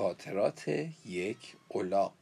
[0.00, 0.68] خاطرات
[1.06, 2.14] یک اولاق.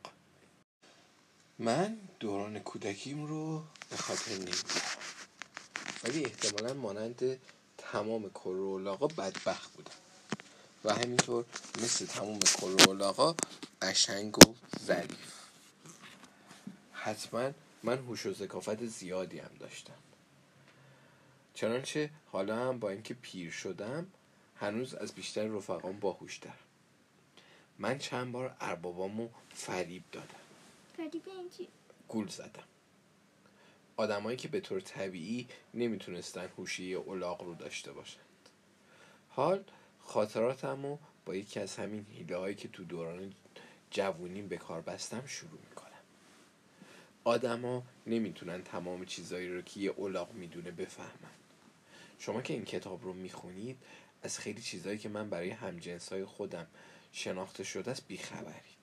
[1.59, 4.97] من دوران کودکیم رو به خاطر نمی‌گیرم
[6.05, 7.41] ولی احتمالا مانند
[7.79, 9.91] تمام کرولاقا بدبخت بودم.
[10.85, 11.45] و همینطور
[11.83, 13.35] مثل تمام کرولاقا
[13.83, 14.55] قشنگ و
[14.85, 15.33] ظریف.
[16.93, 17.51] حتما
[17.83, 19.99] من هوش و ذکافت زیادی هم داشتم.
[21.55, 24.07] چنانچه حالا هم با اینکه پیر شدم
[24.57, 26.68] هنوز از بیشتر رفقام باهوشتر
[27.79, 30.27] من چند بار اربابامو فریب دادم.
[30.97, 31.69] فریب این
[32.09, 32.65] گول زدم.
[33.97, 38.25] آدمایی که به طور طبیعی نمی‌تونستن هوشی اولاغ رو داشته باشند.
[39.29, 39.65] حال
[40.01, 43.35] خاطراتمو با یکی از همین حیله هایی که تو دوران
[43.91, 45.89] جوونیم به کار بستم شروع می‌کنم.
[47.25, 51.39] آدما نمی‌تونن تمام چیزایی رو که یه اولاغ می‌دونه بفهمن.
[52.19, 53.77] شما که این کتاب رو می‌خونید
[54.23, 56.67] از خیلی چیزهایی که من برای همجنس خودم
[57.19, 58.79] شناخته شده است بیخبرید.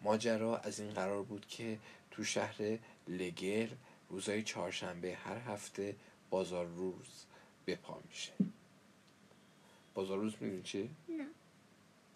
[0.00, 1.78] ماجرا از این قرار بود که
[2.10, 3.68] تو شهر لگر
[4.08, 5.96] روزای چهارشنبه هر هفته
[6.30, 7.24] بازار روز
[7.66, 8.32] بپا میشه.
[9.94, 11.26] بازار روز می‌دونی چیه؟ نه.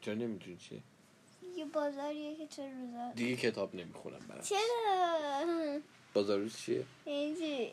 [0.00, 0.80] چرا نمی‌دونی چیه؟
[1.56, 5.80] یه بازاریه که چه روزا؟ دیگه کتاب نمی‌خونم برم چرا؟
[6.14, 7.72] بازار روز چیه؟ اینجی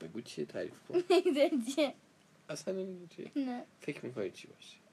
[0.00, 1.02] بگو چیه تعریف کن.
[2.48, 3.64] اصلا نمی‌دونی چیه؟ نه.
[3.80, 4.83] فکر می‌کنی چی باشه؟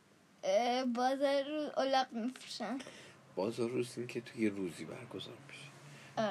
[0.95, 2.77] بازار رو اولاق میفروشن.
[3.35, 5.71] بازار روز این که توی روزی برگزار میشه.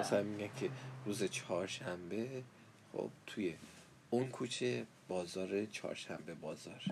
[0.00, 0.70] مثلا میگن که
[1.06, 2.42] روز چهارشنبه
[2.92, 3.54] خب توی
[4.10, 6.82] اون کوچه بازار چهارشنبه بازار.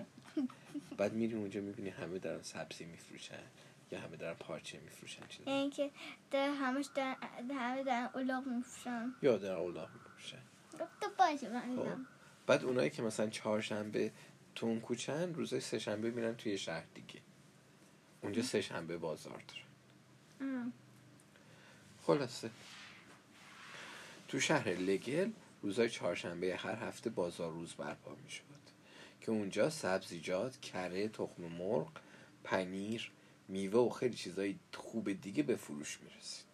[0.97, 3.43] بعد میری اونجا می‌بینی همه دارن سبزی میفروشن
[3.91, 5.89] یا همه دارن پارچه میفروشن یعنی که
[6.31, 7.15] در همش در
[7.59, 9.13] همه در اولاق میفروشن.
[9.21, 10.41] یا دارن اولاغ میفروشن.
[10.77, 11.87] تو باشه من خب.
[12.47, 14.11] بعد اونایی که مثلا چهارشنبه
[14.59, 17.21] تو اون کوچن روزای سه شنبه میرن توی شهر دیگه.
[18.21, 20.73] اونجا سه شنبه بازار دارن
[22.03, 22.49] خلاصه.
[24.27, 28.43] تو شهر لگل روزای چهارشنبه هر هفته بازار روز برپا می شد
[29.21, 31.91] که اونجا سبزیجات، کره، تخم مرغ،
[32.43, 33.11] پنیر،
[33.47, 36.45] میوه و خیلی چیزای خوب دیگه به فروش می رسید.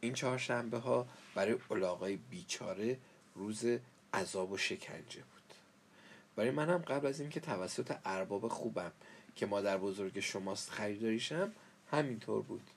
[0.00, 2.98] این چهارشنبه ها برای علاقای بیچاره
[3.34, 3.64] روز
[4.14, 5.22] عذاب و شکنجه.
[6.36, 8.92] برای منم قبل از اینکه توسط ارباب خوبم
[9.36, 11.52] که مادر بزرگ شماست خریداریشم
[11.90, 12.70] همینطور بود.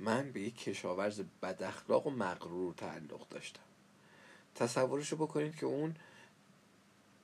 [0.00, 3.60] من به یک کشاورز بد اخلاق و مغرور تعلق داشتم
[4.54, 5.94] تصورشو بکنید که اون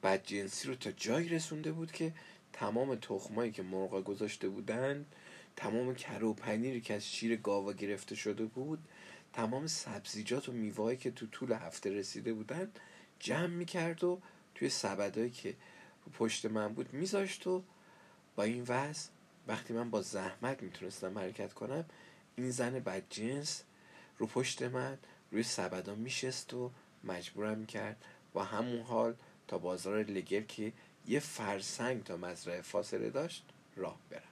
[0.02, 2.12] بدجنسی رو تا جایی رسونده بود که
[2.52, 5.06] تمام تخمایی که مرغا گذاشته بودن
[5.56, 8.78] تمام کره و پنیری که از شیر گاوا گرفته شده بود
[9.32, 12.70] تمام سبزیجات و میوهایی که تو طول هفته رسیده بودن
[13.18, 14.20] جمع می‌کرد و
[14.54, 15.56] توی سبدایی که
[16.18, 17.62] پشت من بود میذاشت و
[18.36, 19.10] با این وضع
[19.48, 21.84] وقتی من با زحمت می‌تونستم حرکت کنم
[22.36, 23.62] این زن بدجنس
[24.18, 24.98] رو پشت من
[25.30, 26.70] روی سبدا میشست و
[27.04, 29.14] مجبورم می‌کرد با همون حال
[29.48, 30.72] تا بازار لگر که
[31.06, 33.44] یه فرسنگ تا مزرعه فاصله داشت
[33.76, 34.22] راه برم.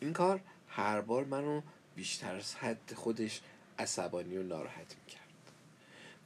[0.00, 1.62] این کار هر بار منو
[1.96, 3.40] بیشتر از حد خودش
[3.78, 5.23] عصبانی و ناراحت می‌کرد.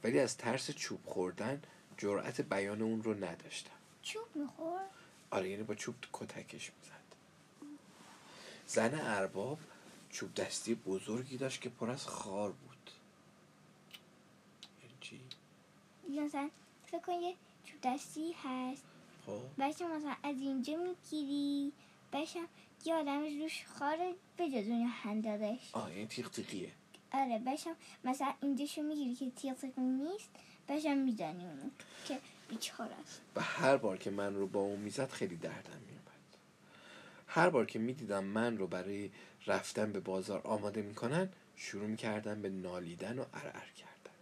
[0.03, 1.61] ولی از ترس چوب خوردن
[1.97, 3.71] جرأت بیان اون رو نداشتم.
[4.01, 4.81] چوب میخور
[5.31, 6.99] آره یعنی با چوب کتکش می‌زد.
[8.67, 9.59] زن ارباب
[10.09, 12.91] چوب دستی بزرگی داشت که پر از خار بود.
[14.83, 15.21] یعنی چی؟
[16.23, 16.49] مثلا
[16.87, 17.35] فکر کن یه
[17.65, 18.83] چوب دستی هست.
[19.25, 19.41] خب.
[19.59, 21.73] بچه مثلا از اینجا می‌گیری
[22.13, 22.39] بچه
[22.85, 23.97] یه آدم روش خار
[24.37, 26.71] بجزونی هندادش آه یعنی تیغ تیغیه.
[27.13, 27.69] آره بچه
[28.03, 30.29] مثلا اینجاشو می‌گیری که تیغ نیست
[30.69, 31.69] بچه می‌زنی اونو
[32.07, 35.99] که بیچاره است و هر بار که من رو با اون می‌زد خیلی دردم میومد
[37.27, 39.11] هر بار که می‌دیدم من رو برای
[39.47, 44.15] رفتن به بازار آماده می‌کنن شروع می‌کردم به نالیدن و ارعر کردن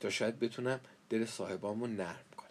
[0.00, 0.80] تا شاید بتونم
[1.10, 2.48] دل صاحبامو نرم کنم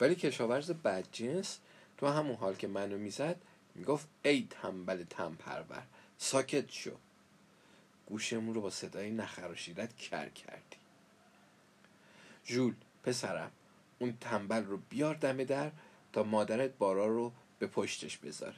[0.00, 1.58] ولی کشاورز بدجنس
[1.98, 3.36] تو همون حال که منو می‌زد
[3.74, 5.82] می‌گفت ای تنبل تنپرور
[6.18, 6.96] ساکت شو
[8.06, 10.76] گوشمون رو با صدای نخراشیدت کر کردی.
[12.46, 13.50] ژول پسرم
[13.98, 15.70] اون تنبل رو بیار دم در
[16.12, 18.56] تا مادرت بارا رو به پشتش بذاره.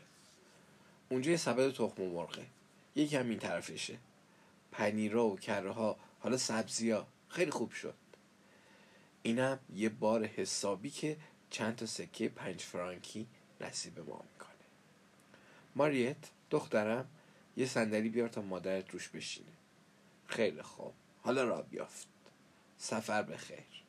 [1.09, 2.47] اونجا یه سبد تخم مرغه.
[2.95, 3.99] یکی هم این طرفشه.
[4.73, 7.95] پنیرا و کره ها حالا سبزی ها خیلی خوب شد.
[9.23, 11.17] اینم یه بار حسابی که
[11.51, 13.27] چند تا سکه پنج فرانکی
[13.61, 14.51] نصیب ما می‌کنه.
[15.77, 16.17] ماریت
[16.51, 17.09] دخترم
[17.57, 19.53] یه صندلی بیار تا مادرت روش بشینه.
[20.27, 20.95] خیلی خوب.
[21.23, 22.07] حالا را بیافت.
[22.79, 23.83] سفر به خیر.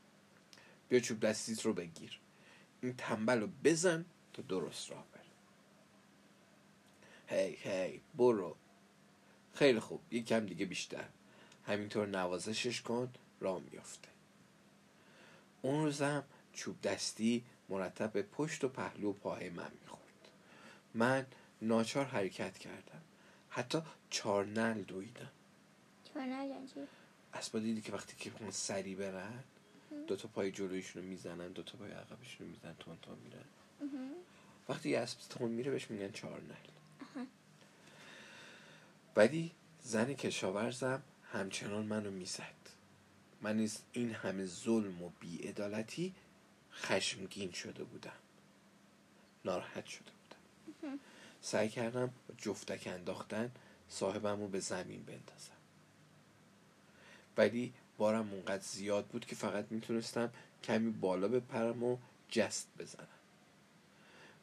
[0.89, 2.19] بیا چوب دستیت رو بگیر.
[2.81, 5.23] این تنبل رو بزن تا درست راه بره.
[7.27, 8.55] هی هی برو.
[9.53, 10.01] خیلی خوب.
[10.11, 11.05] یک کم دیگه بیشتر.
[11.65, 13.13] همینطور نوازشش کن.
[13.39, 14.07] راه میافته.
[15.61, 16.23] اون روزم
[16.53, 20.27] چوب دستی مرتب به پشت و پهلو و پاهای من می‌خورد.
[20.93, 21.25] من
[21.61, 23.01] ناچار حرکت کردم.
[23.57, 25.29] حتی چار نل دویدم
[26.03, 26.25] چهار
[26.73, 26.79] چی؟
[27.33, 29.43] اسبا دیدی که وقتی که اون سری برن
[30.07, 33.45] دو تا پای جلویشون رو می‌زنن دو تا پای عقبشون رو می‌زنن تون تون میرن.
[34.69, 37.25] وقتی یه اسب تون میره بهش میگن چهار نل
[39.15, 39.51] ولی
[39.83, 41.01] زن کشاورزم
[41.33, 42.43] همچنان منو می‌زد.
[43.41, 46.13] من از این همه ظلم و بیعدالتی
[46.73, 48.11] خشمگین شده بودم.
[49.45, 50.99] ناراحت شده بودم.
[51.47, 53.51] سعی کردم با جفتک انداختن
[53.89, 55.57] صاحبم رو به زمین بندازم.
[57.37, 60.33] ولی بارم اونقدر زیاد بود که فقط می‌تونستم
[60.63, 61.97] کمی بالا بپرم و
[62.29, 63.07] جست بزنم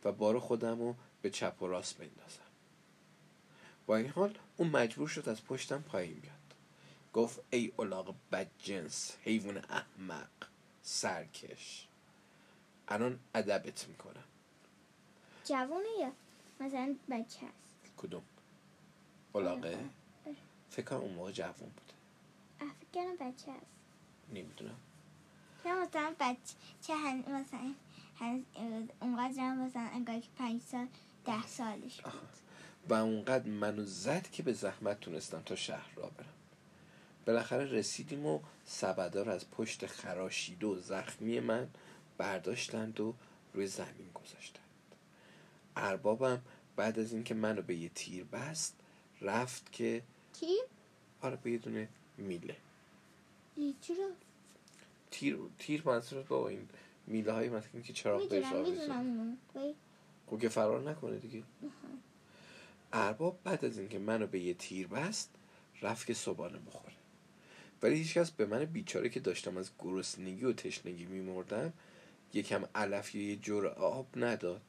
[0.04, 2.50] و بار خودم رو به چپ و راست بندازم.
[3.86, 6.34] با این حال اون مجبور شد از پشتم پایین بیاد.
[7.12, 10.28] گفت ای اولاغ بدجنس حیوان احمق
[10.82, 11.86] سرکش.
[12.88, 14.24] الان ادبت می‌کنم.
[15.44, 16.12] جوونه
[16.60, 17.96] مثلا بچه هست.
[17.96, 18.22] کدوم؟
[19.32, 19.78] اولاغه
[20.70, 21.94] فکر کنم اون موقع جوان بوده
[22.60, 23.66] افکر بچه هست.
[24.28, 24.76] نمی‌دونم.
[25.66, 27.74] یا مثلا بچه چه هن مثلا
[28.18, 28.44] هن
[29.00, 30.86] اونقدر هم مثلا انگار که پنج سال
[31.24, 32.12] ده سالش بود.
[32.88, 36.26] و اونقدر منو زد که به زحمت تونستم تا شهر را برم.
[37.26, 41.68] بالاخره رسیدیم و سبدار از پشت خراشیده و زخمی من
[42.18, 43.14] برداشتند و
[43.54, 44.63] روی زمین گذاشتند
[45.76, 46.42] اربابم
[46.76, 48.74] بعد از اینکه منو به یه تیر بست
[49.20, 50.02] رفت که
[50.40, 50.56] کی؟
[51.20, 51.88] آره به یه دونه
[52.18, 52.56] میله.
[53.80, 54.10] چرا؟
[55.10, 56.68] تیر تیر منظور با این
[57.06, 58.44] میله های مثلا که چراغ بهش
[60.26, 61.42] خب که فرار نکنه دیگه.
[62.92, 65.30] ارباب بعد از اینکه منو به یه تیر بست
[65.82, 66.94] رفت که صبحانه بخوره.
[67.82, 71.72] ولی هیچکس به من بیچاره که داشتم از گرسنگی و تشنگی میمردم
[72.34, 74.62] یکم علف یا یه جور آب نداد.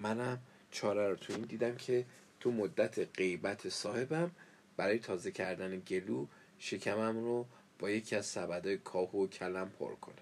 [0.00, 0.38] منم
[0.70, 2.06] چاره رو تو این دیدم که
[2.40, 4.30] تو مدت غیبت صاحبم
[4.76, 6.26] برای تازه کردن گلو
[6.58, 7.46] شکمم رو
[7.78, 10.14] با یکی از سبدای کاهو و کلم پر کنم.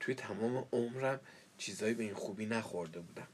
[0.00, 1.20] توی تمام عمرم
[1.58, 3.28] چیزایی به این خوبی نخورده بودم.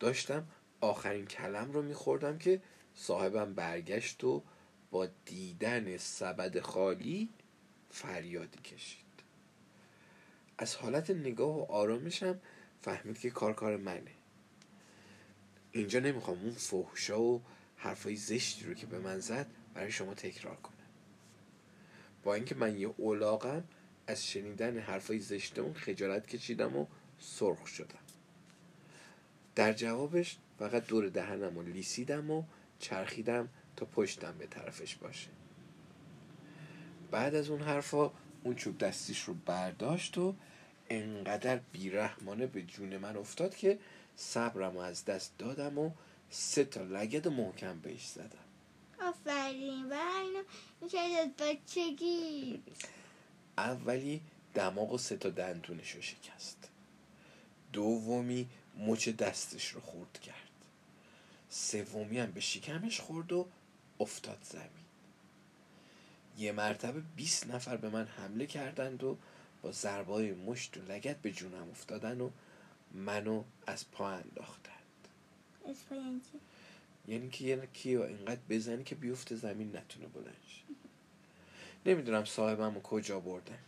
[0.00, 0.46] داشتم
[0.80, 2.60] آخرین کلم رو میخوردم که
[2.94, 4.42] صاحبم برگشت و
[4.90, 7.28] با دیدن سبد خالی
[7.90, 9.04] فریادی کشید.
[10.58, 12.40] از حالت نگاه و آرامشم
[12.82, 14.10] فهمید که کار کار منه.
[15.72, 17.42] اینجا نمی‌خوام اون فحشا و
[17.76, 20.74] حرفای زشتی رو که به من زد برای شما تکرار کنم.
[22.22, 23.64] با اینکه من یه اولاغم
[24.06, 26.86] از شنیدن حرفای زشتمون خجالت کشیدم و
[27.18, 27.98] سرخ شدم.
[29.54, 32.42] در جوابش فقط دور دهنم و لیسیدم و
[32.78, 35.28] چرخیدم تا پشتم به طرفش باشه.
[37.10, 38.10] بعد از اون حرفا
[38.44, 40.34] اون چوب دستیش رو برداشت و
[40.90, 43.78] انقدر بیرحمانه به جون من افتاد که
[44.16, 45.90] صبرم رو از دست دادم و
[46.30, 48.38] سه تا لگد محکم بهش زدم.
[49.00, 50.42] آفرین و اینو
[51.20, 52.62] از بچگی؟
[53.58, 54.20] اولی
[54.54, 56.68] دماغ و سه تا دندونش رو شکست.
[57.72, 58.48] دومی
[58.78, 60.34] مچ دستش رو خورد کرد.
[61.50, 63.46] سومی هم به شکمش خورد و
[64.00, 64.88] افتاد زمین.
[66.38, 69.16] یه مرتبه 20 نفر به من حمله کردند و
[69.62, 72.30] با ضربای مشت و لگت به جونم افتادن و
[72.94, 74.74] منو از پا انداختند
[75.70, 76.38] اسپاین چی؟
[77.12, 80.62] یعنی که یه کیو اینقدر بزنی که بیفته زمین نتونه بلند شه.
[81.86, 83.58] نمی‌دونم صاحبم رو کجا بردن.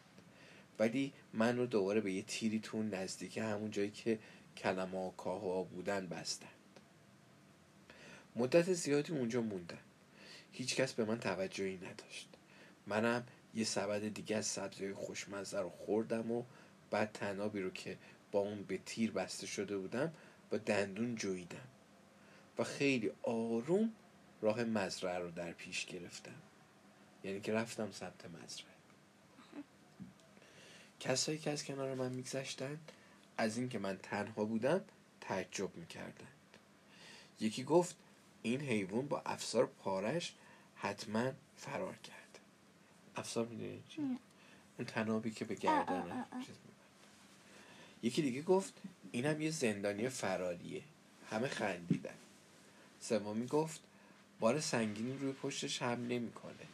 [0.79, 4.19] ولی من رو دوباره به یه تیری تو نزدیک همون جایی که
[4.57, 6.51] کلمه و کاهو بودن بستند
[8.37, 9.79] مدت زیادی اونجا موندن.
[10.53, 12.29] هیچکس به من توجهی نداشت.
[12.87, 16.45] منم یه سبد دیگه از سبزی خوشمزه رو خوردم و
[16.91, 17.99] بعد تنابی رو که
[18.33, 20.13] با اون به تیر بسته شده بودم
[20.51, 21.69] با دندون جویدم
[22.59, 23.93] و خیلی آروم
[24.43, 26.43] راه مزرعه رو در پیش گرفتم.
[27.25, 28.71] یعنی که رفتم سمت مزرعه.
[31.01, 32.93] کسایی که از کنار من میگذشتند
[33.37, 34.81] از اینکه من تنها بودم
[35.21, 36.29] تعجب می‌کردند.
[37.41, 37.97] یکی گفت
[38.43, 40.35] این حیوان با افسار پارش
[40.75, 42.20] حتما فرار کرد.
[43.17, 44.01] افسار می‌دونی چی؟
[44.79, 46.25] اون تنابی که به گردن.
[48.03, 48.75] یکی دیگه گفت
[49.13, 50.83] اینم یه زندانی فراریه.
[51.31, 52.15] همه خندیدن.
[53.01, 53.81] سومی گفت
[54.41, 56.67] بار سنگینی روی پشتش هم نمی‌کنه.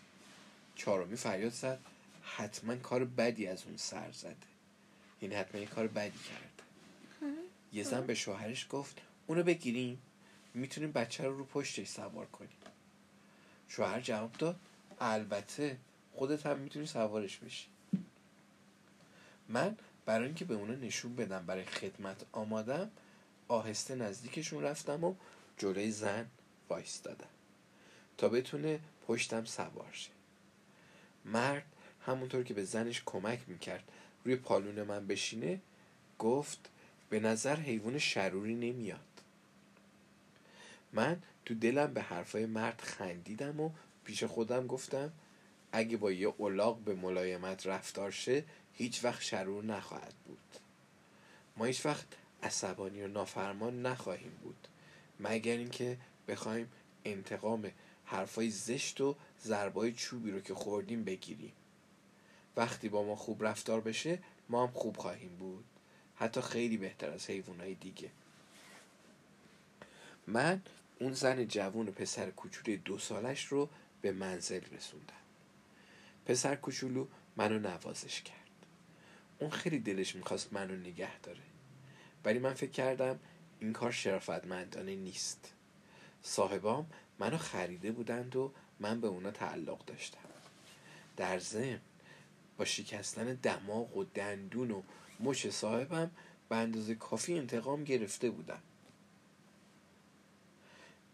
[0.77, 1.79] چهارمی فریاد زد
[2.23, 4.37] حتما کار بدی از اون سر زده.
[5.21, 7.37] این حتما یه کار بدی کرده.
[7.73, 9.99] یه زن به شوهرش گفت اونو بگیریم.
[10.55, 12.51] می‌تونیم بچه رو رو پشتش سوار کنیم.
[13.69, 14.61] شوهر جواب داد
[15.01, 15.77] البته
[16.17, 17.67] خودت هم می‌تونی سوارش بشی.
[19.49, 22.91] من برای اینکه به اونا نشون بدم برای خدمت آمادم
[23.49, 25.15] آهسته نزدیکشون رفتم و
[25.59, 26.27] جلوی زن
[26.69, 27.29] وایستادم
[28.19, 30.11] تا بتونه پشتم سوار شه.
[31.25, 31.65] مرد
[32.07, 33.85] همونطور که به زنش کمک می‌کرد
[34.25, 35.61] روی پالون من بشینه
[36.19, 36.71] گفت
[37.11, 39.01] به نظر حیوان شروری نمیاد.
[40.93, 43.71] من تو دلم به حرفای مرد خندیدم و
[44.05, 45.13] پیش خودم گفتم
[45.73, 48.45] اگه با یه اولاغ به ملایمت رفتار شه
[48.75, 50.39] هیچ وقت شرور نخواهد بود.
[51.57, 52.07] ما هیچ وقت
[52.43, 54.69] عصبانی و نافرمان نخواهیم بود.
[55.21, 56.73] مگر اینکه بخوایم
[57.05, 57.71] انتقام
[58.05, 61.53] حرفای زشت و ضربای چوبی رو که خوردیم بگیریم.
[62.57, 64.19] وقتی با ما خوب رفتار بشه
[64.49, 65.65] ما هم خوب خواهیم بود.
[66.17, 68.11] حتی خیلی بهتر از حیوانای دیگه.
[70.27, 70.63] من
[71.01, 73.69] اون زن جوون و پسر کوچولوی دو سالش رو
[74.03, 75.26] به منزل رسوندم.
[76.27, 77.07] پسر کوچولو
[77.37, 78.37] منو نوازش کرد.
[79.39, 81.43] اون خیلی دلش می‌خواست منو نگه داره.
[82.25, 83.19] ولی من فکر کردم
[83.61, 85.53] این کار شرافتمندانه نیست.
[86.23, 90.19] صاحبام منو خریده بودند و من به اونا تعلق داشتم.
[91.17, 91.81] در ضمن
[92.57, 94.83] با شکستن دماغ و دندون و
[95.21, 96.11] مچ صاحبم
[96.49, 98.63] به اندازه کافی انتقام گرفته بودم.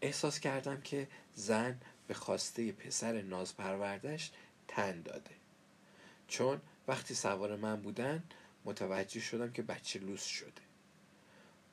[0.01, 4.31] احساس کردم که زن به خواسته پسر نازپروردش
[4.75, 5.31] تن داده.
[6.27, 8.23] چون وقتی سوار من بودن
[8.65, 10.61] متوجه شدم که بچه لوس شده.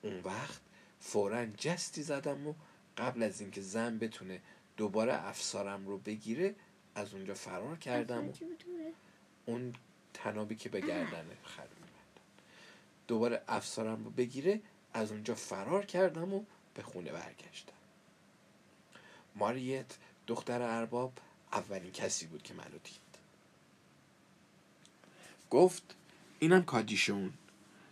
[0.02, 0.60] اون وقت
[1.00, 2.54] فورا جستی زدم و
[2.96, 4.40] قبل از اینکه زن بتونه
[4.76, 6.54] دوباره افسارم رو بگیره
[6.94, 8.32] از اونجا فرار کردم و
[9.46, 9.72] اون
[10.14, 11.66] تنابی که به گردنه خر
[13.08, 14.60] دوباره افسارم رو بگیره
[14.92, 17.72] از اونجا فرار کردم و به خونه برگشتم.
[19.34, 21.12] ماریت دختر ارباب
[21.52, 23.00] اولین کسی بود که منو دید.
[25.50, 25.94] گفت
[26.38, 27.32] اینم کادیشون.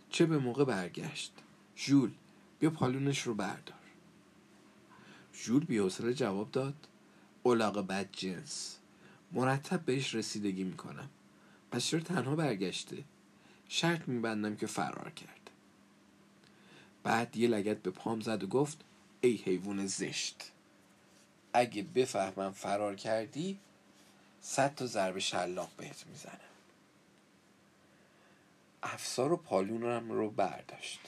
[0.09, 1.33] چه به موقع برگشت؟
[1.77, 2.11] ژول
[2.59, 3.79] بیا پالونش رو بردار.
[5.33, 6.87] ژول بیحوصله جواب داد
[7.43, 8.77] اولاق بد جنس.
[9.31, 11.09] مرتب بهش رسیدگی می‌کنم.
[11.71, 13.03] پس چرا تنها برگشته؟
[13.69, 15.49] شرط میبندم که فرار کرد.
[17.03, 18.77] بعد یه لگت به پام زد و گفت
[19.21, 20.51] ای حیوان زشت.
[21.53, 23.59] اگه بفهمم فرار کردی
[24.41, 26.39] صد تا ضرب شلاق بهت می‌زنم
[28.83, 30.99] افسار و پالونم رو برداشت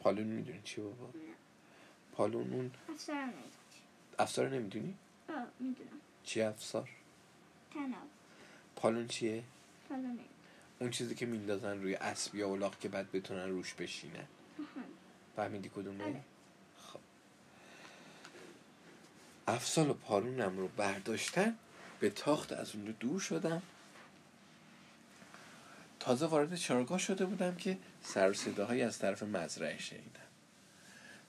[0.00, 1.10] پالون می‌دونی چی بابا؟
[2.12, 3.32] پالون اون افسار
[4.18, 4.94] افسار نمی‌دونی؟
[5.60, 6.88] می‌دونم چی افسار؟
[7.74, 8.08] تناب
[8.76, 9.42] پالون چیه؟
[9.88, 10.18] پالون
[10.78, 14.26] اون چیزی که میندازن روی اسب یا اولاغ که بعد بتونن روش بشینن
[15.36, 16.22] فهمیدی کدومه؟ آره.
[16.78, 17.00] خب
[19.48, 21.54] افسال و پالونم رو برداشتن
[22.00, 23.62] به تاخت از اونجا دور شدم.
[26.00, 30.20] تازه وارد چراگاه شده بودم که سر صداهایی از طرف مزرعه شنیدم.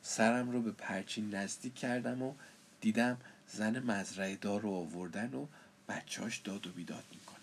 [0.02, 2.34] سرم رو به پرچین نزدیک کردم و
[2.82, 5.48] دیدم زن مزرعه دار رو آوردن و
[5.90, 7.38] بچهاش داد و بیداد می‌کنن.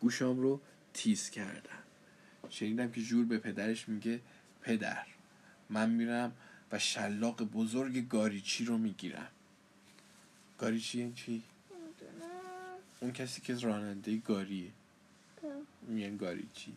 [0.00, 0.60] گوشام رو
[0.94, 1.82] تیز کردم.
[2.50, 4.20] شنیدم که جور به پدرش میگه
[4.62, 5.06] پدر
[5.70, 6.32] من میرم
[6.72, 9.28] و شلاق بزرگ گاریچی رو می‌گیرم.
[10.58, 11.42] گاریچی این چی؟
[13.00, 14.70] اون کسی که راننده گاریه.
[15.82, 16.76] میگن گاریچی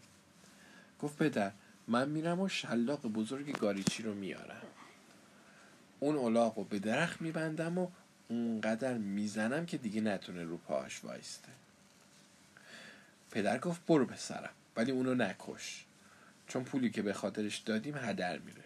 [1.02, 1.52] گفت پدر
[1.88, 4.62] من میرم و شلاق بزرگ گاریچی رو میارم.
[6.00, 7.88] اون الاغ رو به درخت میبندم و
[8.28, 11.50] اونقدر می‌زنم که دیگه نتونه رو پاهاش وایسته.
[13.32, 15.86] پدر گفت برو پسرم ولی اونو نکش.
[16.48, 18.64] چون پولی که به خاطرش دادیم هدر میره.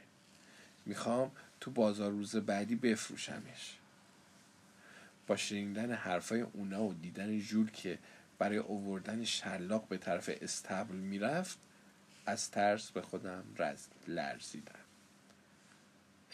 [0.85, 3.77] می‌خوام تو بازار روز بعدی بفروشمش.
[5.27, 7.99] با شنیدن حرفای اونا و دیدن جول که
[8.37, 11.57] برای اووردن شلاق به طرف استبل می‌رفت
[12.25, 14.79] از ترس به خودم رز لرزیدم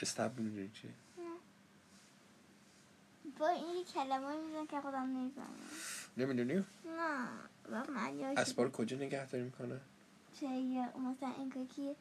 [0.01, 0.91] استبل می‌دونی چیه؟
[3.39, 5.48] با این کلمه میزن که خودم نمی‌فهمم
[6.17, 7.27] نمی‌دونی؟ نه
[7.72, 9.79] واقعا یا اسبا رو کجا نگهداری می‌کنه؟
[10.39, 11.96] چه یا مثلا اینکه که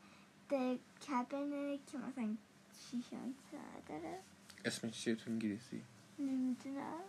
[0.50, 2.36] the cabinet که مثلا
[2.90, 3.34] شیشان
[3.88, 4.18] داره
[4.64, 5.82] اسمش چیه تو انگلیسی؟
[6.18, 7.00] نمی‌دونم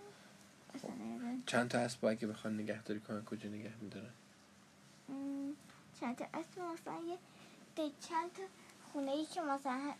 [1.45, 4.13] چند تا اسب اگه بخوان نگهداری کنن کجا نگه میدارن؟
[5.99, 7.17] چند تا اسم مثلا یه
[7.75, 8.43] ده چند تا
[8.93, 9.93] خونه ای که مثلا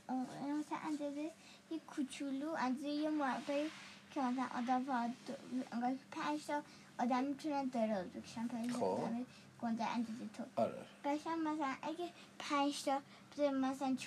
[0.60, 1.32] مثلا اندازه
[1.72, 3.70] یه کوچولو اندازه یه مربعی
[4.12, 4.84] که مثلا آدم
[5.28, 5.34] دو-
[5.72, 6.62] انگار پنج تا
[7.00, 8.84] آدم می‌تونن دراز بکشن پنج تا خب.
[8.86, 9.26] آدم
[9.62, 13.02] گنده اندازه تو آره قشنگ مثلا اگه پنج تا
[13.52, 13.98] مثلا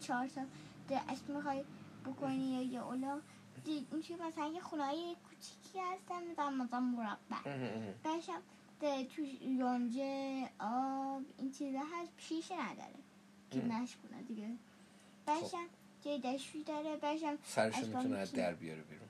[0.00, 0.42] چهار تا
[0.88, 1.64] ده اسم می‌خوای
[2.06, 3.20] بکنی یا یه اولا
[3.72, 7.38] این چی مثلا یه خونه کوچیکی هستن مثلا مثلا مربع.
[8.04, 8.42] بشم
[9.04, 12.94] توش یونجه آب این چیزا هست شیشه نداره.
[13.50, 14.48] که کنه دیگه.
[15.26, 15.66] بشم
[16.04, 19.08] جای دشوی داره بشم سرشو می‌تونه از در بیاره بیرون.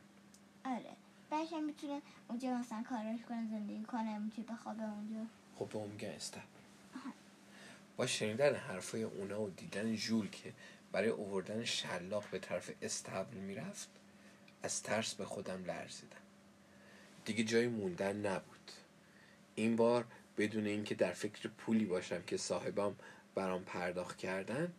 [0.65, 0.97] آره.
[1.33, 5.27] بشم می‌تونه اونجا مثلا کارش کنه زندگی کنه می‌تونه بخوابه اونجا.
[5.59, 6.43] خب به اون میگن استبل
[7.97, 10.53] با شنیدن حرفای اونا و دیدن جول که
[10.93, 13.89] برای اووردن شلاق به طرف استبل می‌رفت
[14.63, 16.17] از ترس به خودم لرزیدم.
[17.25, 18.73] دیگه جای موندن نبود.
[19.55, 20.05] این بار
[20.37, 22.97] بدون اینکه در فکر پولی باشم که صاحبم
[23.35, 24.73] برام پرداخت کردن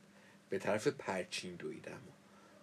[0.49, 2.11] به طرف پرچین دویدم و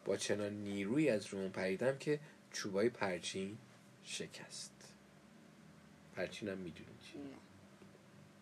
[0.04, 2.20] با چنان نیروی از روم پریدم که
[2.52, 3.58] چوبای پرچین
[4.04, 4.72] شکست.
[6.16, 7.18] پرچینم می‌دونی چی؟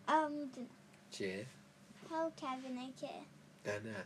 [0.07, 0.67] آه می‌دونم.
[1.11, 1.45] چیه؟
[2.09, 2.47] ها که
[3.65, 4.05] نه نه.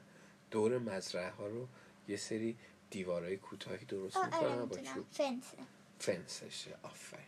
[0.52, 1.68] دور مزرعه ها رو
[2.08, 2.58] یه سری
[2.90, 5.06] دیوارای کوتاهی درست می‌کنن؟ با چوب.
[5.12, 5.58] فنسه.
[6.00, 7.26] فنسشه آفرین.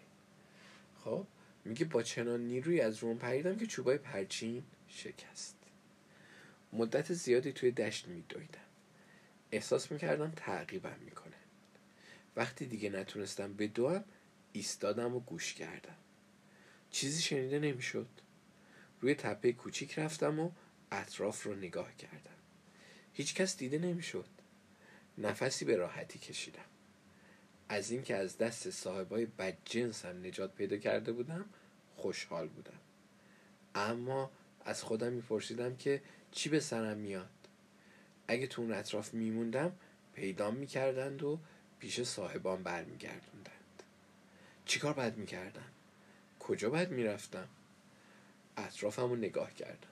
[1.03, 1.27] خب
[1.65, 5.55] میگه با چنان نیروی از روم پریدم که چوبای پرچین شکست.
[6.73, 8.59] مدت زیادی توی دشت میدویدم.
[9.51, 11.35] احساس می‌کردم تعقیبم می‌کنه.
[12.35, 14.03] وقتی دیگه نتونستم بدوم
[14.53, 15.95] ایستادم و گوش کردم.
[16.91, 18.07] چیزی شنیده نمی‌شد.
[19.01, 20.51] روی تپه کوچیک رفتم و
[20.91, 22.35] اطراف رو نگاه کردم.
[23.13, 24.29] هیچ کس دیده نمی‌شد.
[25.21, 26.61] نفسی به راحتی کشیدم.
[27.69, 31.45] از اینکه از دست صاحبای بدجنسم نجات پیدا کرده بودم
[31.95, 32.79] خوشحال بودم.
[33.75, 34.31] اما
[34.65, 36.01] از خودم میپرسیدم که
[36.31, 37.29] چی به سرم میاد.
[38.27, 39.71] اگه تو اون اطراف میموندم
[40.13, 41.39] پیدام می‌کردند و
[41.79, 43.83] پیش صاحبان برمیگردوندند.
[44.65, 45.71] چیکار باید می‌کردم؟
[46.39, 47.47] کجا باید می‌رفتم؟
[48.57, 49.87] اطرافم رو نگاه کردم.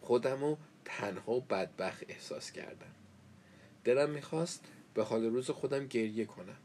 [0.00, 2.94] خودم رو تنها و بدبخت احساس کردم.
[3.88, 4.64] دلم می‌خواست
[4.94, 6.56] به حال روز خودم گریه کنم.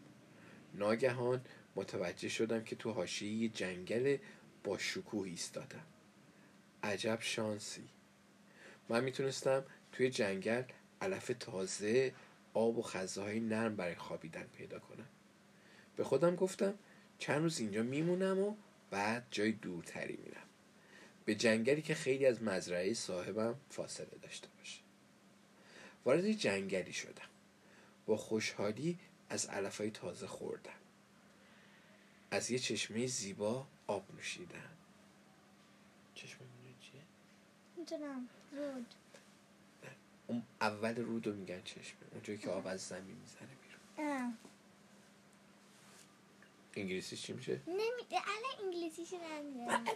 [0.73, 1.41] ناگهان
[1.75, 4.17] متوجه شدم که تو حاشیه جنگل
[4.63, 5.85] با شکوه ایستادم.
[6.83, 7.89] عجب شانسی.
[8.89, 10.63] من می‌تونستم توی جنگل
[11.01, 12.13] علف تازه
[12.53, 15.07] آب و غذاهای نرم برای خوابیدن پیدا کنم.
[15.95, 16.73] به خودم گفتم
[17.17, 18.55] چند روز اینجا میمونم و
[18.91, 20.47] بعد جای دورتری میرم.
[21.25, 24.82] به جنگلی که خیلی از مزرعه صاحبم فاصله داشته باشه.
[26.05, 27.29] وارد جنگلی شدم.
[28.05, 30.71] با خوشحالی از علفای تازه خوردم.
[32.31, 34.69] از یه چشمه زیبا آب نوشیدم.
[36.15, 36.47] چشمه
[36.81, 37.01] چیه؟
[37.77, 38.85] می‌تونم رود.
[40.27, 44.37] اون اول رود رو میگن چشمه اونجایی که آب از زمین می‌زنه بیرون.
[46.75, 49.91] انگلیسی چی میشه؟ نمیده الان انگلیسیش نمیده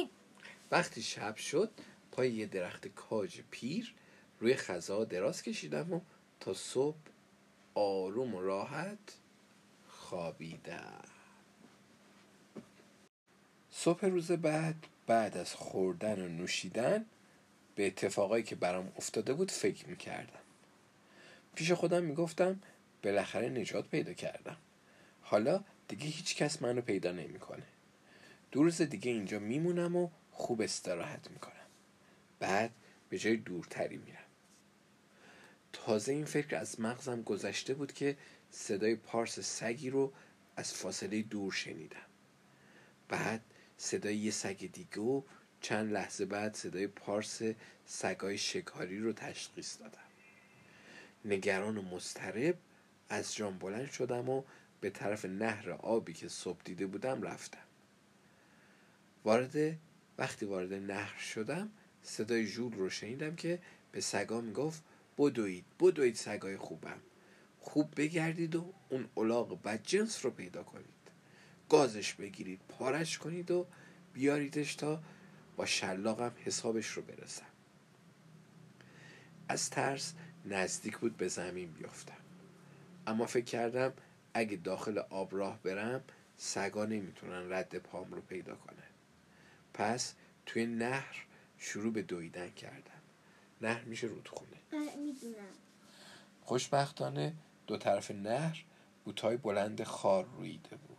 [0.70, 1.70] وقتی شب شد
[2.12, 3.94] پای یه درخت کاج پیر
[4.40, 6.00] روی خزا دراز کشیدم و
[6.40, 6.96] تا صبح
[7.74, 8.98] آروم و راحت
[9.88, 11.04] خوابیدم.
[13.70, 17.04] صبح روز بعد بعد از خوردن و نوشیدن
[17.74, 20.40] به اتفاقایی که برام افتاده بود فکر می‌کردم.
[21.54, 22.60] پیش خودم می‌گفتم
[23.02, 24.56] بالاخره نجات پیدا کردم.
[25.22, 27.62] حالا دیگه هیچ کس منو پیدا نمی‌کنه.
[28.50, 31.66] دو روز دیگه اینجا میمونم و خوب استراحت می‌کنم.
[32.38, 32.70] بعد
[33.08, 34.25] به جای دورتری میرم.
[35.84, 38.16] تازه این فکر از مغزم گذشته بود که
[38.50, 40.12] صدای پارس سگی رو
[40.56, 42.06] از فاصله دور شنیدم.
[43.08, 43.40] بعد
[43.76, 45.22] صدای یه سگ دیگه و
[45.60, 47.42] چند لحظه بعد صدای پارس
[47.86, 49.98] سگای شکاری رو تشخیص دادم.
[51.24, 52.58] نگران و مضطرب
[53.08, 54.42] از جان بلند شدم و
[54.80, 57.58] به طرف نهر آبی که صبح دیده بودم رفتم.
[59.24, 59.76] وارد
[60.18, 61.70] وقتی وارد نهر شدم
[62.02, 63.58] صدای ژول رو شنیدم که
[63.92, 64.82] به سگا می‌گفت
[65.18, 67.00] بدوید بدوید سگای خوبم.
[67.60, 70.86] خوب بگردید و اون الاغ بدجنس رو پیدا کنید.
[71.68, 73.66] گازش بگیرید پارش کنید و
[74.12, 75.02] بیاریدش تا
[75.56, 77.46] با شلاقم حسابش رو برسم.
[79.48, 82.16] از ترس نزدیک بود به زمین بیفتم
[83.06, 83.92] اما فکر کردم
[84.34, 86.04] اگه داخل آب راه برم
[86.36, 88.76] سگا نمی‌تونن رد پام رو پیدا کنن.
[89.74, 90.14] پس
[90.46, 91.26] توی نهر
[91.58, 93.00] شروع به دویدن کردم.
[93.60, 94.55] نهر میشه رودخونه.
[94.72, 95.54] می‌دونم.
[96.44, 97.32] خوشبختانه
[97.66, 98.64] دو طرف نهر
[99.04, 100.96] بوتای بلند خار رویده بود.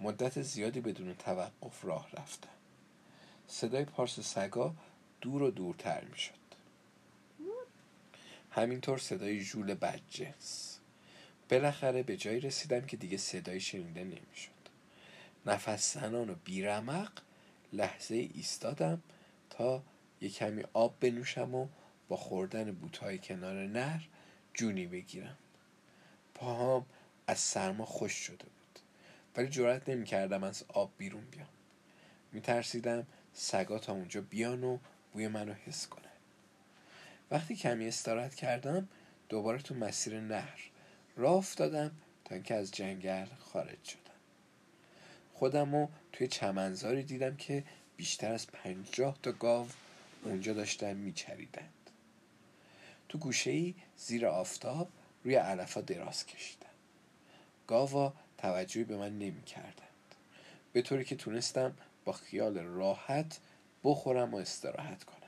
[0.00, 2.48] مدت زیادی بدون توقف راه رفتم
[3.48, 4.74] صدای پارس سگا
[5.20, 6.32] دور و دورتر می‌شد.
[8.50, 10.78] همینطور صدای ژول بدجنس.
[11.50, 14.50] بالاخره به جایی رسیدم که دیگه صدای شنیده نمی‌شد.
[15.46, 17.12] نفس زنان و بیرمق
[17.72, 19.02] لحظه ایستادم
[19.50, 19.82] تا
[20.20, 21.68] یه کمی آب بنوشم و
[22.08, 24.08] با خوردن بوتهای کنار نهر
[24.54, 25.36] جونی بگیرم.
[26.34, 26.86] پاهام
[27.26, 28.82] از سرما خوش شده بود.
[29.36, 31.48] ولی جرأت نمی‌کردم از آب بیرون بیام.
[32.32, 34.78] میترسیدم سگا تا اونجا بیان و
[35.12, 36.04] بوی منو حس کنن
[37.30, 38.88] وقتی کمی استراحت کردم
[39.28, 40.60] دوباره تو مسیر نهر
[41.16, 41.90] راه افتادم
[42.24, 44.00] تا اینکه از جنگل خارج شدم.
[45.34, 47.64] خودم رو توی چمنزاری دیدم که
[47.96, 49.68] بیشتر از پنجاه تا گاو
[50.24, 51.72] اونجا داشتن میچریدند
[53.08, 54.88] تو گوشه ای زیر آفتاب
[55.24, 56.66] روی علفا دراز کشیدن.
[57.66, 59.74] گاوا توجهی به من نمی کردند
[60.72, 63.38] به طوری که تونستم با خیال راحت
[63.84, 65.18] بخورم و استراحت کنم.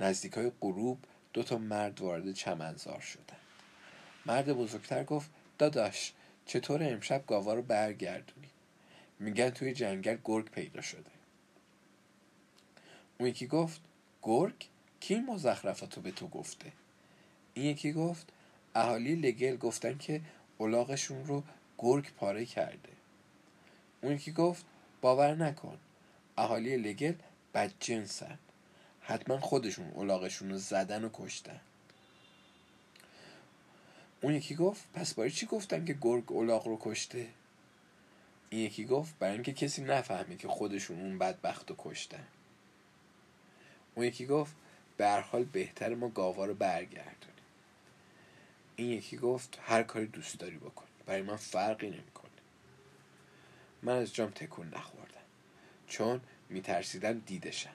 [0.00, 0.98] نزدیک های غروب
[1.32, 3.36] دو تا مرد وارد چمنزار شدن
[4.26, 6.12] مرد بزرگتر گفت داداش
[6.46, 8.48] چطور امشب گاوا رو برگردونی؟
[9.18, 11.10] میگن توی جنگل گرگ پیدا شده.
[13.18, 13.80] اون یکی گفت
[14.22, 14.68] گرگ؟
[15.02, 16.72] کی مزخرفاتو به تو گفته؟
[17.54, 18.32] این یکی گفت
[18.74, 20.20] اهالی لگل گفتن که
[20.58, 21.42] اولاغشون رو
[21.78, 22.92] گرگ پاره کرده.
[24.02, 24.64] اون یکی گفت
[25.00, 25.78] باور نکن
[26.36, 27.14] اهالی لگل
[27.54, 28.38] بدجنسن.
[29.00, 31.60] حتما خودشون اولاغشون رو زدن و کشتن.
[34.20, 37.28] اون یکی گفت پس برای چی گفتن که گرگ اولاغ رو کشته؟
[38.50, 42.26] این یکی گفت برای اینکه کسی نفهمه که خودشون اون بدبخت رو کشتن.
[43.94, 44.61] اون یکی گفت
[45.02, 47.44] به حال بهتر ما گاوا رو برگردونیم.
[48.76, 50.84] این یکی گفت هر کاری دوست داری بکن.
[51.06, 52.30] برای من فرقی نمی‌کنه.
[53.82, 55.20] من از جام تکون نخوردم.
[55.86, 57.74] چون میترسیدم دیدشم.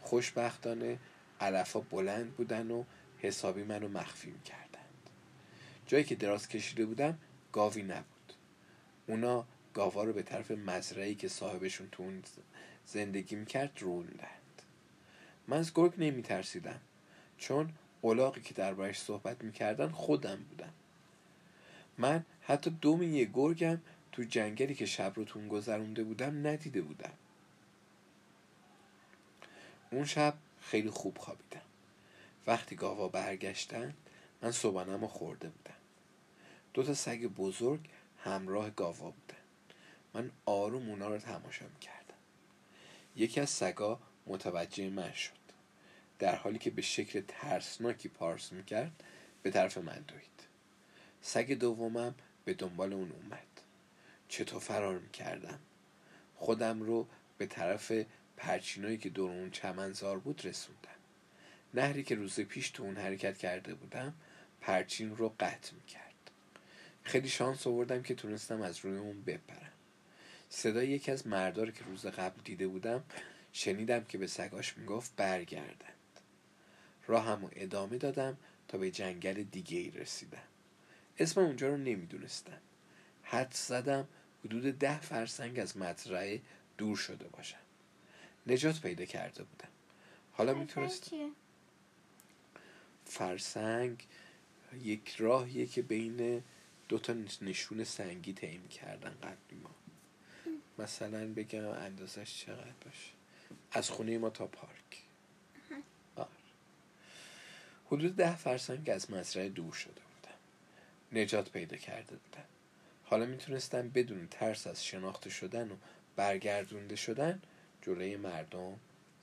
[0.00, 0.98] خوشبختانه
[1.40, 2.84] علفا بلند بودن و
[3.18, 5.10] حسابی منو مخفی می‌کردند
[5.86, 7.18] جایی که دراز کشیده بودم
[7.52, 8.32] گاوی نبود.
[9.06, 12.22] اونا گاوا رو به طرف مزرعی که صاحبشون تو اون
[12.86, 14.43] زندگی می‌کرد روندند
[15.48, 16.80] من از گرگ نمیترسیدم
[17.38, 20.72] چون اولاقی که دربارش صحبت می‌کردن خودم بودم.
[21.98, 23.80] من حتی دوم یه گرگم
[24.12, 27.12] تو جنگلی که شب رو تون گذرونده بودم ندیده بودم.
[29.90, 31.60] اون شب خیلی خوب خوابیدم.
[32.46, 33.94] وقتی گاوا برگشتن
[34.42, 35.74] من صبحانم رو خورده بودم.
[36.74, 37.80] دو تا سگ بزرگ
[38.18, 39.42] همراه گاوا بودن.
[40.14, 42.14] من آروم اونا رو تماشا می‌کردم.
[43.16, 45.44] یکی از سگا متوجه من شد.
[46.18, 49.02] در حالی که به شکل ترسناکی پارس می‌کرد
[49.42, 50.30] به طرف من دوید.
[51.20, 53.46] سگ دومم به دنبال اون اومد.
[54.28, 55.58] چطور فرار می‌کردم؟
[56.36, 57.08] خودم رو
[57.38, 57.92] به طرف
[58.36, 60.88] پرچینایی که دور اون چمنزار بود رسوندم.
[61.74, 64.14] نهری که روز پیش تو اون حرکت کرده بودم
[64.60, 66.30] پرچین رو قطع می‌کرد.
[67.02, 69.72] خیلی شانس آوردم که تونستم از روی اون بپرم.
[70.48, 73.04] صدای یکی از مردار که روز قبل دیده بودم
[73.56, 75.94] شنیدم که به سگاش می‌گفت برگردند.
[77.06, 78.36] راهم و ادامه دادم
[78.68, 80.42] تا به جنگل دیگه ای رسیدم.
[81.18, 82.60] اسم اونجا رو نمی‌دونستم.
[83.22, 84.08] حد زدم
[84.44, 86.40] حدود ده فرسنگ از مزرعه
[86.78, 87.58] دور شده باشم.
[88.46, 89.68] نجات پیدا کرده بودم.
[90.32, 91.10] حالا می‌تونست
[93.04, 94.06] فرسنگ
[94.82, 96.42] یک راهیه که بین
[96.88, 99.70] دو تا نشون سنگی تعیین کردن قبلی ما
[100.78, 103.23] مثلا بگم اندازش چقدر باشه؟
[103.74, 105.02] از خونه ما تا پارک.
[106.16, 106.28] آره.
[107.86, 110.36] حدود ده فرسنگ از مزرعه دور شده بودم
[111.22, 112.44] نجات پیدا کرده بودم
[113.04, 115.74] حالا می‌تونستم بدون ترس از شناخته شدن و
[116.16, 117.42] برگردونده شدن
[117.82, 118.80] جلوی مردم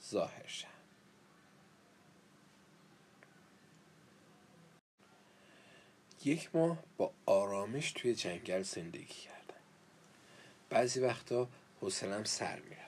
[0.09, 0.67] ظاهر شم
[6.25, 9.61] یک ماه با آرامش توی جنگل زندگی کردم
[10.69, 11.47] بعضی وقتا
[11.81, 12.80] حوصلم سر می‌رفت.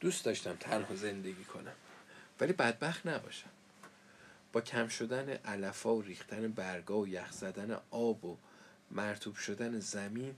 [0.00, 1.74] دوست داشتم تنها زندگی کنم.
[2.40, 3.50] ولی بدبخت نباشم.
[4.52, 8.36] با کم شدن علفا و ریختن برگا و یخ زدن آب و
[8.90, 10.34] مرتوب شدن زمین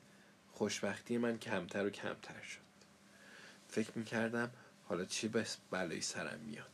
[0.52, 2.60] خوشبختی من کمتر و کمتر شد.
[3.68, 4.50] فکر می‌کردم
[4.88, 6.70] حالا چی بس بلایی سرم میاد.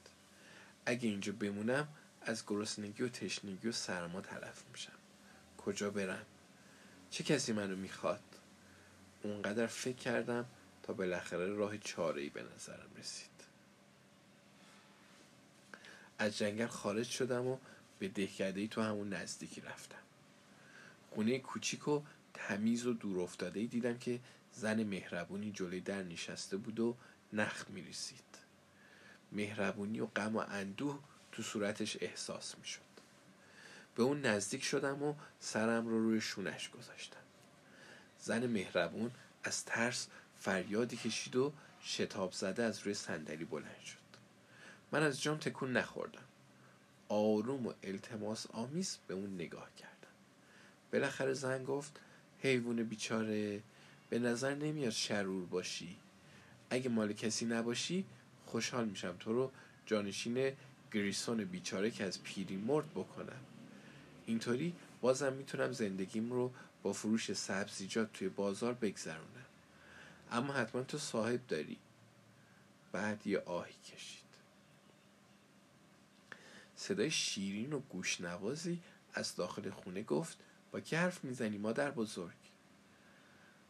[0.86, 1.88] اگه اینجا بمونم
[2.22, 4.92] از گرسنگی و تشنگی و سرما تلف میشم.
[5.58, 6.26] کجا برم؟
[7.10, 8.22] چه کسی منو می‌خواد؟
[9.22, 10.44] اونقدر فکر کردم
[10.86, 13.30] تا بالاخره راه چاره ای به نظرم رسید.
[16.18, 17.58] از جنگل خارج شدم و
[17.98, 19.98] به دهکده تو همون نزدیکی رفتم.
[21.10, 22.02] خونه کوچیک و
[22.34, 24.20] تمیز و دور افتاده ای دیدم که
[24.52, 26.96] زن مهربونی جلوی در نشسته بود و
[27.32, 28.38] نخ میریسید
[29.32, 31.00] مهربونی و غم و اندوه
[31.32, 32.80] تو صورتش احساس می‌شد.
[33.94, 37.20] به اون نزدیک شدم و سرم رو روی شونش گذاشتم.
[38.20, 39.10] زن مهربون
[39.44, 40.08] از ترس
[40.46, 43.96] فریادی کشید و شتاب زده از روی صندلی بلند شد.
[44.92, 46.24] من از جام تکون نخوردم.
[47.08, 50.14] آروم و التماس آمیز به اون نگاه کردم.
[50.92, 52.00] بالاخره زن گفت
[52.40, 53.62] حیوان بیچاره
[54.10, 55.96] به نظر نمیاد شرور باشی.
[56.70, 58.04] اگه مال کسی نباشی
[58.46, 59.16] خوشحال میشم.
[59.20, 59.50] تو رو
[59.86, 60.52] جانشین
[60.92, 63.40] گریسون بیچاره که از پیری مرد بکنم.
[64.26, 69.46] اینطوری بازم می‌تونم زندگیم رو با فروش سبزیجات توی بازار بگذرونم.
[70.32, 71.78] اما حتما تو صاحب داری.
[72.92, 74.26] بعد یه آهی کشید.
[76.76, 78.80] صدای شیرین و گوشنوازی
[79.14, 80.38] از داخل خونه گفت
[80.72, 82.36] با کی حرف می‌زنی مادر بزرگ؟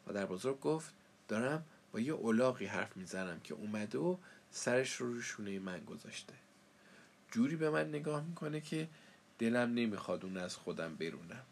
[0.06, 0.92] مادر بزرگ گفت
[1.28, 4.16] دارم با یه اولاغی حرف می‌زنم که اومده و
[4.50, 6.34] سرش رو روی شونه من گذاشته.
[7.30, 8.88] جوری به من نگاه می‌کنه که
[9.38, 11.44] دلم نمی‌خواد اون از خودم برونم.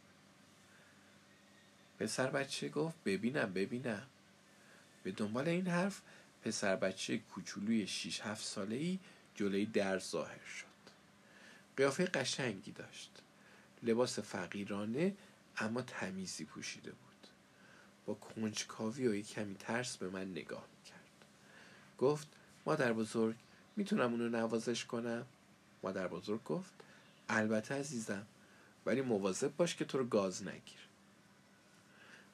[1.99, 4.07] پسر بچه گفت ببینم ببینم.
[5.05, 6.01] به دنبال این حرف
[6.43, 8.99] پسر بچه کوچولوی 6 7 ساله ای
[9.35, 10.67] جلوی در ظاهر شد.
[11.77, 13.11] قیافه قشنگی داشت.
[13.83, 15.15] لباس فقیرانه
[15.57, 17.29] اما تمیزی پوشیده بود.
[18.07, 21.25] با کنجکاوی و کمی ترس به من نگاه کرد
[21.99, 22.29] گفت
[22.67, 23.37] مادر بزرگ
[23.77, 25.27] می‌تونم اونو نوازش کنم؟
[25.83, 26.73] مادر بزرگ گفت
[27.29, 28.27] البته عزیزم
[28.87, 30.89] ولی مواظب باش که تو رو گاز نگیر.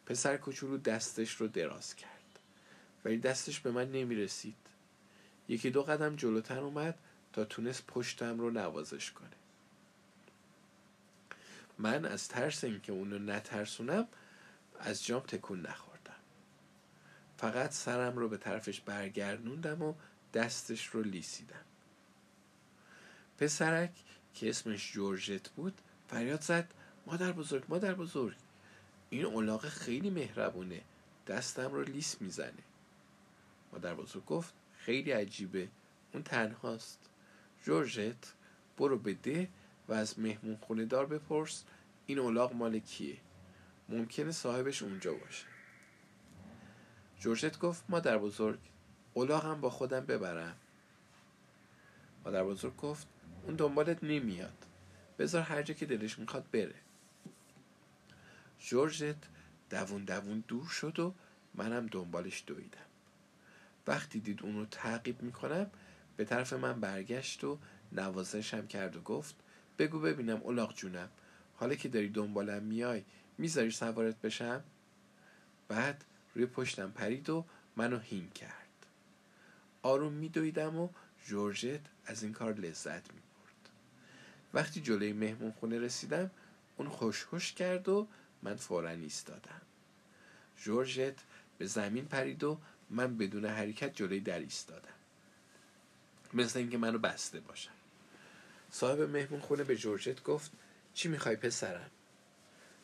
[0.06, 2.19] پسر کوچولو دستش رو دراز کرد.
[3.04, 4.56] ولی دستش به من نمی‌رسید.
[5.48, 6.98] یکی دو قدم جلوتر اومد
[7.32, 9.28] تا تونست پشتم رو نوازش کنه.
[11.78, 14.08] من از ترس اینکه اونو نترسونم
[14.80, 16.14] از جام تکون نخوردم.
[17.38, 19.94] فقط سرم رو به طرفش برگردوندم و
[20.34, 21.64] دستش رو لیسیدم.
[23.38, 23.92] پسرک
[24.34, 26.74] که اسمش جورجت بود فریاد زد
[27.06, 28.36] مادر بزرگ مادر بزرگ
[29.10, 30.80] این اولاغ خیلی مهربونه
[31.26, 32.62] دستم رو لیس می‌زنه.
[33.72, 35.68] مادر بزرگ گفت خیلی عجیبه.
[36.12, 37.10] اون تنهاست.
[37.64, 38.32] جورجت
[38.78, 39.48] برو به ده
[39.88, 41.64] و از مهمون خونه دار بپرس.
[42.06, 43.16] این اولاغ مال کیه؟
[43.88, 45.46] ممکنه صاحبش اونجا باشه.
[47.18, 48.58] جورجت گفت مادر بزرگ.
[49.14, 50.56] اولاغم با خودم ببرم.
[52.24, 53.06] مادر بزرگ گفت
[53.46, 54.66] اون دنبالت نمیاد.
[55.18, 56.74] بذار هر جا که دلش می‌خواد بره.
[58.58, 59.16] جورجت
[59.70, 61.14] دوون دوون دور شد و
[61.54, 62.89] منم دنبالش دویدم.
[63.86, 65.70] وقتی دید اونو تعقیب می‌کنم
[66.16, 67.58] به طرف من برگشت و
[67.92, 69.34] نوازشم کرد و گفت
[69.78, 71.08] بگو ببینم اولاغ جونم
[71.56, 73.04] حالا که داری دنبالم میای
[73.38, 74.64] می‌ذاری سوارت بشم؟
[75.68, 77.44] بعد روی پشتم پرید و
[77.76, 78.86] منو هین کرد.
[79.82, 80.88] آروم میدویدم و
[81.26, 83.70] جورجت از این کار لذت می‌برد.
[84.54, 86.30] وقتی جلوی مهمون خونه رسیدم
[86.76, 88.08] اون خوش خوش کرد و
[88.42, 89.60] من فورا ایستادم.
[90.56, 91.14] جورجت
[91.58, 92.58] به زمین پرید و
[92.90, 94.88] من بدون حرکت جلوی در ایستادم.
[96.34, 97.72] مثل اینکه منو بسته باشم
[98.70, 100.50] صاحب مهمون خونه به جورجت گفت
[100.94, 101.90] چی می‌خوای پسرم؟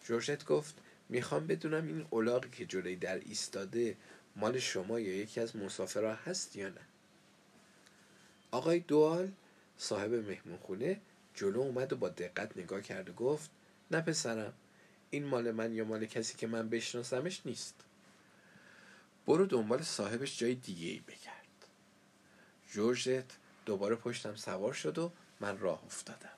[0.04, 0.74] جورجت گفت
[1.08, 3.96] می‌خوام بدونم این اولاقی که جلوی در ایستاده
[4.36, 6.80] مال شما یا یکی از مسافرها هست یا نه.
[8.50, 9.32] آقای دوال
[9.78, 11.00] صاحب مهمون خونه
[11.34, 13.50] جلو اومد و با دقت نگاه کرد و گفت
[13.90, 14.52] نه پسرم
[15.10, 17.74] این مال من یا مال کسی که من بشناسمش نیست.
[19.26, 21.66] برو دنبال صاحبش جای دیگه ای بگرد.
[22.72, 23.24] جورجت
[23.66, 26.28] دوباره پشتم سوار شد و من راه افتادم.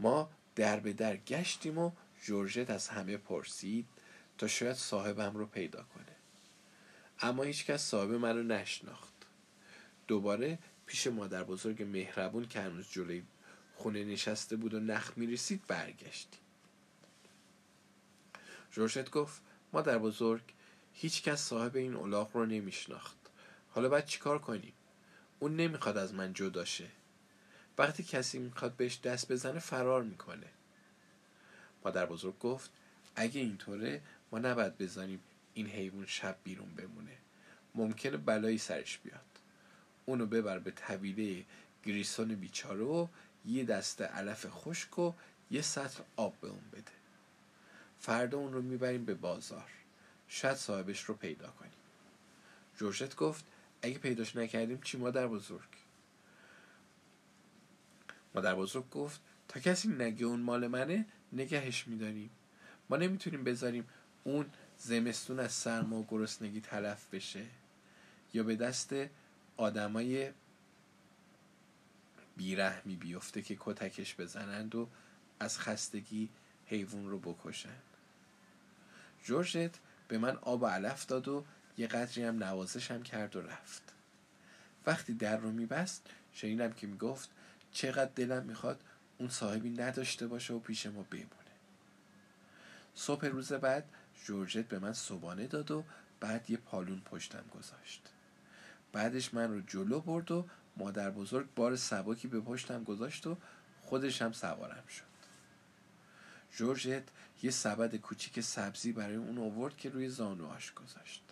[0.00, 3.86] ما در به در گشتیم و جورجت از همه پرسید
[4.38, 6.16] تا شاید صاحبم رو پیدا کنه.
[7.20, 9.14] اما هیچکس صاحب من رو نشناخت.
[10.06, 13.22] دوباره پیش مادر بزرگ مهربون که هنوز جلوی
[13.74, 16.40] خونه نشسته بود و نخ می‌رسید برگشتیم.
[18.70, 20.42] جورجت گفت مادر بزرگ
[21.00, 23.16] هیچ کس صاحب این اولاغ رو نمیشناخت.
[23.70, 24.72] حالا باید چیکار کنیم؟
[25.38, 26.86] اون نمی‌خواد از من جدا شه.
[27.78, 30.46] وقتی کسی می‌خواد بهش دست بزنه فرار می‌کنه.
[31.84, 32.70] مادر بزرگ گفت
[33.16, 34.00] اگه اینطوره
[34.32, 35.20] ما نباید بزنیم
[35.54, 37.16] این حیوان شب بیرون بمونه.
[37.74, 39.20] ممکنه بلایی سرش بیاد.
[40.06, 41.44] اونو ببر به طویله
[41.84, 43.06] گریسون بیچاره و
[43.46, 45.12] یه دسته علف خشک و
[45.50, 46.92] یه سطر آب به اون بده.
[47.98, 49.70] فردا اون رو می‌بریم به بازار.
[50.28, 51.72] شاید صاحبش رو پیدا کنیم
[52.76, 53.44] جورجت گفت
[53.82, 55.68] اگه پیداش نکردیم چی مادر بزرگ؟
[58.34, 62.30] مادر بزرگ گفت تا کسی نگه اون مال منه نگهش میداریم.
[62.90, 63.88] ما نمی‌تونیم بذاریم
[64.24, 67.46] اون زمستون از سرما و گرسنگی تلف بشه.
[68.34, 68.94] یا به دست
[69.56, 70.32] آدمای
[72.36, 74.88] بیرحمی بیفته که کتکش بزنند و
[75.40, 76.28] از خستگی
[76.66, 77.78] حیوان رو بکشن.
[79.24, 79.70] جورجت
[80.08, 81.44] به من آب و علف داد و
[81.78, 83.82] یه قدری هم نوازشم کرد و رفت.
[84.86, 87.30] وقتی در رو میبست شنیدم که می‌گفت
[87.72, 88.80] چقدر دلم می‌خواد
[89.18, 91.28] اون صاحبی نداشته باشه و پیش ما بمونه.
[92.94, 93.84] صبح روز بعد
[94.24, 95.84] جورجت به من صبانه داد و
[96.20, 98.02] بعد یه پالون پشتم گذاشت.
[98.92, 103.36] بعدش من رو جلو برد و مادر بزرگ بار سبکی به پشتم گذاشت و
[103.82, 105.04] خودش هم سوارم شد.
[106.56, 107.02] جورجت
[107.42, 111.22] یه سبد کوچیک سبزی برای اون آورد که روی زانوهاش گذاشت.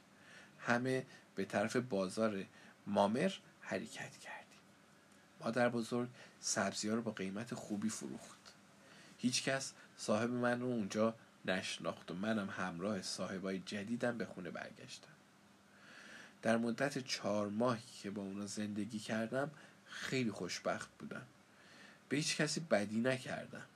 [0.59, 2.45] همه به طرف بازار
[2.87, 4.61] مامر حرکت کردیم.
[5.41, 6.09] مادر بزرگ
[6.41, 8.37] سبزی ها رو با قیمت خوبی فروخت.
[9.19, 11.15] هیچکس صاحب من رو اونجا
[11.45, 15.09] نشناخت و منم همراه صاحبای جدیدم به خونه برگشتم.
[16.43, 19.51] در مدت چهار ماهی که با اونا زندگی کردم
[19.87, 21.27] خیلی خوشبخت بودم.
[22.09, 23.67] به هیچ کسی بدی نکردم.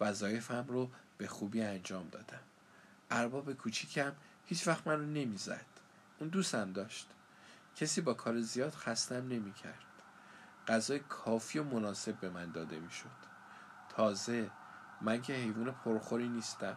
[0.00, 0.90] وظایفم رو
[1.22, 2.40] به خوبی انجام دادم.
[3.10, 4.12] ارباب کوچیکم
[4.46, 5.66] هیچ وقت من رو نمی‌زد.
[6.18, 7.06] اون دوستم داشت.
[7.76, 9.84] کسی با کار زیاد خستم نمی‌کرد.
[10.68, 13.22] غذای کافی و مناسب به من داده می‌شد.
[13.88, 14.50] تازه
[15.00, 16.76] من که حیوان پرخوری نیستم.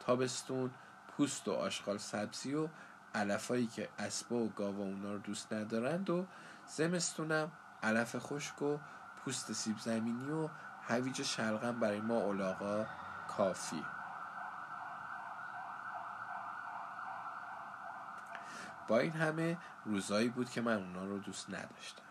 [0.00, 0.70] تابستون
[1.08, 2.68] پوست و آشغال سبزی و
[3.14, 6.26] علفایی که اسبا و گاوا اونا رو دوست ندارند و
[6.68, 8.78] زمستونم علف خشک و
[9.24, 10.48] پوست سیب زمینی و
[10.82, 12.86] هویج شلغم برای ما اولاغا
[13.36, 13.84] کافی.
[18.88, 22.02] با این همه روزایی بود که من اونا رو دوست نداشتم.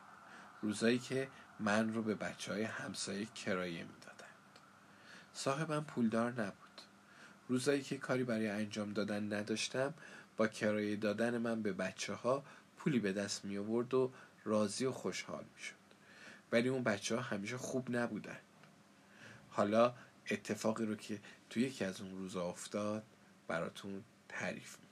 [0.61, 1.27] روزایی که
[1.59, 4.57] من رو به بچه های همسایه کرایه می‌دادند.
[5.33, 6.81] صاحبم پولدار نبود.
[7.49, 9.93] روزایی که کاری برای انجام دادن نداشتم
[10.37, 12.43] با کرایه دادن من به بچه ها
[12.77, 14.11] پولی به دست می آورد و
[14.45, 15.75] راضی و خوشحال می شد
[16.51, 18.37] ولی اون بچه ها همیشه خوب نبودن.
[19.49, 19.93] حالا
[20.29, 23.03] اتفاقی رو که توی یکی از اون روزا افتاد
[23.47, 24.91] براتون تعریف می‌کنم.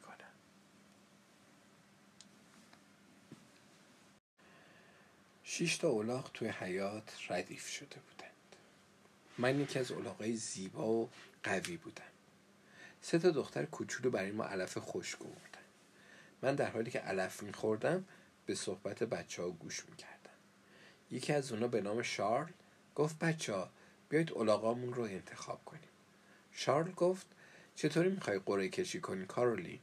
[5.44, 8.56] شش تا اولاغ توی حیات ردیف شده بودند.
[9.38, 11.10] من یکی از اولاغای زیبا و
[11.44, 12.04] قوی بودم.
[13.02, 15.40] سه تا دختر کوچولو برای ما علف خشک آوردن.
[16.42, 18.06] من در حالی که علف میخوردم
[18.46, 20.30] به صحبت بچه ها گوش می‌کردم.
[21.12, 22.52] یکی از اونا به نام شارل
[22.96, 23.70] گفت بچه ها
[24.10, 25.90] بیایید اولاغامون رو انتخاب کنیم.
[26.52, 27.28] شارل گفت
[27.76, 29.80] چطوری می‌خوای قره کشی کنی کارولین؟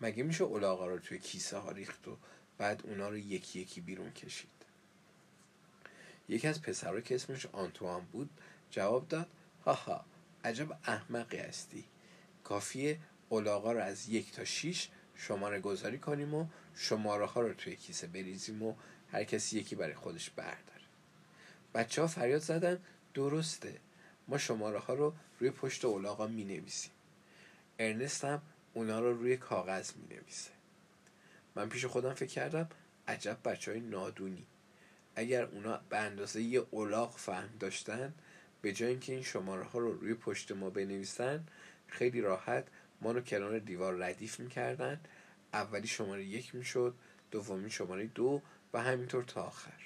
[0.00, 2.16] مگه میشه اولاغا رو توی کیسه ها ریخت و
[2.58, 4.50] بعد اونا رو یکی یکی بیرون کشید؟
[6.28, 8.30] یکی از پسرها که اسمش آنتوان بود
[8.70, 9.28] جواب داد
[9.64, 10.04] هاها
[10.44, 11.84] عجب احمقی هستی.
[12.44, 17.76] کافیه اولاغا رو از یک تا شیش شماره گذاری کنیم و شماره ها رو توی
[17.76, 18.74] کیسه بریزیم و
[19.12, 20.84] هر کسی یکی برای خودش برداره.
[21.74, 22.80] بچه ها فریاد زدن
[23.18, 23.74] درسته.
[24.28, 26.92] ما شماره ها رو روی پشت اولاغا می نویسیم
[27.78, 28.42] ارنست هم
[28.74, 30.50] اونا رو روی کاغذ می نویسه
[31.54, 32.68] من پیش خودم فکر کردم
[33.08, 34.46] عجب بچه های نادونی.
[35.16, 38.14] اگر اونا به اندازه یه اولاغ فهم داشتن
[38.62, 41.44] به جای اینکه این شماره ها رو روی پشت ما بنویسن
[41.86, 42.66] خیلی راحت
[43.00, 45.00] ما رو کنار دیوار ردیف می‌کردن.
[45.52, 46.94] اولی شماره یک می‌شد
[47.30, 49.80] دومی شماره دو و همینطور تا آخر.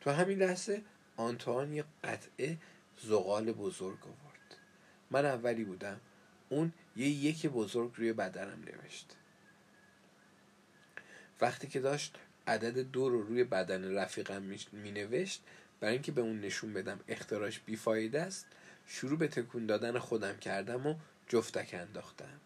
[0.00, 0.82] تو همین لحظه
[1.16, 2.58] آنتوان یه قطعه
[3.02, 4.56] زغال بزرگ آورد.
[5.10, 6.00] من اولی بودم.
[6.48, 9.16] اون یه یک بزرگ روی بدنم نوشت.
[11.40, 15.42] وقتی که داشت عدد دو رو روی بدن رفیقم می نوشت
[15.80, 18.46] برای اینکه به اون نشون بدم اختراش بیفایده است
[18.86, 20.94] شروع به تکون دادن خودم کردم و
[21.28, 22.40] جفتک انداختم.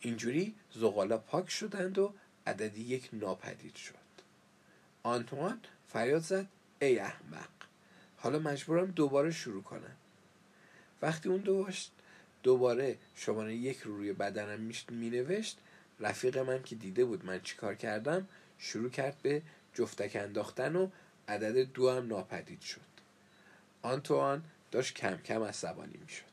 [0.00, 2.14] اینجوری زغالا پاک شدند و
[2.46, 3.94] عددی یک ناپدید شد.
[5.02, 6.46] آنتوان فریاد زد
[6.80, 7.48] ای احمق.
[8.16, 9.96] حالا مجبورم دوباره شروع کنم.
[11.02, 11.92] وقتی اون داشت
[12.42, 15.58] دوباره شماره یک رو روی بدنم می نوشت
[16.00, 19.42] رفیق من که دیده بود من چیکار کردم شروع کرد به
[19.74, 20.88] جفتک انداختن و
[21.28, 22.80] عدد دو هم ناپدید شد.
[23.82, 26.24] آنتوان داشت کم کم عصبانی می شد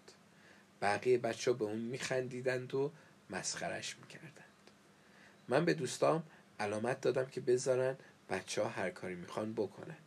[0.82, 2.92] بقیه بچه ها به اون می خندیدند و
[3.30, 4.32] مسخرش می کردند
[5.48, 6.24] من به دوستام
[6.60, 7.98] علامت دادم که بذارن
[8.30, 9.98] بچه ها هر کاری می‌خوان بکنن.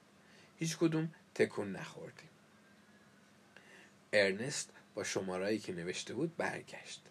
[0.59, 2.29] هیچ کدوم تکون نخوردیم.
[4.13, 7.03] ارنست با شمارهایی که نوشته بود برگشت.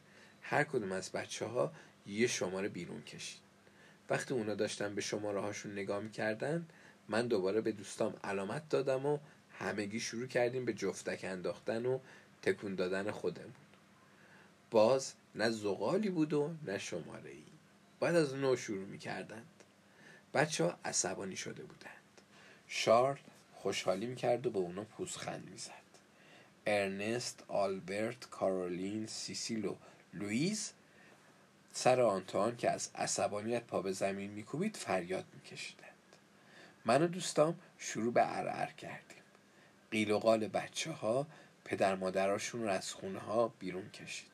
[0.41, 1.73] هر کدوم از بچه ها
[2.07, 3.41] یه شماره بیرون کشید.
[4.09, 6.67] وقتی اونا داشتن به شماره هاشون نگاه می‌کردن
[7.09, 9.19] من دوباره به دوستام علامت دادم و
[9.59, 11.99] همگی شروع کردیم به جفتک انداختن و
[12.41, 13.53] تکون دادن خودمون.
[14.71, 17.43] باز نه زغالی بود و نه شماره ای
[17.99, 19.63] بعد از نو شروع می‌کردند.
[20.33, 22.21] بچه ها عصبانی شده بودند.
[22.67, 23.17] شارل
[23.67, 25.71] خوشحالی می‌کرد و به اونا پوزخند می‌زد.
[26.65, 29.75] ارنست، آلبرت، کارولین، سیسیل و
[30.13, 30.71] لوئیز
[31.71, 35.87] سر آنتوان که از عصبانیت پا به زمین میکوبید فریاد میکشیدند.
[36.85, 39.23] من و دوستام شروع به ارعر کردیم.
[39.91, 41.27] قیل و قال بچه ها
[41.65, 44.31] پدر مادراشون رو از خونه ها بیرون کشید.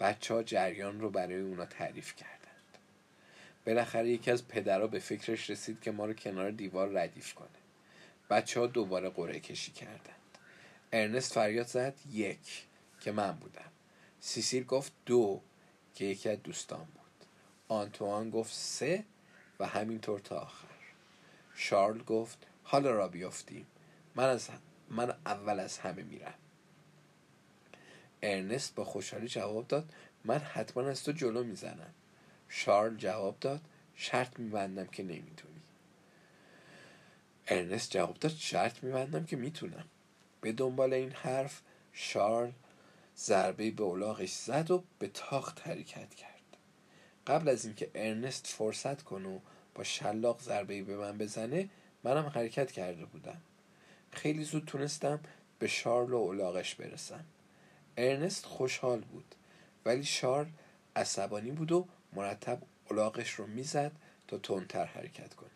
[0.00, 2.78] بچه ها جریان رو برای اونا تعریف کردند.
[3.66, 7.59] بالاخره یکی از پدرها به فکرش رسید که ما رو کنار دیوار ردیف کنه.
[8.30, 10.38] بچه ها دوباره قره کشی کردند.
[10.92, 12.66] ارنست فریاد زد یک
[13.00, 13.70] که من بودم.
[14.20, 15.40] سیسیل گفت دو
[15.94, 17.26] که یکی از دوستان بود.
[17.68, 19.04] آنتوان گفت سه
[19.60, 20.66] و همینطور تا آخر.
[21.54, 23.66] شارل گفت حالا را بیافتیم.
[24.14, 24.48] من, از
[24.88, 26.34] من اول از همه میرم.
[28.22, 29.92] ارنست با خوشحالی جواب داد
[30.24, 31.94] من حتما از تو جلو می‌زنم.
[32.48, 33.60] شارل جواب داد
[33.94, 35.49] شرط میبندم که نمی‌تونی
[37.50, 39.84] ارنست جواب داد شرط میبندم که می‌تونم.
[40.40, 41.60] به دنبال این حرف
[41.92, 42.50] شارل
[43.16, 46.30] ضربه به اولاغش زد و به تاخت حرکت کرد.
[47.26, 49.38] قبل از اینکه ارنست فرصت کنه و
[49.74, 51.68] با شلاق ضربه به من بزنه
[52.04, 53.40] منم حرکت کرده بودم.
[54.12, 55.20] خیلی زود تونستم
[55.58, 57.24] به شارل و اولاغش برسم.
[57.96, 59.34] ارنست خوشحال بود
[59.84, 60.48] ولی شارل
[60.96, 63.92] عصبانی بود و مرتب اولاغش رو می‌زد
[64.28, 65.50] تا تندتر حرکت کنه.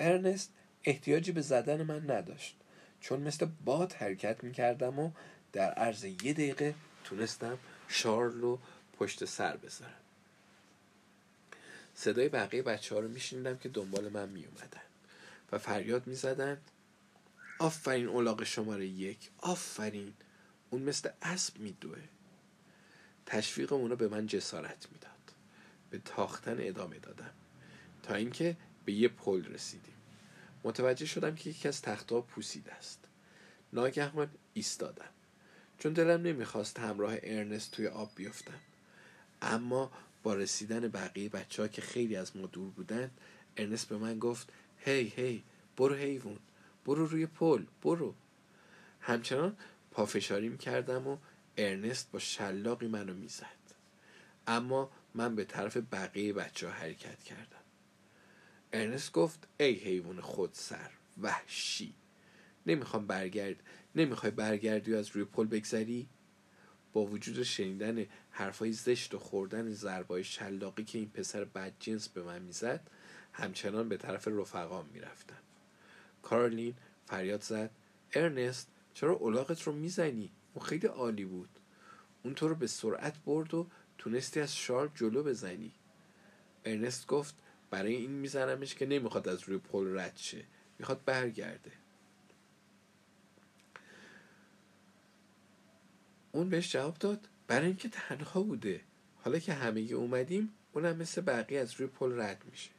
[0.00, 0.52] ارنست
[0.84, 2.56] احتیاجی به زدن من نداشت.
[3.00, 5.10] چون مثل باد حرکت می‌کردم و
[5.52, 6.74] در عرض یه دقیقه
[7.04, 7.58] تونستم
[7.88, 8.58] شارل رو
[8.98, 9.94] پشت سر بذارم.
[11.94, 14.80] صدای بقیه بچه ها رو میشنیدم که دنبال من میومدن
[15.52, 16.60] و فریاد می‌زدن
[17.58, 20.14] آفرین اولاق شماره یک آفرین
[20.70, 21.98] اون مثل اسب میدوه.
[23.26, 25.10] تشویق اونو به من جسارت می‌داد.
[25.90, 27.30] به تاختن ادامه دادم.
[28.02, 29.94] تا اینکه به یه پل رسیدیم.
[30.64, 32.98] متوجه شدم که یکی از تختها پوسیده است.
[33.72, 35.10] ناگهان ایستادم.
[35.78, 38.60] چون دلم نمی‌خواست همراه ارنست توی آب بیفتم.
[39.42, 39.92] اما
[40.22, 43.20] با رسیدن بقیه بچه ها که خیلی از ما دور بودند
[43.56, 45.42] ارنست به من گفت هی هی
[45.76, 46.38] برو حیوان
[46.84, 48.14] برو روی پل برو.
[49.00, 49.56] همچنان
[49.90, 51.18] پافشاری کردم و
[51.56, 53.60] ارنست با شلاقی منو می‌زد.
[54.46, 57.59] اما من به طرف بقیه بچه ها حرکت کردم.
[58.72, 60.90] ارنست گفت ای حیوان خود سر
[61.22, 61.94] وحشی
[62.66, 63.56] نمی‌خوام برگرد
[63.94, 66.08] نمی‌خوای برگردی از روی پل بگذری؟
[66.92, 72.42] با وجود شنیدن حرفای زشت و خوردن ضربای شلاقی که این پسر بدجنس به من
[72.42, 72.80] می‌زد
[73.32, 75.38] همچنان به طرف رفقام می‌رفتم.
[76.22, 76.74] کارلین
[77.06, 77.70] فریاد زد
[78.12, 81.48] ارنست چرا اولاغت رو می‌زنی؟ اون خیلی عالی بود.
[82.22, 83.66] اون تو رو به سرعت برد و
[83.98, 85.72] تونستی از شار جلو بزنی.
[86.64, 87.34] ارنست گفت
[87.70, 90.44] برای این میزنمش که نمی‌خواد از روی پل رد شه.
[90.78, 91.72] می‌خواد برگرده.
[96.32, 98.80] اون بهش جواب داد برای اینکه تنها بوده.
[99.22, 102.70] حالا که همه اومدیم اونم مثل بقیه از روی پل رد میشه.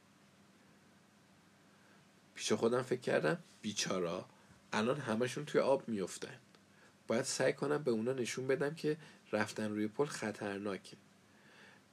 [2.34, 4.26] پیش خودم فکر کردم بیچارا
[4.72, 6.38] الان همشون توی آب میفتن
[7.06, 8.96] باید سعی کنم به اونا نشون بدم که
[9.32, 10.96] رفتن روی پل خطرناکه.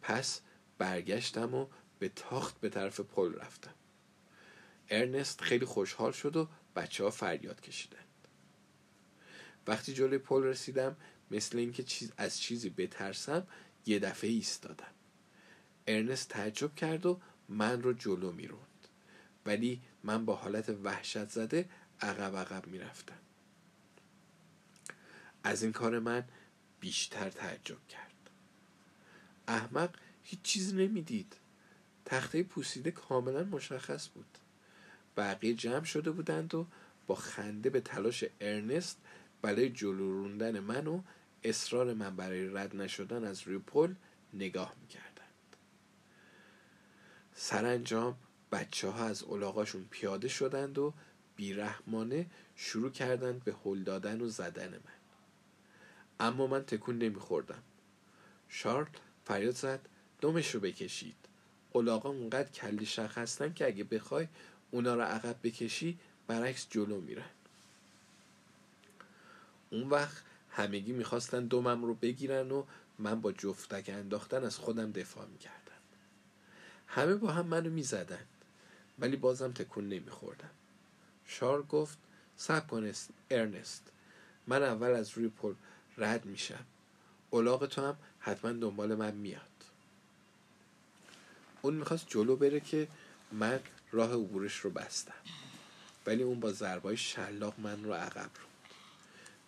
[0.01, 0.41] پس
[0.77, 1.67] برگشتم و
[1.99, 3.73] به تاخت به طرف پل رفتم.
[4.89, 8.05] ارنست خیلی خوشحال شد و بچه ها فریاد کشیدند
[9.67, 10.95] وقتی جلوی پل رسیدم
[11.31, 13.47] مثل اینکه چیز از چیزی بترسم
[13.85, 14.91] یه دفعه ایستادم.
[15.87, 18.87] ارنست تعجب کرد و من رو جلو می‌روند.
[19.45, 21.69] ولی من با حالت وحشت زده
[22.01, 23.19] عقب عقب می‌رفتم.
[25.43, 26.23] از این کار من
[26.79, 28.29] بیشتر تعجب کرد.
[29.47, 31.35] احمق هیچ چیز نمی‌دید.
[32.10, 34.38] تخته پوسیده کاملا مشخص بود.
[35.18, 36.68] بقیه جمع شده بودند و
[37.07, 38.97] با خنده به تلاش ارنست
[39.41, 41.01] برای جلو روندن من و
[41.43, 43.93] اصرار من برای رد نشدن از روی پل
[44.34, 45.55] نگاه می‌کردند.
[47.34, 48.18] سرانجام
[48.51, 50.93] بچه ها از علاقاشون پیاده شدند و
[51.36, 54.99] بیرحمانه شروع کردند به هل دادن و زدن من.
[56.20, 57.64] اما من تکون نمیخوردم.
[58.47, 58.86] شارل
[59.26, 59.89] فریاد زد
[60.22, 61.18] دمش رو بکشید.
[61.74, 64.28] قلاقا اونقدر کلی شخ هستن که اگه بخوای
[64.72, 67.30] اونا رو عقب بکشی برعکس جلو میرن.
[69.70, 72.63] اون وقت همگی می‌خواستن دومم رو بگیرن و
[72.99, 75.55] من با جفتک انداختن از خودم دفاع می‌کردم.
[76.88, 78.26] همه با هم منو می‌زدن
[78.99, 80.49] ولی بازم تکون نمیخوردم.
[81.26, 81.97] شار گفت
[82.38, 82.91] سب کن
[83.30, 83.84] ارنست
[84.47, 85.53] من اول از روی پل
[85.97, 86.65] رد میشم.
[87.30, 89.48] اولاغ تو هم حتما دنبال من میاد.
[91.62, 92.88] اون می‌خواست جلو بره که
[93.32, 93.60] من
[93.91, 95.14] راه عبورش رو بستم.
[96.05, 98.47] ولی اون با ضربای شلاق من رو عقب رو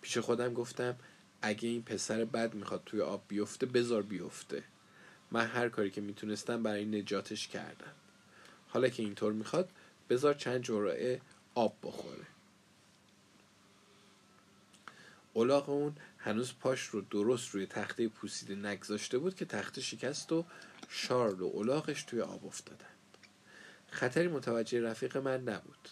[0.00, 0.96] پیش خودم گفتم
[1.42, 4.62] اگه این پسر بد می‌خواد توی آب بیفته بزار بیفته.
[5.30, 7.92] من هر کاری که می‌تونستم برای نجاتش کردم.
[8.68, 9.70] حالا که اینطور می‌خواد
[10.10, 11.20] بذار چند جرعه
[11.54, 12.26] آب بخوره.
[15.32, 20.44] اولاغ اون هنوز پاش رو درست روی تخته پوسیده نگذاشته بود که تخته شکست و
[20.94, 22.88] شارل و اولاغش توی آب افتادند.
[23.90, 25.88] خطری متوجه رفیق من نبود.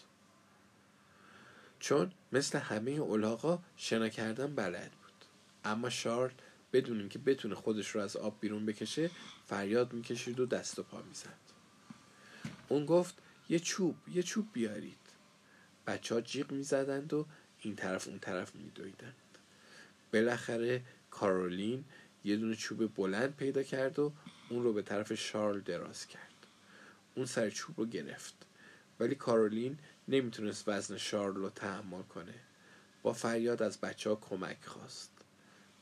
[1.79, 5.25] چون مثل همه اولاغا شنا کردن بلد بود.
[5.65, 6.33] اما شارل
[6.73, 9.09] بدون اینکه بتونه خودش رو از آب بیرون بکشه
[9.47, 11.39] فریاد می‌کشید و دست و پا می‌زد.
[12.69, 14.97] اون گفت یه چوب یه چوب بیارید.
[15.87, 17.25] بچه ها جیغ می‌زدند و
[17.59, 19.15] این طرف اون طرف میدویدند.
[20.13, 20.81] بالاخره
[21.11, 21.85] کارولین
[22.23, 24.13] یه دونه چوب بلند پیدا کرد و
[24.51, 26.45] اون رو به طرف شارل دراز کرد.
[27.15, 28.33] اون سر چوب رو گرفت.
[28.99, 29.77] ولی کارولین
[30.07, 32.33] نمی‌تونست وزن شارل رو تحمل کنه.
[33.03, 35.11] با فریاد از بچه ها کمک خواست.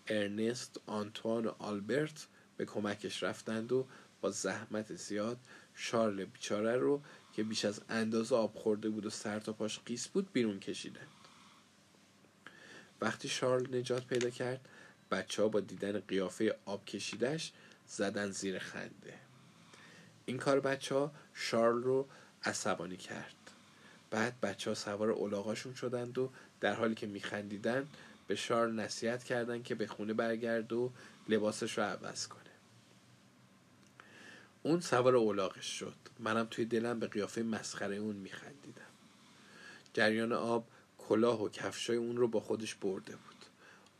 [0.07, 3.87] ارنست، آنتوان و آلبرت به کمکش رفتند و
[4.21, 5.37] با زحمت زیاد
[5.75, 7.01] شارل بیچاره رو
[7.33, 11.07] که بیش از اندازه آب خورده بود و سر تا پاش قیس بود بیرون کشیدند.
[13.01, 14.69] وقتی شارل نجات پیدا کرد
[15.11, 17.51] بچه ها با دیدن قیافه آب کشیدش
[17.89, 19.13] زدن زیر خنده.
[20.25, 22.07] این کار بچه ها شارل رو
[22.43, 23.35] عصبانی کرد.
[24.11, 27.87] بعد بچه ها سوار اولاغاشون شدند و در حالی که میخندیدن
[28.27, 30.91] به شارل نصیحت کردند که به خونه برگرد و
[31.29, 32.39] لباسش رو عوض کنه.
[34.63, 35.95] اون سوار اولاغش شد.
[36.19, 38.81] منم توی دلم به قیافه مسخره اون میخندیدم.
[39.93, 40.67] جریان آب
[40.97, 43.45] کلاه و کفشای اون رو با خودش برده بود.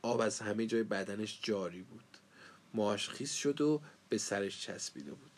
[0.02, 2.09] آب از همه جای بدنش جاری بود.
[2.74, 5.32] ماهاش خیس شد و به سرش چسبیده بود.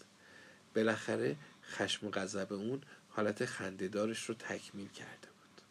[0.76, 5.62] بالاخره خشم و غضب اون حالت خندهدارش رو تکمیل کرده بود.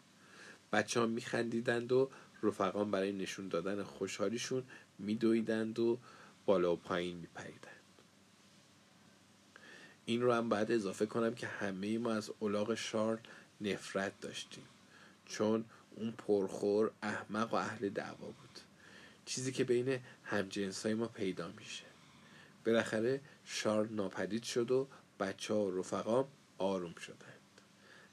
[0.73, 2.11] بچه ها میخندیدند و
[2.43, 4.63] رفقان برای نشون دادن خوشحالیشون
[4.99, 5.99] میدویدند و
[6.47, 7.77] بالا و پایین میپریدند.
[10.05, 13.19] این رو هم باید اضافه کنم که همه ما از اولاغ شارل
[13.61, 14.65] نفرت داشتیم.
[15.27, 15.65] چون
[15.97, 18.61] اون پرخور احمق و اهل دعوا بود.
[19.25, 21.85] چیزی که بین همجنس های ما پیدا میشه.
[22.67, 24.89] بالاخره شارل ناپدید شد و
[25.21, 27.61] بچه ها و رفقام آروم شدند.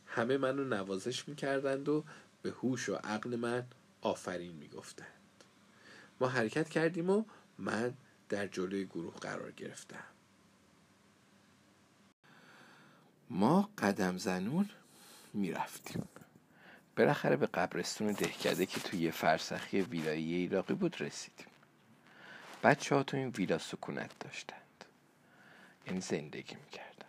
[0.05, 2.03] همه منو نوازش می‌کردند و
[2.41, 3.67] به هوش و عقل من
[4.01, 5.07] آفرین می‌گفتند.
[6.21, 7.23] ما حرکت کردیم و
[7.57, 7.93] من
[8.29, 10.03] در جلوی گروه قرار گرفتم.
[13.29, 14.69] ما قدم زنون
[15.33, 16.07] می‌رفتیم.
[16.97, 21.47] بالاخره به قبرستون دهکده که توی یه فرسخی ویلایی ایراقی بود رسیدیم
[22.63, 24.85] بچه ها تو این ویلا سکونت داشتند.
[25.85, 27.07] این زندگی می‌کردن.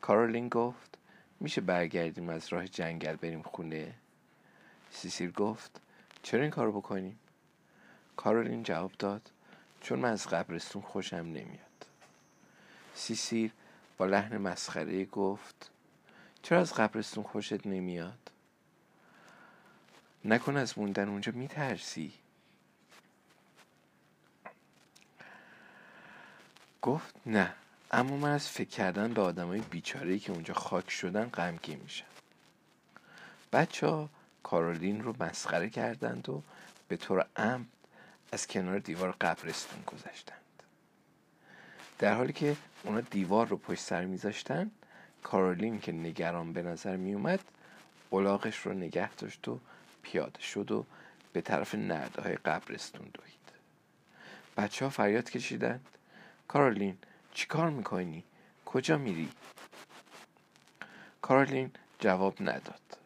[0.00, 0.98] کارولین گفت
[1.40, 3.94] میشه برگردیم از راه جنگل بریم خونه؟
[4.90, 5.80] سیسیل گفت
[6.22, 7.18] چرا این کارو بکنیم؟
[8.16, 9.30] کارولین جواب داد
[9.80, 11.86] چون من از قبرستون خوشم نمیاد.
[12.94, 13.50] سیسیل
[13.98, 15.70] با لحن مسخره گفت
[16.46, 18.30] چرا از قبرستون خوشت نمیاد؟
[20.24, 22.12] نکن از موندن اونجا میترسی.
[26.82, 27.54] گفت نه
[27.90, 32.06] اما من از فکر کردن به آدمای بیچاره که اونجا خاک شدن غمگین میشم.
[33.52, 34.08] بچه ها
[34.42, 36.42] کارولین رو مسخره کردند و
[36.88, 37.66] به طور عمد
[38.32, 40.62] از کنار دیوار قبرستون گذاشتند
[41.98, 44.70] در حالی که اونا دیوار رو پشت سر میذاشتن
[45.22, 47.40] کارولین که نگران به نظر میومد
[48.10, 49.60] اولاغش رو نگه داشت و
[50.02, 50.84] پیاده شد و
[51.32, 53.36] به طرف نرده های قبرستون دوید.
[54.56, 55.88] بچه ها فریاد کشیدند.
[56.48, 56.98] کارولین
[57.32, 58.24] چی کار می‌کنی؟
[58.66, 59.28] کجا میری؟
[61.22, 62.98] کارولین جواب نداد.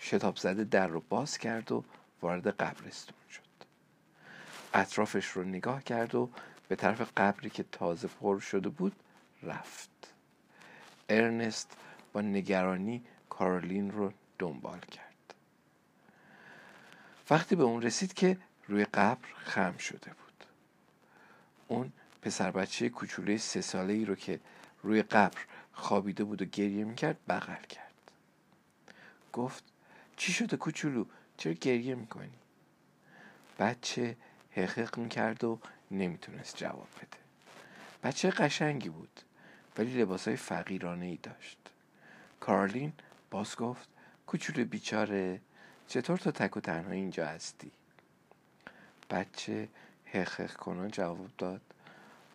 [0.00, 1.84] شتاب زده در رو باز کرد و
[2.22, 3.42] وارد قبرستون شد.
[4.74, 6.30] اطرافش رو نگاه کرد و
[6.68, 8.92] به طرف قبری که تازه پر شده بود
[9.42, 9.95] رفت.
[11.08, 11.76] ارنست
[12.12, 15.34] با نگرانی کارولین رو دنبال کرد.
[17.30, 18.38] وقتی به اون رسید که
[18.68, 20.44] روی قبر خم شده بود.
[21.68, 21.92] اون
[22.22, 24.40] پسر بچه کوچوله سه ساله ای رو که
[24.82, 25.38] روی قبر
[25.72, 27.92] خوابیده بود و گریه می‌کرد بغل کرد.
[29.32, 29.64] گفت
[30.16, 31.04] چی شده کوچولو؟
[31.36, 32.38] چرا گریه می‌کنی؟
[33.58, 34.16] بچه
[34.50, 35.58] حقق می‌کرد و
[35.90, 37.18] نمی‌تونست جواب بده.
[38.02, 39.20] بچه قشنگی بود.
[39.78, 41.58] ولی های فقیرانه ای داشت.
[42.40, 42.92] کارلین
[43.30, 43.88] باز گفت
[44.26, 45.40] کوچولو بیچاره
[45.88, 47.70] چطور تو تک و تنها اینجا هستی؟
[49.10, 49.68] بچه
[50.04, 51.60] حقق کنان جواب داد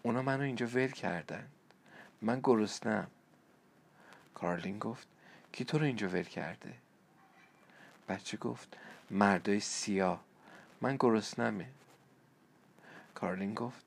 [0.03, 1.47] اونا منو اینجا ول کردن.
[2.21, 3.07] من گرسنم.
[4.33, 5.07] کارلین گفت
[5.51, 6.73] کی تو رو اینجا ول کرده؟
[8.09, 8.77] بچه گفت
[9.09, 10.23] مردای سیاه.
[10.81, 11.67] من گرسنمه.
[13.15, 13.85] کارلین گفت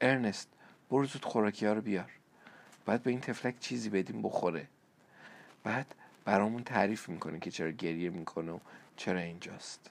[0.00, 0.48] ارنست
[0.90, 2.10] برو زود خوراکی ها رو بیار.
[2.86, 4.66] باید به این تفلک چیزی بدیم بخوره.
[5.64, 8.58] بعد برامون تعریف می‌کنه که چرا گریه می‌کنه و
[8.96, 9.90] چرا اینجاست.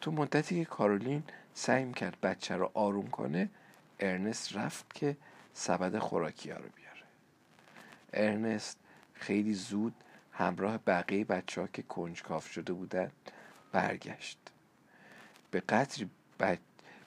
[0.00, 1.22] تو مدتی که کارولین
[1.54, 3.48] سعی می‌کرد بچه رو آروم کنه
[4.00, 5.16] ارنست رفت که
[5.54, 7.02] سبد خوراکی ها رو بیاره.
[8.12, 8.78] ارنست
[9.14, 9.94] خیلی زود
[10.32, 13.10] همراه بقیه بچه ها که کنجکاف شده بودن
[13.72, 14.38] برگشت.
[15.50, 16.10] به قدری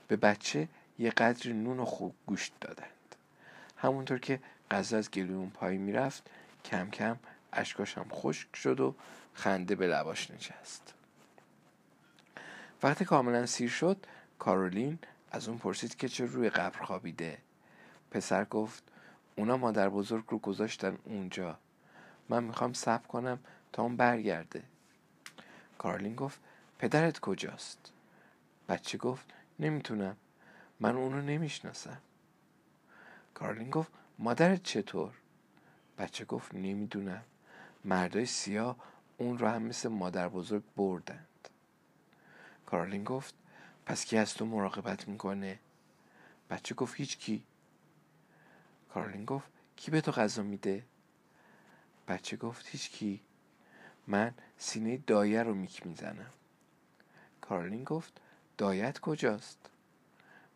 [0.08, 0.68] به بچه
[1.00, 2.95] یه قدری نون و خوب گوشت دادند
[3.86, 4.40] همونطور که
[4.72, 6.30] غذا از گلوی اون پایین می‌رفت
[6.66, 7.18] کم کم
[7.54, 8.96] اشکاش هم خشک شد و
[9.34, 10.94] خنده به لباش نشست.
[12.84, 14.06] وقتی کاملا سیر شد
[14.40, 15.00] کارولین
[15.32, 17.38] از اون پرسید که چه روی قبر خوابیده.
[18.12, 18.84] پسر گفت
[19.36, 21.58] اونا مادر بزرگ رو گذاشتن اونجا.
[22.30, 23.40] من می‌خوام سب کنم
[23.74, 24.64] تا اون برگرده.
[25.78, 26.40] کارلین گفت
[26.80, 27.92] پدرت کجاست؟
[28.70, 29.26] بچه گفت
[29.60, 30.18] نمی‌تونم.
[30.80, 31.98] من اونو نمی‌شناسم.
[33.36, 35.14] کارلین گفت مادرت چطور؟
[35.98, 37.24] بچه گفت نمی‌دونم.
[37.86, 38.76] مردای سیاه
[39.18, 41.50] اون رو هم مثل مادر بزرگ بردند.
[42.66, 43.34] کارلین گفت
[43.86, 45.60] پس کی از تو مراقبت می‌کنه؟
[46.50, 47.44] بچه گفت هیچ کی
[48.90, 50.84] کارلین گفت کی به تو غذا میده؟
[52.08, 53.22] بچه گفت هیچ کی
[54.08, 56.32] من سینه دایه رو میک می‌زنم.
[57.42, 58.22] کارلین گفت
[58.58, 59.70] دایت کجاست؟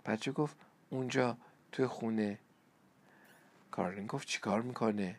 [0.05, 0.57] بچه گفت
[0.89, 1.37] اونجا
[1.71, 2.39] توی خونه.
[3.79, 5.15] کارلین گفت چیکار می‌کنه؟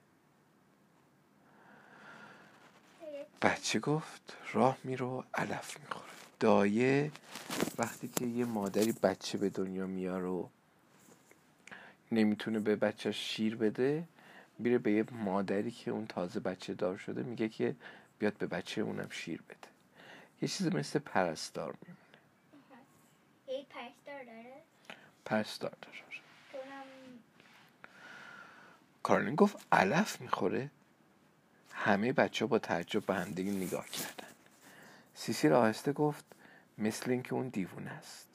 [3.42, 6.10] بچه گفت راه میرو علف می‌خوره.
[6.40, 7.12] دایه
[7.78, 10.46] وقتی که یه مادری بچه به دنیا میاره و
[12.12, 14.04] نمی‌تونه به بچه شیر بده
[14.58, 17.76] میره به یه مادری که اون تازه بچه دار شده میگه که
[18.18, 19.68] بیاد به بچه اونم شیر بده.
[20.42, 22.00] یه چیز مثل پرستار میمونه.
[23.70, 24.62] پرستار داره؟
[25.24, 26.09] پرستار داره.
[29.10, 30.70] کارلین گفت علف می‌خوره.
[31.72, 34.28] همه بچه با تعجب به همدیگه نگاه کردن.
[35.14, 36.24] سیسیل آهسته گفت
[36.78, 38.28] مثل اینکه اون دیوون است.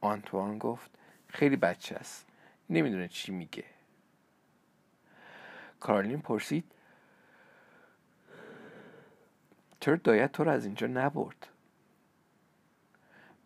[0.00, 0.90] آنتوان گفت
[1.28, 2.26] خیلی بچه است.
[2.70, 3.64] نمی‌دونه چی میگه.
[5.80, 6.64] کارلین پرسید
[9.80, 11.46] چرا دایت تو رو از اینجا نبرد.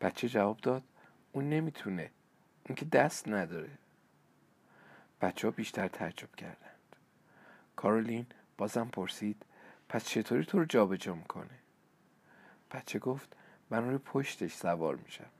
[0.00, 0.82] بچه جواب داد
[1.32, 2.10] اون نمی‌تونه.
[2.68, 3.70] اون که دست نداره.
[5.22, 6.96] بچه ها بیشتر تعجب کردند.
[7.76, 8.26] کارولین
[8.58, 9.44] بازم پرسید
[9.88, 11.58] پس چطوری تو رو جابجا می‌کنه؟
[12.70, 13.36] بچه گفت
[13.70, 15.30] من روی پشتش سوار میشم.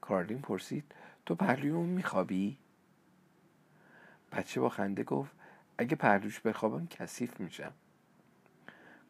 [0.00, 0.92] کارلین پرسید
[1.26, 2.58] تو پهلوی اون میخوابی؟
[4.32, 5.32] بچه با خنده گفت
[5.78, 7.72] اگه پهلوش بخوابم کثیف میشم.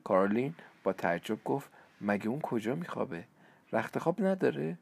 [0.05, 3.25] کارلین با تعجب گفت مگه اون کجا میخوابه؟
[3.73, 4.79] رخت خواب نداره؟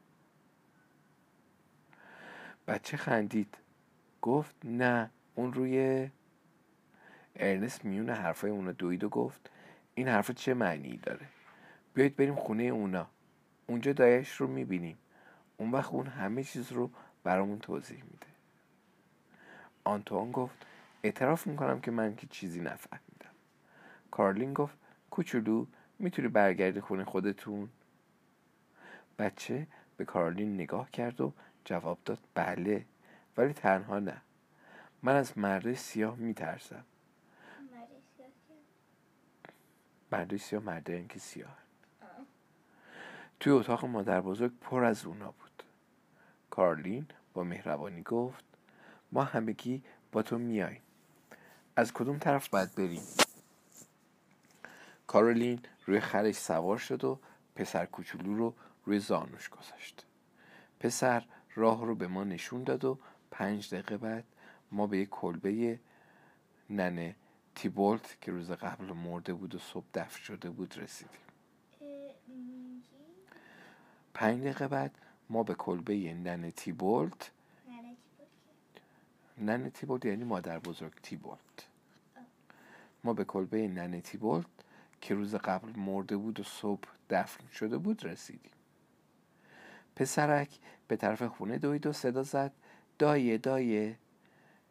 [2.67, 3.57] بچه خندید.
[4.23, 5.09] گفت نه.
[5.35, 6.09] اون روی
[7.35, 9.49] ارنست میون حرفای اونا دوید و گفت.
[9.95, 11.25] این حرف چه معنی داره؟
[11.93, 13.07] بیایید بریم خونه اونا.
[13.67, 14.97] اونجا دایش رو می‌بینیم.
[15.57, 16.91] اون وقت اون همه چیز رو
[17.23, 18.27] برامون توضیح میده.
[19.83, 20.65] آنتوان گفت
[21.03, 23.33] اعتراف می‌کنم که من که چیزی نفهمیدم.
[24.11, 24.77] کارلین گفت
[25.09, 25.65] کوچولو
[25.99, 27.69] می‌تونی برگردی خونه خودتون؟
[29.19, 29.67] بچه
[29.97, 31.33] به کارلین نگاه کرد و
[31.65, 32.85] جواب داد بله.
[33.37, 34.21] ولی تنها نه.
[35.03, 36.83] من از مرده سیاه میترسم.
[40.11, 41.57] مرده سیاه مرده که سیاه.
[43.39, 45.63] توی اتاق مادر بزرگ پر از اونا بود.
[46.49, 48.43] کارلین با مهربانی گفت
[49.11, 50.81] ما همگی با تو میاییم.
[51.75, 53.01] از کدوم طرف باید بریم؟
[55.07, 57.19] کارولین روی خرش سوار شد و
[57.55, 58.53] پسر کوچولو رو
[58.85, 60.05] روی زانوش گذاشت.
[60.79, 61.23] پسر
[61.55, 62.99] راه رو به ما نشون داد و
[63.33, 64.23] پنج دقیقه بعد
[64.71, 65.79] ما به یک کلبه
[66.69, 67.15] ننه
[67.55, 71.19] تیبولت که روز قبل مرده بود و صبح دفن شده بود رسیدیم.
[74.13, 74.91] پنج دقیقه بعد
[75.29, 77.31] ما به کلبه ننه تیبولت.
[79.37, 81.67] ننه تیبولت یعنی مادر بزرگ تیبولت.
[83.03, 84.45] ما به کلبه ننه تیبولت
[85.01, 88.51] که روز قبل مرده بود و صبح دفن شده بود رسیدیم.
[89.95, 92.51] پسرک به طرف خونه دوید و صدا زد.
[92.99, 93.97] دایه دایه.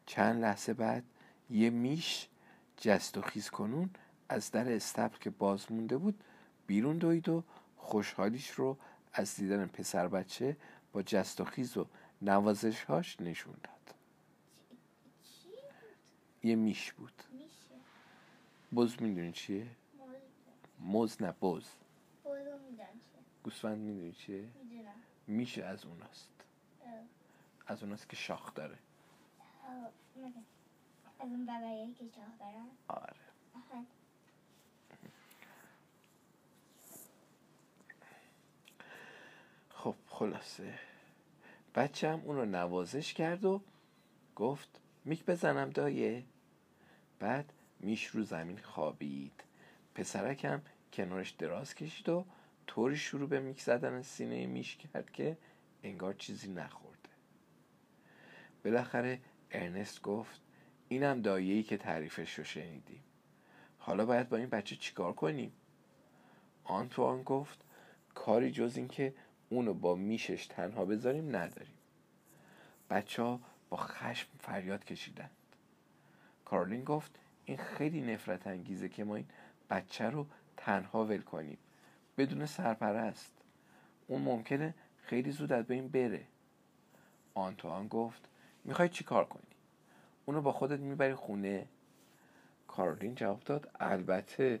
[0.05, 1.03] چند لحظه بعد
[1.49, 2.27] یه میش
[2.77, 3.89] جست و خیز کنون
[4.29, 6.23] از در استبل که باز مونده بود
[6.67, 7.43] بیرون دوید و
[7.77, 8.77] خوشحالیش رو
[9.13, 10.57] از دیدن پسر بچه
[10.93, 11.87] با جست و خیز و
[12.21, 13.95] نوازشهاش نشون داد.
[16.43, 17.23] یه میش بود.
[18.75, 19.67] بز می‌دونی چیه؟
[20.79, 21.65] موز نه بز.
[23.43, 24.49] گوسفند می‌دونی چیه؟
[25.27, 26.32] میشه از اوناست.
[27.67, 28.77] از اوناست که شاخ داره.
[31.19, 31.45] از اون
[31.93, 32.03] که
[32.39, 33.13] دارن آره.
[39.69, 40.79] خب خلاصه.
[41.75, 43.61] بچه هم اون رو نوازش کرد و
[44.35, 46.23] گفت میک بزنم دایه.
[47.19, 49.43] بعد میش رو زمین خوابید.
[49.95, 50.61] پسرکم
[50.93, 52.25] کنارش دراز کشید و
[52.67, 55.37] طوری شروع به میک زدن سینه میش کرد که
[55.83, 56.92] انگار چیزی نخورده
[58.65, 59.19] بالاخره
[59.51, 60.41] ارنست گفت
[60.87, 63.03] اینم دایه‌ای که تعریفش رو شنیدیم.
[63.77, 65.51] حالا باید با این بچه چیکار کنیم؟
[66.63, 67.63] آنتوان گفت
[68.13, 69.13] کاری جز این که
[69.49, 71.77] اونو با میشش تنها بذاریم نداریم.
[72.89, 73.39] بچه ها
[73.69, 75.31] با خشم فریاد کشیدند.
[76.45, 79.27] کارلین گفت این خیلی نفرت انگیزه که ما این
[79.69, 81.57] بچه رو تنها ول کنیم.
[82.17, 83.33] بدون سرپرست.
[84.07, 86.23] اون ممکنه خیلی زود از بین بره.
[87.33, 88.29] آنتوان گفت
[88.63, 89.43] می‌خوای چی کار کنی؟
[90.25, 91.67] اونو با خودت می‌بری خونه.
[92.67, 94.59] کارولین جواب داد البته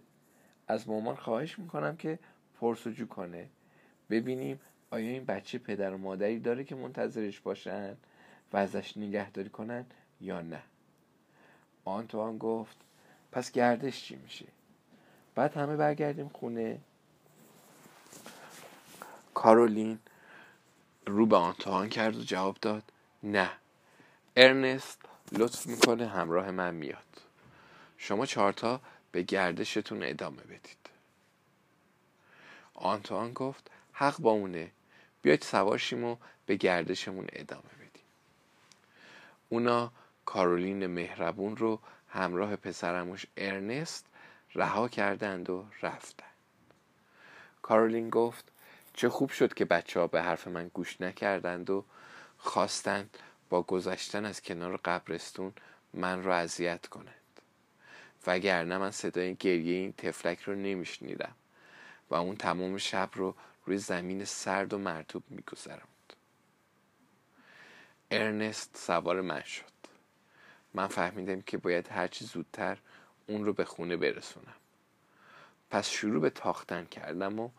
[0.67, 2.19] از مامان خواهش می‌کنم که
[2.59, 3.49] پرسجو کنه.
[4.09, 4.59] ببینیم
[4.91, 7.97] آیا این بچه پدر و مادری داره که منتظرش باشن
[8.53, 9.85] و ازش نگهداری کنن
[10.21, 10.63] یا نه.
[11.85, 12.77] آنتوان گفت
[13.31, 14.45] پس گردش چی میشه؟
[15.35, 16.79] بعد همه برگردیم خونه.
[19.33, 19.99] کارولین
[21.07, 22.83] رو به آنتوان کرد و جواب داد
[23.23, 23.49] نه.
[24.35, 27.21] ارنست لطف می‌کنه همراه من میاد.
[27.97, 28.81] شما چهارتا
[29.11, 30.77] به گردشتون ادامه بدید.
[32.73, 34.71] آنتوان گفت حق با اونه.
[35.21, 38.03] بیاید سوارشیم و به گردشمون ادامه بدیم.
[39.49, 39.91] اونا
[40.25, 41.79] کارولین مهربون رو
[42.09, 44.05] همراه پسرموش ارنست
[44.55, 46.27] رها کردند و رفتند.
[47.61, 48.45] کارولین گفت
[48.93, 51.85] چه خوب شد که بچه ها به حرف من گوش نکردند و
[52.37, 53.17] خواستند
[53.61, 55.53] گذشتن از کنار قبرستون
[55.93, 57.13] من رو اذیت کنند.
[58.27, 61.35] وگرنه من صدای گریه این تفلک رو نمیشنیدم
[62.09, 63.35] و اون تمام شب رو
[63.65, 65.87] روی زمین سرد و مرتوب میگذرمد
[68.11, 69.63] ارنست سوار من شد.
[70.73, 72.77] من فهمیدم که باید هرچی زودتر
[73.27, 74.55] اون رو به خونه برسونم.
[75.69, 77.49] پس شروع به تاختن کردم و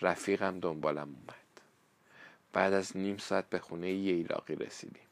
[0.00, 1.60] رفیقم دنبالم اومد.
[2.52, 5.02] بعد از نیم ساعت به خونه ییلاقی رسیدیم.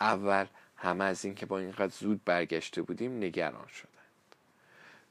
[0.00, 0.46] اول
[0.76, 3.90] همه از اینکه با اینقدر زود برگشته بودیم نگران شدند.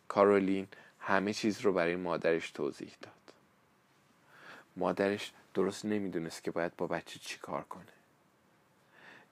[0.07, 0.67] کارولین
[0.99, 3.13] همه چیز رو برای مادرش توضیح داد.
[4.75, 7.83] مادرش درست نمی‌دونست که باید با بچه چی کار کنه.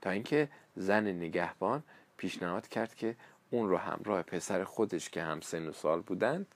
[0.02, 1.84] تا اینکه زن نگهبان
[2.18, 3.16] پیشنهاد کرد که
[3.50, 6.48] اون رو همراه پسر خودش که هم سن و سال بودند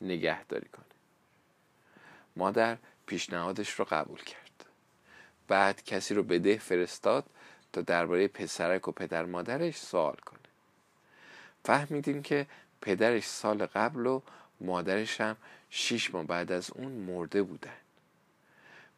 [0.00, 0.84] نگهداری کنه.
[2.36, 4.64] مادر پیشنهادش رو قبول کرد.
[5.48, 7.24] بعد کسی رو به ده فرستاد
[7.72, 10.38] تا درباره پسرک و پدر مادرش سوال کنه.
[11.64, 12.46] فهمیدیم که
[12.80, 14.20] پدرش سال قبل و
[14.60, 15.36] مادرش هم
[15.70, 17.76] شیش ماه بعد از اون مرده بودن.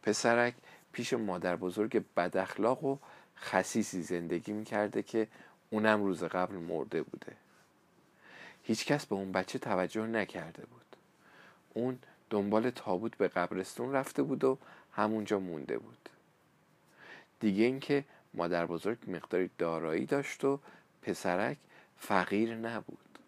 [0.02, 0.54] پسرک
[0.92, 2.96] پیش مادر بزرگ بد اخلاق و
[3.36, 5.28] خسیسی زندگی می‌کرده که
[5.70, 7.36] اونم روز قبل مرده بوده.
[8.64, 10.96] هیچکس به اون بچه توجه نکرده بود.
[11.74, 11.98] اون
[12.30, 14.58] دنبال تابوت به قبرستون رفته بود و
[14.92, 16.08] همونجا مونده بود.
[17.40, 18.04] دیگه اینکه
[18.34, 20.60] مادر بزرگ مقداری دارایی داشت و
[21.02, 21.58] پسرک
[21.98, 23.18] فقیر نبود.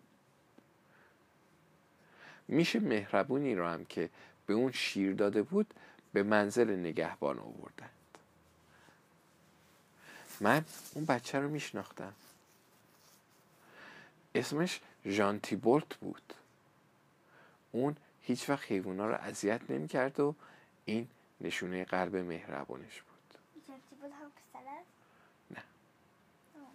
[2.49, 4.11] میشه مهربونی رو هم که
[4.47, 5.75] به اون شیر داده بود
[6.13, 7.91] به منزل نگهبان آوردند.
[10.41, 12.13] من اون بچه رو میشناختم.
[14.35, 16.35] اسمش ژانتیبولت بود.
[17.73, 20.35] اون هیچ وقت حیوونا رو اذیت نمی‌کرد و
[20.85, 21.09] این
[21.41, 24.91] نشونه قلب مهربانش بود ژانتیبول هم پسر است
[25.51, 25.63] نه.
[26.55, 26.71] آه.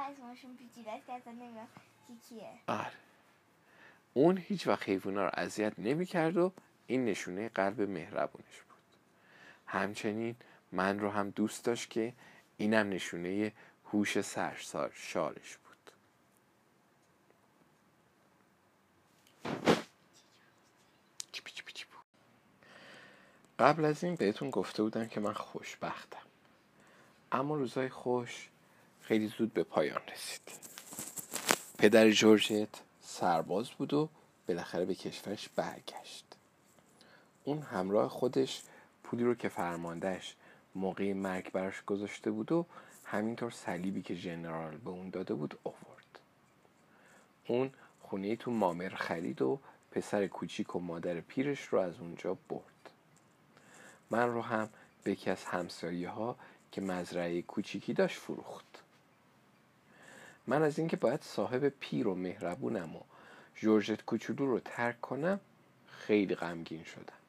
[0.00, 1.68] اینقدر اسمشون پیچیده که اصلا نمی‌دونم
[2.06, 2.92] کی کیه آره.
[4.14, 6.52] اون هیچ وقت حیوونا رو اذیت نمی‌کرد و
[6.86, 8.96] این نشونه قلب مهربونش بود.
[9.66, 10.36] همچنین
[10.72, 12.12] من رو هم دوست داشت که
[12.56, 13.52] اینم نشونه
[13.92, 15.66] هوش سرسار شارش بود.
[23.58, 26.22] قبل از این بهتون گفته بودم که من خوشبختم.
[27.32, 28.49] اما روزای خوش
[29.10, 30.40] خیلی زود به پایان رسید.
[31.78, 32.68] پدر جورجت
[33.02, 34.08] سرباز بود و
[34.48, 36.24] بالاخره به کشورش برگشت.
[37.44, 38.62] اون همراه خودش
[39.04, 40.34] پولی رو که فرماندهش
[40.74, 42.66] موقع مرگ براش گذاشته بود و
[43.04, 46.18] همینطور صلیبی که ژنرال به اون داده بود آورد.
[47.46, 47.70] اون
[48.02, 52.90] خونه تو مامر خرید و پسر کوچیک و مادر پیرش رو از اونجا برد.
[54.10, 54.68] من رو هم
[55.04, 56.36] به یکی از همسایه ها
[56.72, 58.79] که مزرعه کوچیکی داشت فروخت.
[60.50, 63.00] من از اینکه باید صاحب پیر و مهربونم و
[63.54, 65.40] جورجت کوچولو رو ترک کنم
[65.86, 67.20] خیلی غمگین شدم.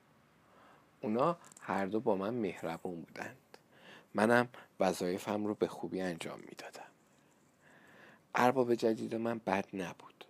[1.01, 3.37] اونا هر دو با من مهربون بودند.
[4.13, 4.49] منم
[4.79, 6.89] وظایفم رو به خوبی انجام می‌دادم.
[8.35, 10.25] ارباب جدید من بد نبود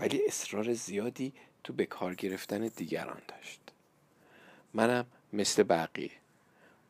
[0.00, 1.32] ولی اصرار زیادی
[1.64, 3.60] تو به کار گرفتن دیگران داشت.
[4.74, 6.10] منم مثل بقیه.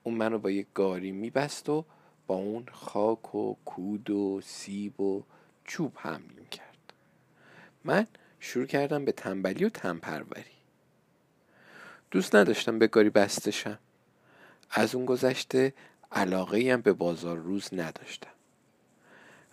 [0.03, 1.85] اون منو با یک گاری میبست و
[2.31, 5.23] با اون خاک و کود و سیب و
[5.65, 6.93] چوب حمل کرد.
[7.85, 8.07] من
[8.41, 10.45] شروع کردم به تنبلی و تنپروری.
[12.11, 13.79] دوست نداشتم به گاری بستشم
[14.71, 15.75] از اون گذشته
[16.13, 18.31] علاقه هم به بازار روز نداشتم.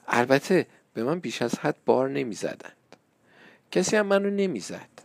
[0.07, 2.95] البته به من بیش از حد بار نمی زدند
[3.71, 5.01] کسی هم منو نمی زد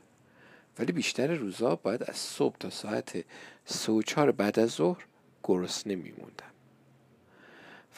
[0.79, 3.25] ولی بیشتر روزا باید از صبح تا ساعت
[3.65, 5.05] سه چهار بعد از ظهر
[5.45, 6.52] گرسنه میموندم.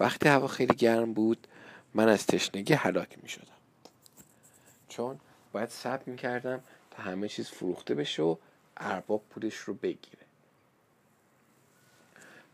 [0.01, 1.47] وقتی هوا خیلی گرم بود
[1.95, 3.47] من از تشنگی هلاک می شدم
[4.89, 5.21] چون
[5.53, 8.37] باید صبر می کردم تا همه چیز فروخته بشه و
[8.77, 10.25] ارباب پولش رو بگیره.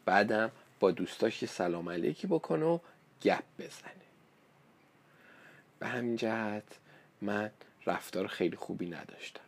[0.04, 2.78] بعدم با دوستاش یه سلام علیکی بکنه و
[3.22, 3.92] گپ بزنه.
[5.78, 6.64] به همین جهت
[7.20, 7.50] من
[7.86, 9.44] رفتار خیلی خوبی نداشتم.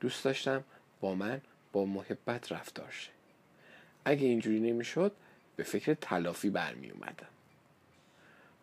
[0.00, 0.64] دوست داشتم
[1.00, 1.40] با من
[1.72, 3.10] با محبت رفتار شه.
[4.04, 5.12] اگه اینجوری نمی‌شد
[5.56, 7.26] به فکر تلافی برمی اومدم.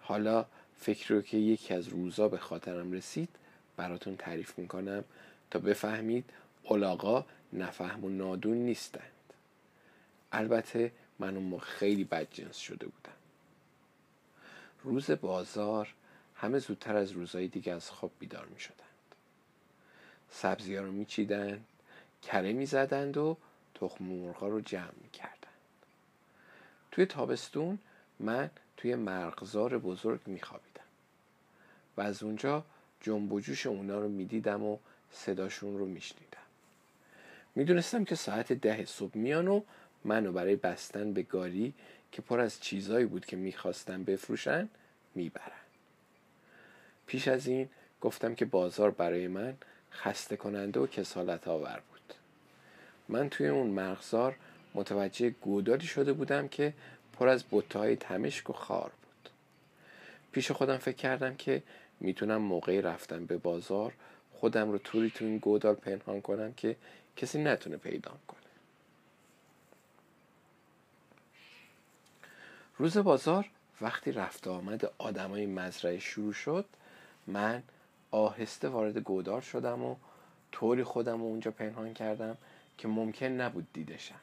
[0.01, 0.45] حالا
[0.79, 3.29] فکر رو که یکی از روزا به خاطرم رسید
[3.77, 5.03] براتون تعریف می‌کنم
[5.51, 6.25] تا بفهمید
[6.63, 9.03] اولاغا نفهم و نادون نیستند.
[10.31, 13.13] البته من اون موقع خیلی بدجنس شده بودم.
[14.83, 15.93] روز بازار
[16.35, 18.79] همه زودتر از روزهای دیگه از خواب بیدار می شدند
[20.31, 21.65] سبزی ها رو می چیدند
[22.23, 23.37] کره می زدند و
[23.75, 25.38] تخم مرغا رو جمع می کردند
[26.99, 27.79] توی تابستون
[28.19, 30.83] من توی مرغزار بزرگ می خوابیدم
[31.97, 32.65] و از اونجا
[33.01, 34.77] جنب و جوش اونا رو می دیدم و
[35.11, 36.47] صداشون رو می شنیدم
[37.55, 39.61] می دونستم که ساعت ده صبح میان و
[40.03, 41.73] منو برای بستن به گاری
[42.11, 44.69] که پر از چیزایی بود که می‌خواستن بفروشن
[45.15, 45.51] می‌برن.
[47.07, 47.69] پیش از این
[48.01, 49.57] گفتم که بازار برای من
[49.91, 52.13] خسته کننده و کسالت آور بود.
[53.09, 54.35] من توی اون مغزار
[54.75, 56.73] متوجه گودالی شده بودم که
[57.13, 59.31] پر از بطه تمشک و خار بود.
[60.31, 61.63] پیش خودم فکر کردم که
[61.99, 63.93] می‌تونم موقعی رفتن به بازار
[64.33, 66.75] خودم رو طوری تو این گودال پنهان کنم که
[67.17, 68.39] کسی نتونه پیدا کنه.
[72.77, 73.49] روز بازار
[73.81, 76.65] وقتی رفت آمد آدمای مزرعه شروع شد
[77.27, 77.63] من
[78.11, 79.95] آهسته وارد گودار شدم و
[80.51, 82.37] طوری خودم رو اونجا پنهان کردم
[82.77, 84.19] که ممکن نبود دیدشم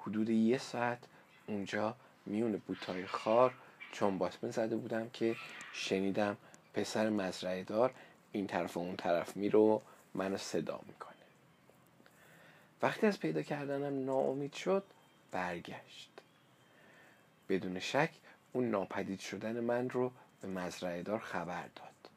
[0.00, 0.98] حدود یه ساعت
[1.46, 1.96] اونجا
[2.26, 3.54] میون بوتای خار
[3.92, 5.36] چون باسمه زده بودم که
[5.72, 6.36] شنیدم
[6.74, 7.94] پسر مزرعه دار
[8.32, 9.80] این طرف و اون طرف میره و
[10.14, 11.10] منو صدا می‌کنه.
[12.82, 14.84] وقتی از پیدا کردنم ناامید شد
[15.32, 16.10] برگشت.
[17.48, 18.10] بدون شک
[18.52, 22.10] اون ناپدید شدن من رو به مزرعه دار خبر داد.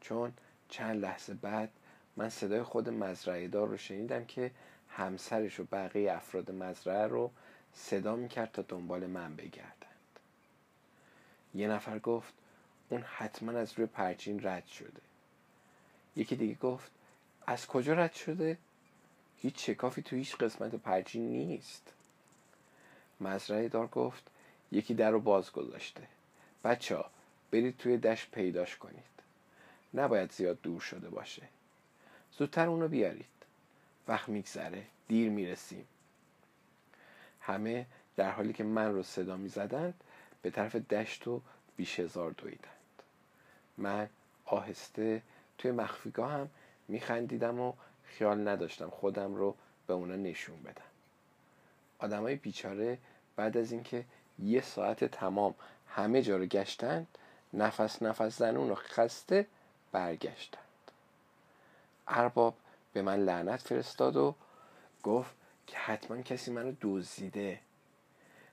[0.00, 0.32] چون
[0.68, 1.70] چند لحظه بعد
[2.16, 4.50] من صدای خود مزرعه دار رو شنیدم که
[4.98, 7.30] همسرش و بقیه افراد مزرعه رو
[7.74, 10.18] صدا می‌کرد تا دنبال من بگردند.
[11.54, 12.32] یه نفر گفت
[12.88, 15.00] اون حتما از روی پرچین رد شده.
[16.16, 16.90] یکی دیگه گفت
[17.46, 18.58] از کجا رد شده؟
[19.38, 21.92] هیچ شکافی تو هیچ قسمت پرچین نیست.
[23.20, 24.22] مزرعه دار گفت
[24.72, 26.02] یکی در رو باز گذاشته.
[26.64, 27.10] بچه ها
[27.50, 29.04] برید توی دشت پیداش کنید.
[29.94, 31.42] نباید زیاد دور شده باشه.
[32.38, 33.37] زودتر اونو بیارید.
[34.08, 35.86] وقت میگذره دیر می‌رسیم.
[37.40, 37.86] همه
[38.16, 39.94] در حالی که من رو صدا می‌زدند
[40.42, 41.40] به طرف دشت و
[41.76, 43.02] بیش هزار دویدند.
[43.76, 44.08] من
[44.44, 45.22] آهسته
[45.58, 46.50] توی مخفیگاه هم
[46.88, 47.72] میخندیدم و
[48.04, 49.54] خیال نداشتم خودم رو
[49.86, 50.82] به اونا نشون بدم.
[51.98, 52.98] آدمای بیچاره
[53.36, 54.04] بعد از اینکه
[54.38, 55.54] یه ساعت تمام
[55.88, 57.06] همه جا رو گشتند
[57.54, 59.46] نفس نفس زنون و خسته
[59.92, 60.62] برگشتند.
[62.08, 62.54] ارباب
[62.98, 64.34] به من لعنت فرستاد و
[65.02, 65.34] گفت
[65.66, 67.60] که حتما کسی منو دزدیده.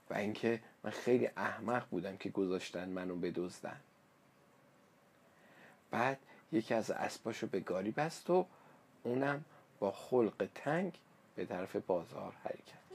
[0.09, 3.79] و اینکه من خیلی احمق بودم که گذاشتن منو بدزدن.
[5.91, 6.17] بعد
[6.51, 8.45] یکی از اسباشو به گاری بست و
[9.03, 9.45] اونم
[9.79, 10.93] با خلق تنگ
[11.35, 12.85] به طرف بازار حرکت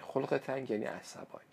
[0.00, 1.44] خلق تنگ یعنی عصبانی.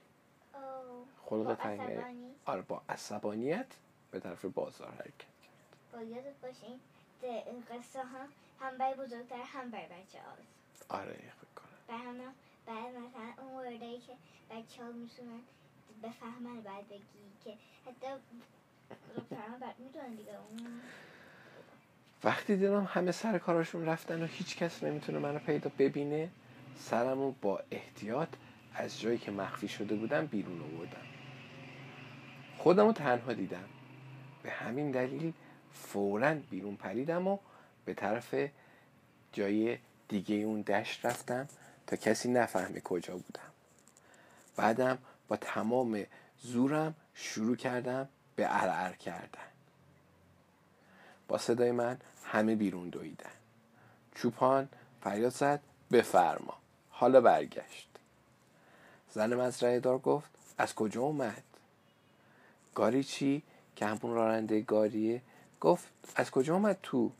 [1.25, 3.67] خلق تنگ یعنی آره با عصبانیت
[4.11, 5.93] به طرف بازار حرکت کرد.
[5.93, 6.79] با یادت باشین
[7.27, 8.27] این قصه هم
[8.61, 10.19] هم برای بزرگتر هم برای بچه
[10.89, 11.77] آره فکر کنم.
[11.87, 12.17] به هم
[12.65, 14.13] بعد مثلا اون ورده که
[14.49, 15.39] بچه ها می‌تونن
[16.03, 17.01] بفهمن بعد بگی
[17.45, 17.53] که
[17.85, 18.07] حتی
[20.17, 20.37] دیگه
[22.23, 26.29] وقتی دیدم همه سر کاراشون رفتن و هیچ کس نمی‌تونه منو پیدا ببینه
[26.75, 28.29] سرمو با احتیاط
[28.75, 31.01] از جایی که مخفی شده بودم بیرون آوردم.
[32.57, 33.69] خودم رو تنها دیدم.
[34.43, 35.33] به همین دلیل
[35.73, 37.37] فورا بیرون پریدم و
[37.85, 38.35] به طرف
[39.33, 41.47] جای دیگه اون دشت رفتم
[41.87, 43.51] تا کسی نفهمه کجا بودم.
[44.55, 44.97] بعدم
[45.27, 46.05] با تمام
[46.41, 49.51] زورم شروع کردم به ارعر کردن.
[51.27, 53.31] با صدای من همه بیرون دویدن.
[54.15, 54.69] چوپان
[55.01, 55.59] فریاد زد
[55.91, 56.53] بفرما.
[56.89, 57.87] حالا برگشت.
[59.13, 61.43] زن مزرعه دار گفت از کجا اومد؟
[62.75, 63.43] گاری چی؟
[63.75, 65.21] که همون راننده گاریه
[65.61, 67.11] گفت از کجا اومد تو؟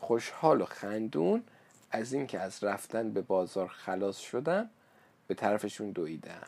[0.00, 1.44] خوشحال و خندون
[1.90, 4.70] از اینکه از رفتن به بازار خلاص شدم
[5.26, 6.46] به طرفشون دویدم.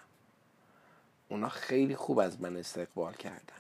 [1.29, 3.51] اونا خیلی خوب از من استقبال کردند.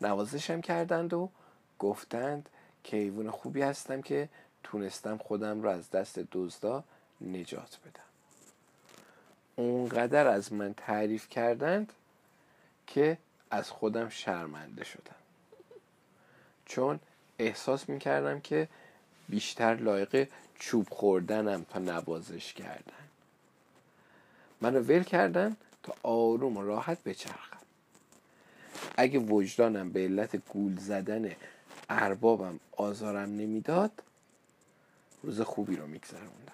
[0.00, 1.30] نوازشم کردند و
[1.78, 2.48] گفتند
[2.84, 4.28] که ایوون خوبی هستم که
[4.62, 6.84] تونستم خودم رو از دست دزدا
[7.20, 8.02] نجات بدم.
[9.56, 11.92] اونقدر از من تعریف کردند
[12.86, 13.18] که
[13.50, 15.15] از خودم شرمنده شدم.
[16.66, 17.00] چون
[17.38, 18.68] احساس می‌کردم که
[19.28, 23.08] بیشتر لایق چوب خوردنم تا نوازش کردن.
[24.60, 27.56] منو ول کردن تا آروم و راحت بچرخم.
[28.96, 31.32] اگه وجدانم به علت گول زدن
[31.90, 34.02] اربابم آزارم نمی‌داد
[35.22, 36.52] روز خوبی رو میگذروندم.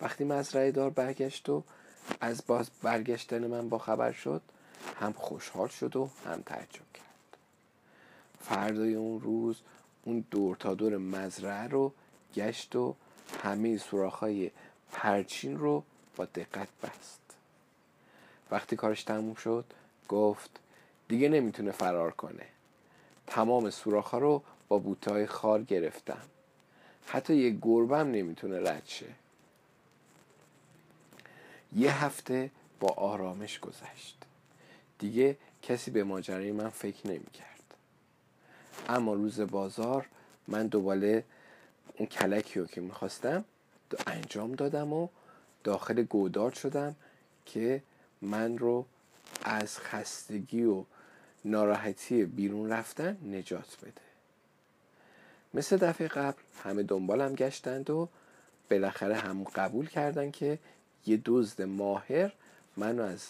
[0.00, 1.62] وقتی مزرعه دار برگشت و
[2.20, 4.42] از باز برگشتن من با خبر شد
[5.00, 7.09] هم خوشحال شد و هم تعجب کرد.
[8.40, 9.60] فردای اون روز
[10.04, 11.92] اون دور تا دور مزرعه رو
[12.34, 12.94] گشت و
[13.42, 14.50] همه سوراخ‌های
[14.92, 15.84] پرچین رو
[16.16, 17.20] با دقت بست.
[18.50, 19.64] وقتی کارش تموم شد
[20.08, 20.50] گفت
[21.08, 22.46] دیگه نمی‌تونه فرار کنه.
[23.26, 26.22] تمام سوراخ رو با بوته خار گرفتم.
[27.06, 29.06] حتی یه گربم نمی‌تونه رد شه.
[31.76, 34.16] یه هفته با آرامش گذشت.
[34.98, 37.59] دیگه کسی به ماجرای من فکر نمی‌کرد.
[38.88, 40.06] اما روز بازار
[40.48, 41.24] من دوباره
[41.96, 43.44] اون کلکی رو که می‌خواستم
[44.06, 45.08] انجام دادم و
[45.64, 46.96] داخل گودار شدم
[47.46, 47.82] که
[48.22, 48.86] من رو
[49.44, 50.84] از خستگی و
[51.44, 54.00] ناراحتی بیرون رفتن نجات بده.
[55.54, 58.08] مثل دفعه قبل همه دنبالم گشتند و
[58.70, 60.58] بالاخره هم قبول کردن که
[61.06, 62.32] یه دزد ماهر
[62.76, 63.26] منو از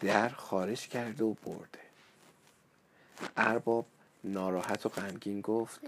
[0.00, 1.78] در خارج کرده و برده.
[3.36, 3.86] ارباب
[4.26, 5.80] ناراحت و غمگین گفت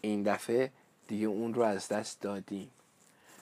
[0.00, 0.72] این دفعه
[1.08, 2.70] دیگه اون رو از دست دادیم.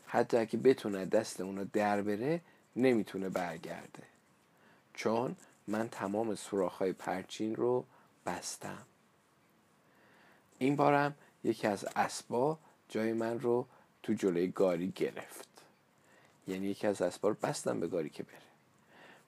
[0.06, 2.40] حتی اگه بتونه دست اونو در بره
[2.76, 4.02] نمی‌تونه برگرده.
[4.94, 7.84] چون من تمام سوراخ‌های پرچین رو
[8.26, 8.82] بستم.
[10.58, 11.14] این بارم
[11.44, 12.58] یکی از اسبا
[12.88, 13.66] جای من رو
[14.02, 15.48] تو جلوی گاری گرفت.
[16.48, 18.38] یعنی یکی از اسبا رو بستم به گاری که بره.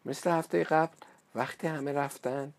[0.05, 0.97] مثل هفته قبل
[1.35, 2.53] وقتی همه رفتن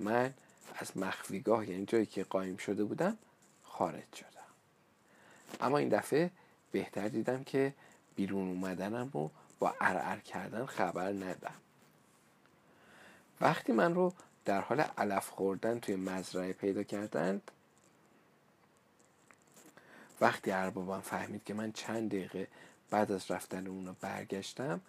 [0.00, 0.34] من
[0.74, 3.18] از مخفیگاه یعنی جایی که قایم شده بودم
[3.62, 4.30] خارج شدم.
[5.60, 6.30] اما این دفعه
[6.72, 7.74] بهتر دیدم که
[8.16, 9.28] بیرون اومدنم و
[9.58, 11.54] با ارعر کردن خبر ندم.
[13.40, 14.12] وقتی من رو
[14.44, 17.50] در حال علف خوردن توی مزرعه پیدا کردند
[20.20, 22.48] وقتی اربابم فهمید که من چند دقیقه
[22.90, 24.80] بعد از رفتن اونو برگشتم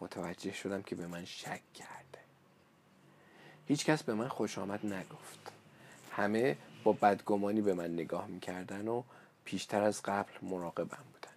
[0.00, 1.99] متوجه شدم که به من شک کرده
[3.70, 5.52] هیچکس به من خوش آمد نگفت.
[6.10, 9.02] همه با بدگمانی به من نگاه می‌کردن و
[9.44, 11.34] پیشتر از قبل مراقبم بودن.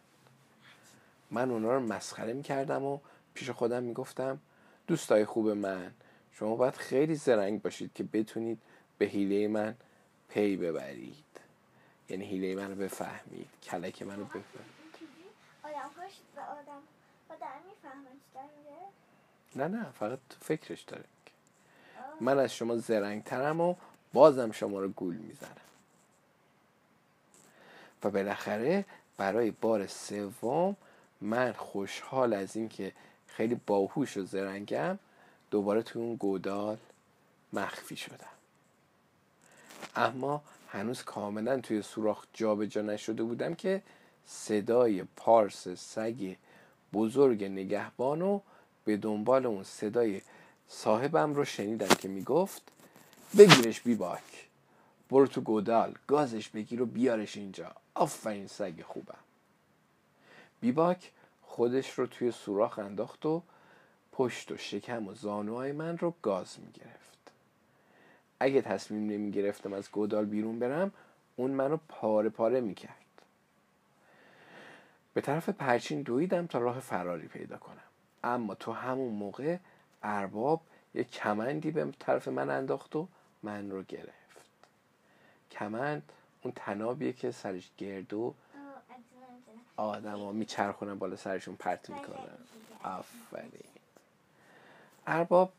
[1.31, 2.99] من اونا رو مسخره می‌کردم و
[3.33, 4.39] پیش خودم می‌گفتم
[4.87, 5.93] دوستای خوب من
[6.31, 8.61] شما باید خیلی زرنگ باشید که بتونید
[8.97, 9.75] به حیله من
[10.29, 11.25] پی ببرید.
[12.09, 14.93] یعنی حیله من رو بفهمید کلک من رو بفهمید.
[19.55, 21.03] نه نه فقط فکرش داره.
[22.23, 23.75] من از شما زرنگ ترم و
[24.13, 25.49] بازم شما رو گول می‌زنم.
[28.03, 28.85] و بالاخره
[29.17, 30.75] برای بار سوم
[31.21, 32.91] من خوشحال از اینکه
[33.27, 34.99] خیلی باهوش و زرنگم
[35.51, 36.77] دوباره توی اون گودال
[37.53, 38.33] مخفی شدم.
[39.95, 43.81] اما هنوز کاملا توی سوراخ جابجا نشده بودم که
[44.25, 46.35] صدای پارس سگ
[46.93, 48.39] بزرگ نگهبان و
[48.85, 50.21] به دنبال اون صدای
[50.67, 52.61] صاحبم رو شنیدم که می‌گفت
[53.37, 54.47] بگیرش بیباک.
[55.09, 57.71] برو تو گودال گازش بگیر و بیارش اینجا.
[57.95, 59.17] آفرین سگ خوبم.
[60.61, 61.11] بیباک
[61.41, 63.41] خودش رو توی سوراخ انداخت و
[64.11, 67.31] پشت و شکم و زانوهای من رو گاز می‌گرفت.
[68.39, 70.91] اگه تصمیم نمی گرفتم از گودال بیرون برم
[71.35, 72.95] اون منو پاره پاره می‌کرد.
[75.13, 77.77] به طرف پرچین دویدم تا راه فراری پیدا کنم.
[78.23, 79.57] اما تو همون موقع
[80.03, 80.61] ارباب
[80.93, 83.07] یک کمندی به طرف من انداخت و
[83.43, 84.13] من رو گرفت.
[85.51, 88.33] کمند اون تنابیه که سرش گرد و
[89.77, 92.37] آدم ها میچرخونن بالا سرشون پرت می‌کنن.
[92.83, 93.51] آفرین.
[95.07, 95.53] ارباب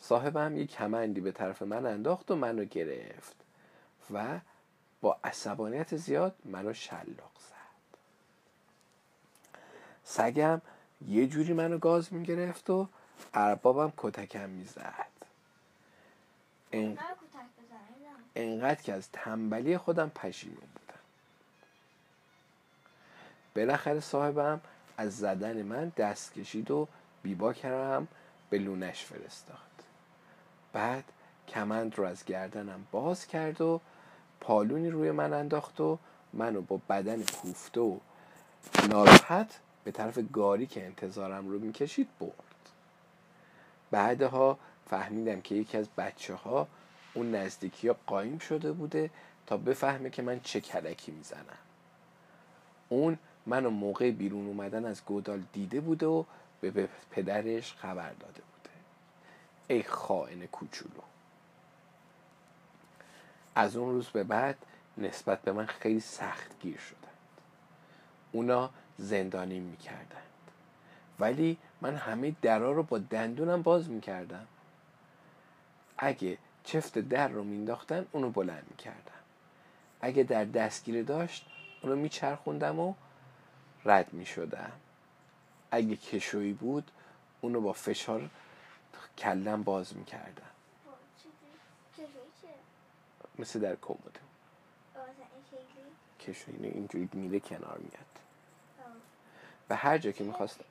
[0.00, 3.36] صاحبم یک کمندی به طرف من انداخت و منو گرفت
[4.10, 4.40] و
[5.00, 7.98] با عصبانیت زیاد منو شلاق زد.
[10.04, 10.60] سگم
[11.08, 12.88] یه جوری منو گاز می‌گرفت و
[13.34, 15.06] اربابم کتکم می‌زد.
[18.34, 21.00] انقدر که از تنبلی خودم پشیمون بودم.
[23.56, 24.60] بالاخره صاحبم
[24.96, 26.88] از زدن من دست کشید و
[27.22, 28.08] بیبا کردم
[28.50, 29.56] به لونش فرستاد.
[30.72, 31.04] بعد
[31.48, 33.80] کمند رو از گردنم باز کرد و
[34.40, 35.98] پالونی روی من انداخت و
[36.32, 37.98] منو با بدن کوفته و
[38.88, 42.49] ناراحت به طرف گاری که انتظارم رو می‌کشید برد.
[43.90, 46.68] بعدها فهمیدم که یکی از بچه ها
[47.14, 49.10] اون نزدیکی ها قایم شده بوده
[49.46, 51.58] تا بفهمه که من چه کلکی می‌زنم.
[52.88, 56.24] اون منو موقع بیرون اومدن از گودال دیده بوده و
[56.60, 58.70] به پدرش خبر داده بوده.
[59.68, 61.02] ای خائن کوچولو.
[63.54, 64.56] از اون روز به بعد
[64.98, 67.00] نسبت به من خیلی سخت گیر شدند.
[68.32, 70.22] اونا زندانی می‌کردند.
[71.18, 74.46] ولی من همه درا رو با دندونم باز می‌کردم.
[75.98, 79.20] اگه چفت در رو مینداختن اونو بلند می‌کردم.
[80.00, 81.46] اگه در دستگیره داشت
[81.82, 82.94] اونو میچرخوندم و
[83.84, 84.72] رد می‌شدم.
[85.70, 86.90] اگه کشویی بود
[87.40, 88.30] اونو با فشار
[89.18, 90.42] کلم باز می‌کردم.
[93.38, 94.18] مثل در کمد.
[96.20, 98.06] کشویی اینجوری میره کنار میاد.
[99.68, 100.64] به هر جا که می‌خواستم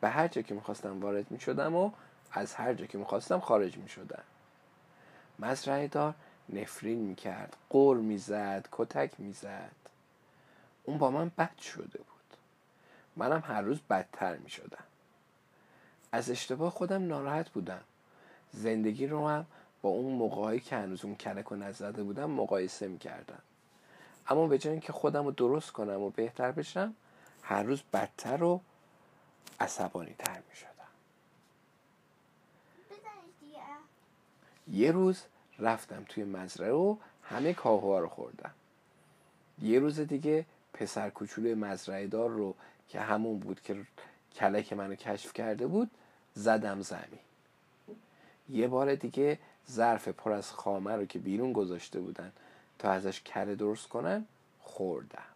[0.00, 1.90] به هر جا که می‌خواستم وارد می‌شدم و
[2.32, 4.22] از هر جا که می‌خواستم خارج می‌شدم.
[5.38, 6.14] مزرعه دار
[6.48, 9.70] نفرین می‌کرد قور می‌زد کتک می‌زد.
[10.84, 12.36] اون با من بد شده بود.
[13.16, 14.84] منم هر روز بدتر می‌شدم.
[16.12, 17.80] از اشتباه خودم ناراحت بودم.
[18.52, 19.46] زندگی رو هم
[19.82, 23.38] با اون موقعی که هنوز اون کلک و نزده بودم مقایسه می‌کردم.
[24.28, 26.94] اما به جای اینکه خودم رو درست کنم و بهتر بشم
[27.42, 28.60] هر روز بدتر و
[29.60, 30.70] عصبانی تر می شدم
[34.72, 35.22] یه روز
[35.58, 38.50] رفتم توی مزرعه و همه کاهوها رو خوردم.
[39.62, 42.54] یه روز دیگه پسر کوچولوی مزرعه دار رو
[42.88, 43.86] که همون بود که
[44.34, 45.90] کلک منو کشف کرده بود
[46.34, 47.20] زدم زمین.
[48.48, 49.38] یه بار دیگه
[49.70, 52.32] ظرف پر از خامه رو که بیرون گذاشته بودن
[52.78, 54.26] تا ازش کره درست کنن
[54.60, 55.29] خوردم.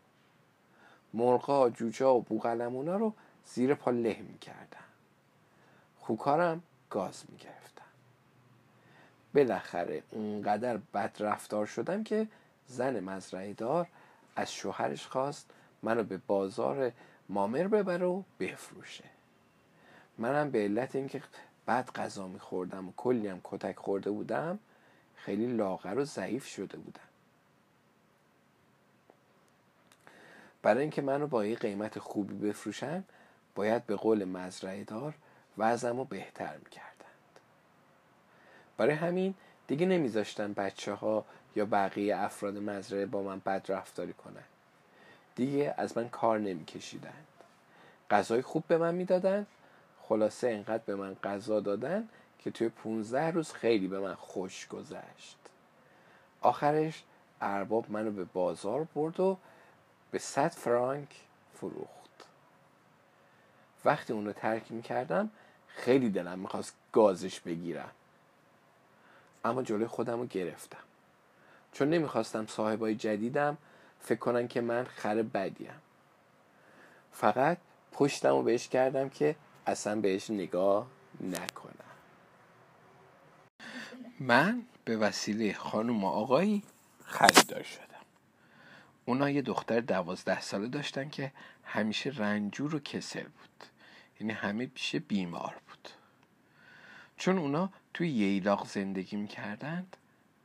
[1.14, 3.12] مرغا جوجا و بوغلمونا رو
[3.44, 4.84] زیر پا له می‌کردم
[6.00, 7.84] خوکارم گاز می‌گرفتم
[9.34, 12.28] بالاخره اونقدر بد رفتار شدم که
[12.66, 13.86] زن مزرعه دار
[14.36, 15.50] از شوهرش خواست
[15.82, 16.92] منو به بازار
[17.28, 19.04] مامر ببره و بفروشه.
[20.18, 21.22] منم به علت اینکه
[21.66, 24.58] بعد غذا میخوردم و کلیم کتک خورده بودم
[25.14, 27.13] خیلی لاغر و ضعیف شده بودم.
[30.64, 33.04] برای اینکه منو با یه قیمت خوبی بفروشن
[33.54, 35.14] باید به قول مزرعه دار
[36.04, 37.40] بهتر می‌کردند.
[38.76, 39.34] برای همین
[39.66, 41.24] دیگه نمیذاشتن بچه ها
[41.56, 44.44] یا بقیه افراد مزرعه با من بد رفتاری کنن.
[45.34, 47.26] دیگه از من کار نمیکشیدند.
[48.10, 49.46] غذای خوب به من می‌دادن
[50.02, 52.08] خلاصه انقدر به من غذا دادن
[52.38, 55.38] که توی 15 روز خیلی به من خوش گذشت.
[56.40, 57.04] آخرش
[57.40, 59.36] ارباب منو به بازار برد و
[60.14, 61.08] به 100 فرانک
[61.54, 62.26] فروخت.
[63.84, 65.30] وقتی اونو ترک می‌کردم
[65.66, 67.90] خیلی دلم می‌خواست گازش بگیرم.
[69.44, 70.82] اما جلوی خودم رو گرفتم.
[71.72, 73.56] چون نمی‌خواستم صاحبای جدیدم
[74.00, 75.82] فکر کنن که من خر بدیم
[77.12, 77.58] فقط
[77.92, 79.36] پشتم رو بهش کردم که
[79.66, 80.86] اصلا بهش نگاه
[81.20, 81.74] نکنم.
[84.20, 86.62] من به وسیله خانم آقایی
[87.04, 87.93] خریدار شدم.
[89.04, 91.32] اونا یه دختر دوازده ساله داشتن که
[91.64, 93.64] همیشه رنجور و کسل بود.
[94.20, 95.88] یعنی همه پیش بیمار بود.
[97.16, 99.96] چون اونا توی ییلاق زندگی می‌کردند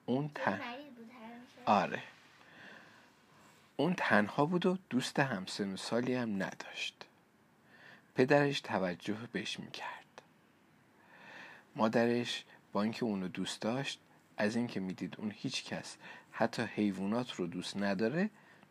[0.06, 0.61] اون تن
[1.65, 2.03] آره.
[3.77, 7.06] اون تنها بود و دوست همسن و سالی هم نداشت.
[8.15, 10.22] پدرش توجه بهش می‌کرد.
[11.76, 13.99] مادرش با اینکه اونو دوست داشت
[14.38, 15.98] از اینکه می‌دید اون هیچ کس
[16.31, 18.30] حتی حیوانات رو دوست نداره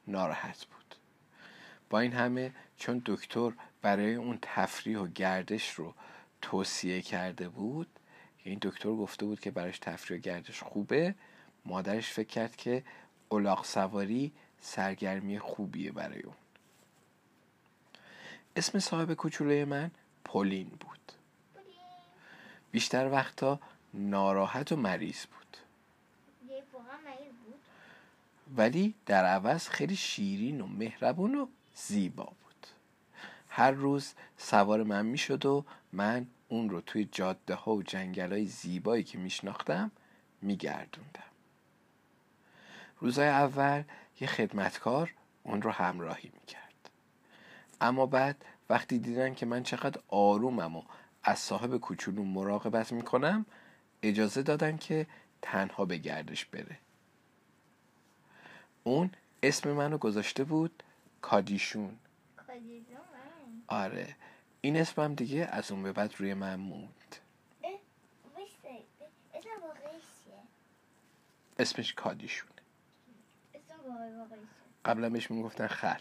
[0.08, 0.94] ناراحت بود.
[1.90, 3.52] با این همه چون دکتر
[3.82, 5.94] برای اون تفریح و گردش رو
[6.42, 7.88] توصیه کرده بود
[8.42, 11.14] این دکتر گفته بود که براش تفریح و گردش خوبه
[11.64, 12.84] مادرش فکر کرد که
[13.30, 16.34] الاغ سواری سرگرمی خوبیه برای اون.
[18.56, 19.90] اسم صاحب کوچولوی من
[20.24, 21.12] پولین بود.
[22.70, 23.60] بیشتر وقتا
[23.94, 25.37] ناراحت و مریض بود.
[28.56, 32.66] ولی در عوض خیلی شیرین و مهربون و زیبا بود.
[33.48, 38.46] هر روز سوار من می‌شد و من اون رو توی جاده ها و جنگل های
[38.46, 39.90] زیبایی که میشناختم
[40.42, 41.22] میگردوندم.
[43.00, 43.82] روزای اول
[44.20, 46.90] یه خدمتکار اون رو همراهی می‌کرد.
[47.80, 50.82] اما بعد وقتی دیدن که من چقدر آرومم و
[51.22, 53.46] از صاحب کوچولو مراقبت می‌کنم
[54.02, 55.06] اجازه دادن که
[55.42, 56.78] تنها به گردش بره.
[58.88, 59.10] اون
[59.42, 60.82] اسم منو گذاشته بود
[61.22, 61.98] کادیشون.
[63.66, 64.16] آره.
[64.60, 67.16] این اسمم دیگه از اون به بعد روی من موند.
[71.58, 72.52] اسمش کادیشونه
[74.84, 76.00] قبلا بهش می‌گفتن خر.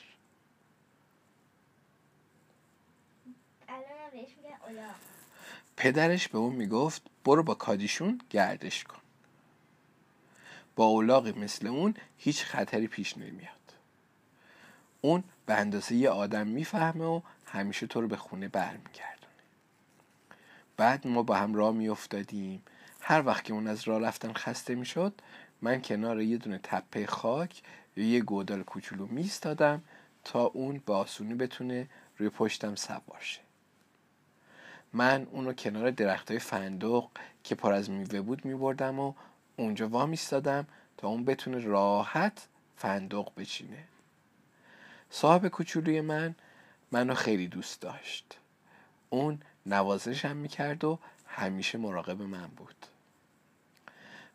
[5.78, 9.07] پدرش به اون می‌گفت برو با کادیشون گردش کن.
[10.78, 13.74] با اولاغی مثل اون هیچ خطری پیش نمیاد.
[15.02, 19.34] اون به اندازه یه آدم می‌فهمه و همیشه تو رو به خونه برمیگردونه.
[20.78, 22.64] بعد ما با هم راه میافتادیم.
[23.02, 25.14] هر وقت که اون از راه رفتن خسته می‌شد
[25.62, 27.62] من کنار یه دونه تپه خاک
[27.95, 29.84] یا یه گودال کوچولو میستادم
[30.24, 31.88] تا اون با آسونی بتونه
[32.18, 33.41] روی پشتم سوار شه.
[34.94, 37.08] من اونو کنار درخت های فندق
[37.44, 39.14] که پر از میوه بود میبردم و
[39.60, 40.68] اونجا وا میستادم
[40.98, 43.84] تا اون بتونه راحت فندق بچینه.
[45.10, 46.36] صاحب کوچولوی من
[46.92, 48.38] منو خیلی دوست داشت.
[49.10, 52.86] اون نوازشم می‌کرد و همیشه مراقب من بود.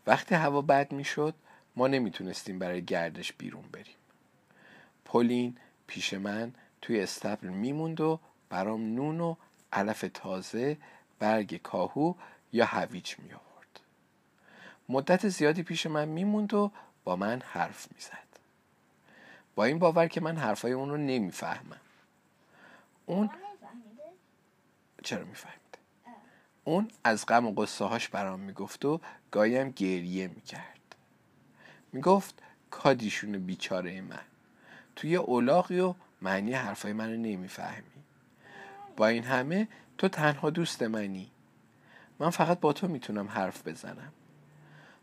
[0.07, 1.35] وقتی هوا بد می‌شد
[1.77, 3.97] ما نمی‌تونستیم برای گردش بیرون بریم.
[5.05, 9.37] پولین پیش من توی استبل میموند و برام نون و
[9.73, 10.77] علف تازه
[11.19, 12.15] برگ کاهو
[12.53, 13.52] یا هویج می آورد
[14.93, 16.71] مدت زیادی پیش من میموند و
[17.05, 18.33] با من حرف می‌زد.
[19.55, 21.81] با این باور که من حرفای اون رو نمی‌فهمم.
[23.07, 23.31] اون
[25.03, 25.79] چرا می‌فهمید؟
[26.65, 29.01] اون از غم و قصه هاش برام می‌گفت و
[29.31, 30.95] گایم گریه می‌کرد.
[31.93, 34.25] می‌گفت کادیشون بیچاره من.
[34.97, 38.05] توی اولاقی و معنی حرفای منو نمی‌فهمی.
[38.97, 41.31] با این همه تو تنها دوست منی.
[42.19, 44.13] من فقط با تو می‌تونم حرف بزنم.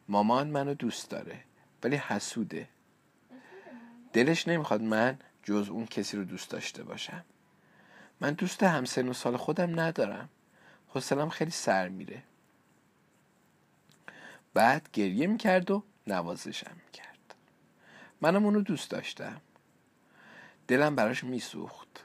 [0.10, 1.44] مامان منو دوست داره
[1.84, 2.70] ولی حسوده.
[4.14, 7.26] دلش نمی‌خواد من جز اون کسی رو دوست داشته باشم.
[8.22, 10.30] من دوست همسن و سال خودم ندارم.
[10.88, 12.24] حسلم خیلی سر میره.
[14.54, 17.36] بعد گریه می‌کرد و نوازشم می‌کرد.
[18.22, 19.42] منم اونو دوست داشتم.
[20.68, 22.04] دلم براش میسوخت.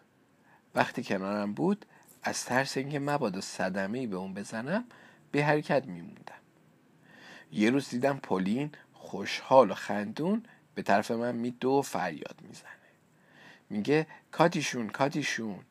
[0.74, 1.86] وقتی کنارم بود
[2.22, 4.84] از ترس اینکه مبادا صدمه به اون بزنم
[5.32, 6.43] به حرکت میموندم.
[7.54, 10.44] یه روز دیدم پولین خوشحال و خندون
[10.74, 12.70] به طرف من میدو و فریاد می‌زنه
[13.70, 15.64] میگه کاتیشون کاتیشون.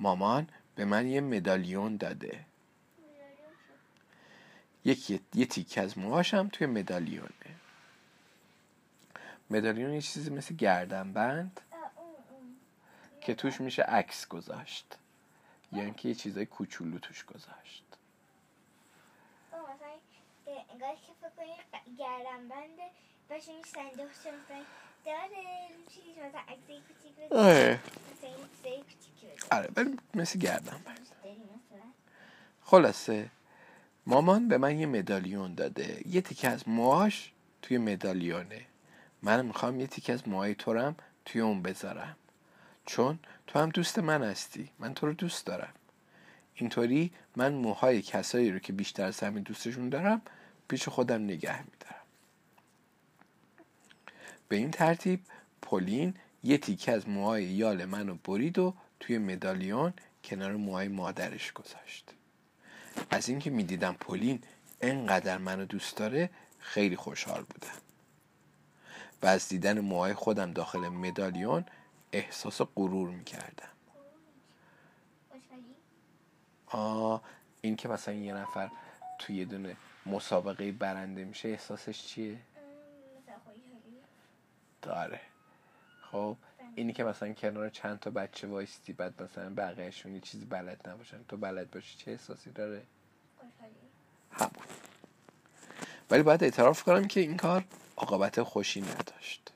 [0.00, 2.44] مامان به من یه مدالیون داده.
[4.84, 7.28] یکی یه تیکه از موهاشم توی مدالیونه.
[9.50, 11.60] مدالیون یه چیزی مثل گردنبند
[13.20, 14.98] که توش میشه عکس گذاشت.
[15.72, 17.87] یا اینکه یه چیزای کوچولو توش گذاشت.
[20.72, 21.52] انگار که فکر کنی
[21.98, 22.90] گردن بنده.
[23.30, 24.64] باشه این صندوق مثلا
[25.04, 27.80] داره چیز مثلا عکسای کوچیک آره
[29.50, 31.06] آره ولی مثل گردن بند
[32.62, 33.30] خلاصه
[34.06, 36.02] مامان به من یه مدالیون داده.
[36.06, 37.32] یه تیکه از موهاش
[37.62, 38.66] توی مدالیونه.
[39.22, 42.16] من می‌خوام یه تیکه از موهای تو توی اون بذارم.
[42.86, 44.70] چون تو هم دوست من هستی.
[44.78, 45.72] من تو رو دوست دارم.
[46.54, 50.22] اینطوری من موهای کسایی رو که بیشتر از همین دوستشون دارم
[50.68, 52.02] پیش خودم نگه میدارم.
[54.48, 55.20] به این ترتیب
[55.62, 56.14] پولین
[56.44, 59.92] یه تیکه از موهای یال منو برید و توی مدالیون
[60.24, 62.14] کنار موهای مادرش گذاشت.
[63.10, 64.42] از اینکه می‌دیدم پولین
[64.80, 67.78] انقدر منو دوست داره خیلی خوشحال بودم.
[69.22, 71.64] و از دیدن موهای خودم داخل مدالیون
[72.12, 73.68] احساس غرور می‌کردم.
[76.66, 77.22] آه
[77.60, 78.70] این که مثلا یه نفر
[79.18, 79.76] توی یه دونه
[80.08, 82.38] مسابقه برنده میشه احساسش چیه؟
[84.82, 85.20] داره
[86.12, 86.36] خب
[86.74, 91.24] اینی که مثلا کنار چند تا بچه وایستی بعد مثلا بقیهشون یه چیزی بلد نباشن
[91.28, 92.82] تو بلد باشی چه احساسی داره؟
[94.32, 94.50] همون
[96.10, 97.64] ولی باید اعتراف کنم که این کار
[97.96, 99.52] عاقبت خوشی نداشت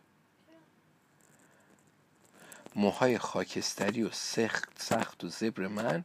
[2.76, 6.04] موهای خاکستری و سخت سخت و زبر من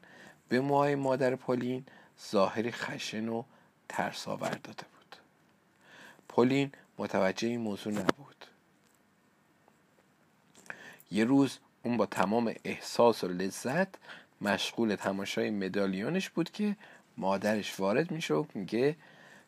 [0.50, 1.86] به موهای مادر پولین
[2.32, 3.44] ظاهری خشن و
[3.90, 5.16] ترس آور داده بود.
[6.30, 8.46] پولین متوجه این موضوع نبود.
[11.12, 13.88] یه روز اون با تمام احساس و لذت
[14.42, 16.76] مشغول تماشای مدالیونش بود که
[17.18, 18.96] مادرش وارد میشه و میگه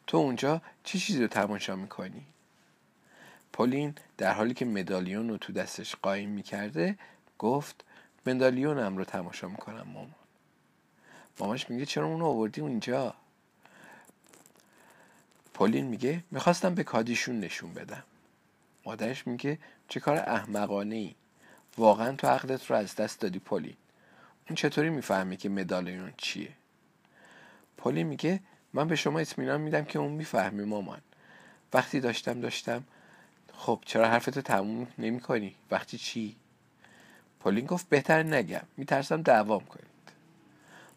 [0.08, 2.26] تو اونجا چه چیزی رو تماشا می‌کنی؟
[3.54, 6.98] پولین در حالی که مدالیون رو تو دستش قایم می‌کرده
[7.40, 7.86] گفت
[8.26, 10.16] مدالیونم رو تماشا می‌کنم مامان.
[11.40, 13.16] ماماش میگه چرا اونو آوردی اونجا؟
[15.60, 18.04] پولین میگه می‌خواستم به کادیشون نشون بدم.
[18.86, 21.16] مادرش میگه چه کار احمقانه ای
[21.78, 23.76] واقعا تو عقلت رو از دست دادی پولین.
[24.50, 26.52] اون چطوری می‌فهمه که مدالیون چیه؟
[27.78, 28.40] پولین میگه
[28.74, 31.02] من به شما اطمینان میدم که اون می‌فهمه مامان.
[31.74, 32.84] وقتی داشتم داشتم.
[33.54, 36.36] خب چرا حرفتو تموم نمی کنی؟ وقتی چی؟
[37.40, 38.64] پولین گفت بهتر نگم.
[38.78, 39.86] میترسم دعوام کنید.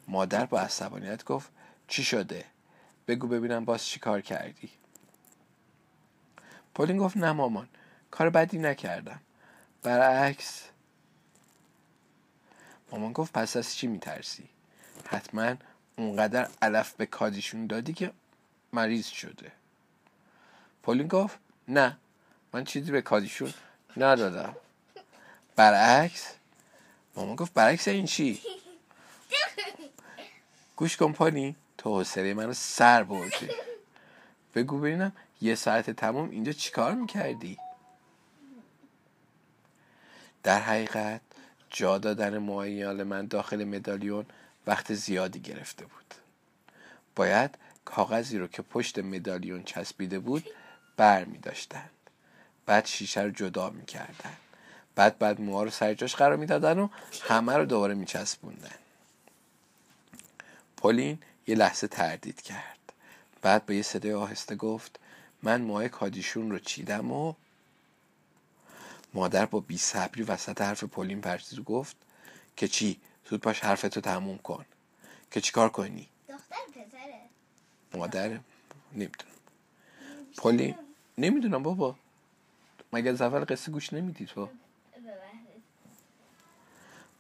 [0.09, 1.51] مادر با عصبانیت گفت
[1.89, 2.45] چی شده؟
[3.15, 4.71] بگو ببینم باز چی کار کردی؟
[6.75, 7.69] پولین گفت نه مامان
[8.11, 9.21] کار بدی نکردم.
[9.83, 10.63] برعکس.
[12.91, 14.49] مامان گفت پس از چی میترسی؟
[15.07, 15.55] حتما
[15.97, 18.13] اونقدر علف به کادیشون دادی که
[18.73, 19.53] مریض شده.
[20.83, 21.97] پولین گفت نه
[22.53, 23.55] من چیزی به کادیشون
[23.97, 24.57] ندادم.
[25.57, 26.35] برعکس.
[27.17, 28.41] مامان گفت برعکس این چی؟
[30.77, 33.49] گوش کن پانی تو حوصله منو سر بردی.
[34.55, 37.59] بگو ببینم یه ساعت تمام اینجا چیکار می‌کردی؟
[40.43, 41.21] در حقیقت
[41.71, 44.27] جا دادن معایال من داخل مدالیون
[44.67, 46.15] وقت زیادی گرفته بود.
[47.17, 50.47] باید کاغذی رو که پشت مدالیون چسبیده بود
[50.97, 51.91] بر می داشتند.
[52.67, 54.37] بعد شیشه رو جدا می کردن.
[54.95, 56.89] بعد بعد موها رو سر جاش قرار می‌دادن و
[57.23, 58.75] همه رو دوباره می چسبوندن.
[60.77, 62.93] پولین یه لحظه تردید کرد.
[63.43, 64.99] بعد به یه صدای آهسته گفت
[65.43, 67.35] من موهای کادیشون رو چیدم و
[69.15, 71.97] مادر با بی صبری وسط حرف پولین پرسید و گفت
[72.57, 73.01] که چی؟
[73.31, 74.65] زود باش حرفتو تموم کن.
[75.31, 77.21] که چیکار کنی؟ دختر پسره.
[77.95, 78.29] مادر
[78.93, 79.33] نمی‌دونم.
[80.37, 80.75] پولین
[81.19, 81.97] نمی‌دونم بابا.
[82.93, 84.49] مگه از اول قصه گوش نمیدی تو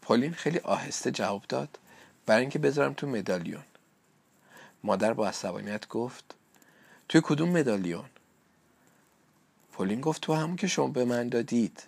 [0.02, 1.78] پولین خیلی آهسته جواب داد.
[2.26, 3.64] برای اینکه بذارم تو مدالیون.
[4.84, 6.34] مادر با عصبانیت گفت
[7.08, 8.04] توی کدوم مدالیون؟
[9.72, 11.82] پولین گفت تو همون که شما به من دادید.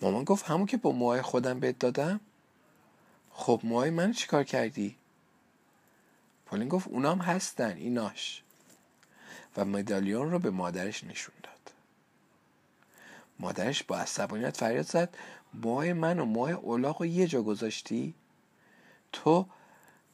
[0.00, 2.20] مامان گفت همون که با موهای خودم بهت دادم؟
[3.32, 4.96] خب موهای من چیکار کردی؟
[6.46, 8.42] پولین گفت اونام هستن ایناش.
[9.56, 11.72] و مدالیون رو به مادرش نشون داد.
[13.38, 15.16] مادرش با عصبانیت فریاد زد
[15.54, 18.14] موهای من و موهای اولاق رو یه جا گذاشتی؟
[19.12, 19.46] تو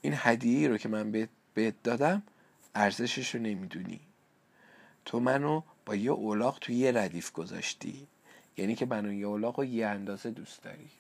[0.03, 2.23] این هدیه رو که من بهت دادم
[2.75, 4.01] ارزشش رو نمی‌دونی.
[5.05, 8.07] تو منو با یه اولاق تو یه ردیف گذاشتی.
[8.57, 10.91] یعنی که منو یه اولاق رو یه اندازه دوست داری.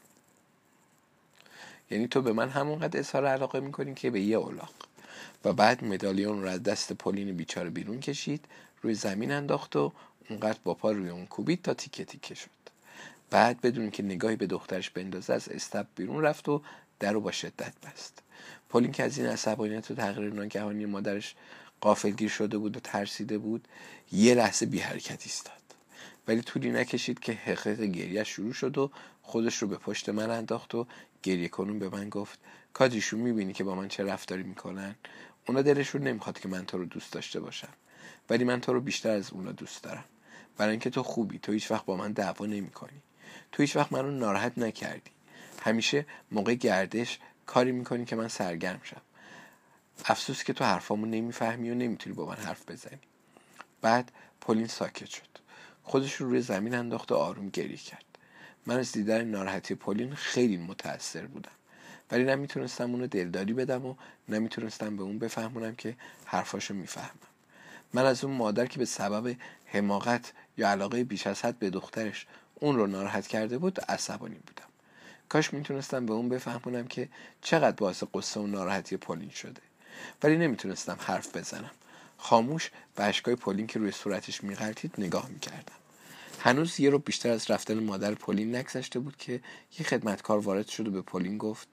[1.91, 4.73] یعنی تو به من همونقدر اظهار علاقه می‌کنی که به یه اولاق
[5.45, 8.45] و بعد مدالیون رو از دست پولین بیچاره بیرون کشید
[8.83, 9.93] روی زمین انداخت و
[10.31, 12.51] اونقدر با پا روی اون کوبید تا تیکه تیکه شد.
[13.31, 16.63] بعد بدون که نگاهی به دخترش بندازه از استب بیرون رفت و
[17.01, 18.23] در رو با شدت بست.
[18.69, 21.35] پولین که از این عصبانیت و تغییر ناگهانی مادرش
[21.81, 23.69] قافلگیر شده بود و ترسیده بود
[24.13, 25.53] یه لحظه بی حرکت ایستاد.
[26.29, 28.91] ولی طولی نکشید که حقیقت گریه شروع شد و
[29.23, 30.87] خودش رو به پشت من انداخت و
[31.23, 32.39] گریه کنون به من گفت
[32.73, 34.95] کاجیشون می‌بینی که با من چه رفتاری می‌کنن؟
[35.49, 37.73] اونا دلشون نمی‌خواد که من تو رو دوست داشته باشم
[38.31, 40.05] ولی من تو رو بیشتر از اونا دوست دارم.
[40.57, 43.03] برای اینکه تو خوبی تو هیچ وقت با من دعوا نمی‌کنی.
[43.53, 45.11] تو هیچ وقت منو ناراحت نکردی.
[45.63, 47.19] همیشه موقع گردش
[47.49, 49.01] کاری می‌کنی که من سرگرم شم.
[50.05, 52.99] افسوس که تو حرفامو نمی‌فهمی و نمی‌تونی با من حرف بزنی.
[53.81, 55.29] بعد پولین ساکت شد.
[55.83, 58.05] خودش رو روی زمین انداخت و آروم گریه کرد.
[58.67, 61.53] من از دیدن ناراحتی پولین خیلی متاثر بودم.
[62.11, 63.95] ولی نمی‌تونستم اونو دلداری بدم و
[64.29, 67.29] نمی‌تونستم به اون بفهمونم که حرفاشو می‌فهمم.
[67.93, 72.27] من از اون مادر که به سبب حماقت یا علاقه بیش از حد به دخترش
[72.55, 74.68] اون رو ناراحت کرده بود عصبانی بودم.
[75.29, 77.09] کاش می‌تونستم به اون بفهمونم که
[77.43, 79.61] چقدر باعث قصه و ناراحتی پولین شده.
[80.23, 81.71] ولی نمی‌تونستم حرف بزنم.
[82.19, 85.73] خاموش به اشکای پولین که روی صورتش میغلطید نگاه می‌کردم.
[86.41, 89.41] هنوز یه رو بیشتر از رفتن مادر پولین نگذشته بود که
[89.79, 91.69] یه خدمتکار وارد شد و به پولین گفت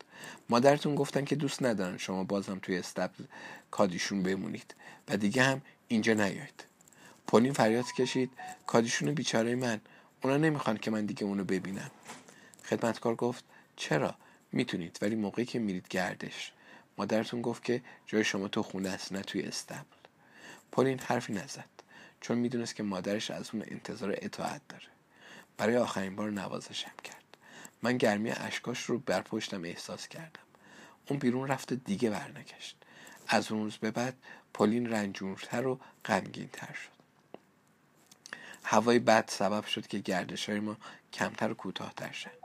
[0.49, 3.23] مادرتون گفتن که دوست ندارن شما بازم توی استبل
[3.71, 4.75] کادیشون بمونید
[5.07, 6.65] و دیگه هم اینجا نیاید.
[7.27, 8.31] پولین فریاد کشید
[8.67, 9.81] کادیشون بیچاره من
[10.23, 11.91] اونا نمی‌خوان که من دیگه اونو ببینم.
[12.69, 13.43] خدمتکار گفت
[13.75, 14.15] چرا؟
[14.51, 16.51] می‌تونید ولی موقعی که میرید گردش.
[16.97, 19.81] مادرتون گفت که جای شما تو خونه است نه توی استبل.
[20.71, 21.69] پولین حرفی نزد
[22.21, 24.87] چون می‌دونست که مادرش از اون انتظار اطاعت داره.
[25.57, 27.37] برای آخرین بار نوازشم کرد.
[27.81, 30.39] من گرمی اشکاش رو بر پشتم احساس کردم.
[31.09, 32.77] اون بیرون رفت دیگه برنگشت.
[33.27, 34.15] از اون روز به بعد
[34.53, 36.95] پولین رنجورتر و غمگینتر شد.
[38.63, 40.77] هوای بد سبب شد که گردش های ما
[41.13, 42.44] کمتر و کوتاهتر شد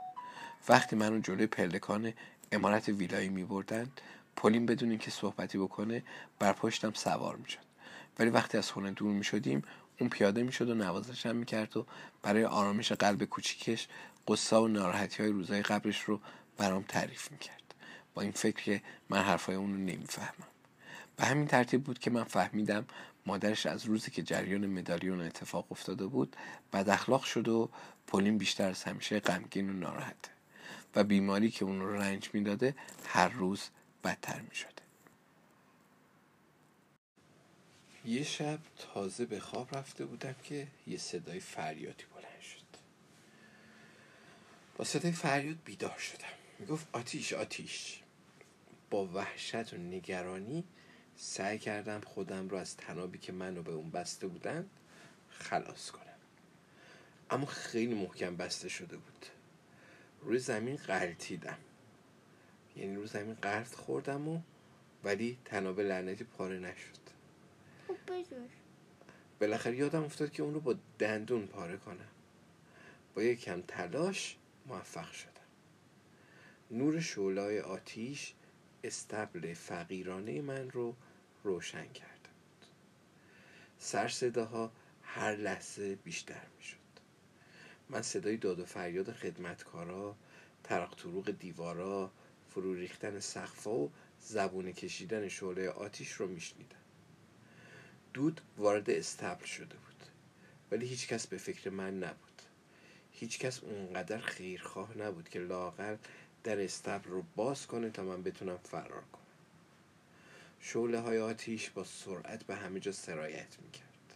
[0.69, 2.13] وقتی منو جلوی پلکان
[2.51, 3.91] امارت ویلایی می بردن
[4.35, 6.03] پولین بدون اینکه صحبتی بکنه
[6.39, 7.59] بر پشتم سوار می شد
[8.19, 9.63] ولی وقتی از خونه دور می شدیم
[9.99, 11.85] اون پیاده می شد و نوازشم می کرد و
[12.21, 13.87] برای آرامش قلب کوچیکش
[14.27, 16.19] قصه و ناراحتی های روزای قبلش رو
[16.57, 17.73] برام تعریف می کرد
[18.13, 20.47] با این فکر که من حرفای اون رو نمی‌فهمم.
[21.17, 22.85] به همین ترتیب بود که من فهمیدم
[23.25, 26.35] مادرش از روزی که جریان مدالیون اتفاق افتاده بود
[26.73, 27.69] بد اخلاق شد و
[28.07, 30.29] پولین بیشتر از همیشه غمگین و ناراحته.
[30.95, 33.69] و بیماری که اون رو رنج می‌داده هر روز
[34.03, 34.71] بدتر می شده.
[38.05, 42.61] یه شب تازه به خواب رفته بودم که یه صدای فریادی بلند شد.
[44.77, 46.33] با صدای فریاد بیدار شدم.
[46.59, 48.01] می‌گفت آتیش آتیش.
[48.89, 50.63] با وحشت و نگرانی
[51.15, 54.69] سعی کردم خودم رو از تنابی که منو به اون بسته بودن
[55.29, 56.05] خلاص کنم.
[57.29, 59.25] اما خیلی محکم بسته شده بود.
[60.21, 61.57] روی زمین قلتیدم
[62.75, 64.41] یعنی روی زمین قرد خوردم و
[65.03, 67.01] ولی تناب لعنتی پاره نشد.
[67.87, 67.95] خب
[69.39, 72.09] بالاخره یادم افتاد که اون رو با دندون پاره کنم.
[73.15, 75.31] با یک کم تلاش موفق شدم.
[76.71, 78.33] نور شولای آتیش
[78.83, 80.95] استبل فقیرانه من رو
[81.43, 82.67] روشن کرده بود
[83.77, 84.71] سر صداها
[85.03, 86.80] هر لحظه بیشتر می شد
[87.91, 90.15] من صدای داد و فریاد خدمتکارا
[90.63, 92.11] ترق طروق دیوارا
[92.49, 93.91] فرو ریختن سقفا و
[94.21, 96.75] زبون کشیدن شعله آتیش رو میشنیدم.
[98.13, 100.05] دود وارد استبل شده بود
[100.71, 102.41] ولی هیچکس به فکر من نبود.
[103.11, 105.97] هیچکس اونقدر خیرخواه نبود که لاغر
[106.43, 109.21] در استبل رو باز کنه تا من بتونم فرار کنم.
[110.59, 114.15] شعله های آتیش با سرعت به همه جا سرایت می‌کرد.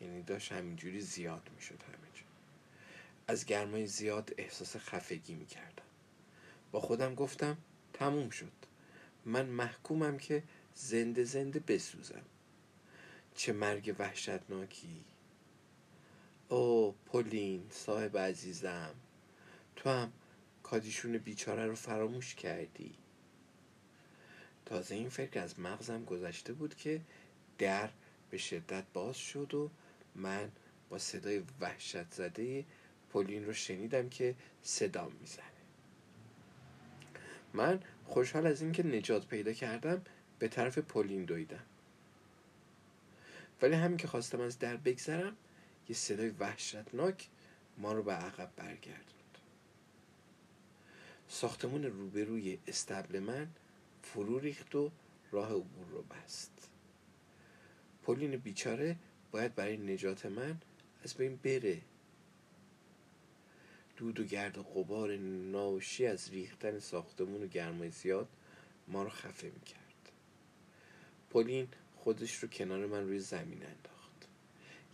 [0.00, 2.01] یعنی داشت همینجوری زیاد می‌شد جا.
[3.32, 5.82] از گرمای زیاد احساس خفگی می‌کردم.
[6.72, 7.56] با خودم گفتم
[7.92, 8.52] تموم شد.
[9.24, 10.42] من محکومم که
[10.74, 12.22] زنده زنده بسوزم.
[13.34, 15.04] چه مرگ وحشتناکی.
[16.48, 18.94] او پولین صاحب عزیزم
[19.76, 20.12] تو هم
[20.62, 22.94] کادیشون بیچاره رو فراموش کردی.
[24.66, 27.00] تازه این فکر از مغزم گذشته بود که
[27.58, 27.90] در
[28.30, 29.70] به شدت باز شد و
[30.14, 30.50] من
[30.90, 32.64] با صدای وحشت زده
[33.12, 35.46] پولین رو شنیدم که صدام می‌زنه.
[37.52, 40.02] من خوشحال از اینکه نجات پیدا کردم
[40.38, 41.64] به طرف پولین دویدم.
[43.62, 45.36] ولی همین که خواستم از در بگذرم
[45.88, 47.28] یه صدای وحشتناک
[47.78, 49.38] ما رو به عقب برگردوند.
[51.28, 53.48] ساختمون روبروی استبل من
[54.02, 54.90] فرو ریخت و
[55.30, 56.68] راه عبور رو بست.
[58.02, 58.96] پولین بیچاره
[59.30, 60.60] باید برای نجات من
[61.04, 61.80] از بین بره.
[64.02, 68.28] دود و گرد و غبار ناشی از ریختن ساختمون و گرمای زیاد
[68.88, 70.12] ما رو خفه می‌کرد.
[71.30, 74.28] پولین خودش رو کنار من روی زمین انداخت.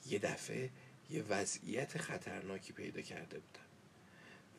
[0.07, 0.71] یه دفعه
[1.11, 3.67] یه وضعیت خطرناکی پیدا کرده بودم.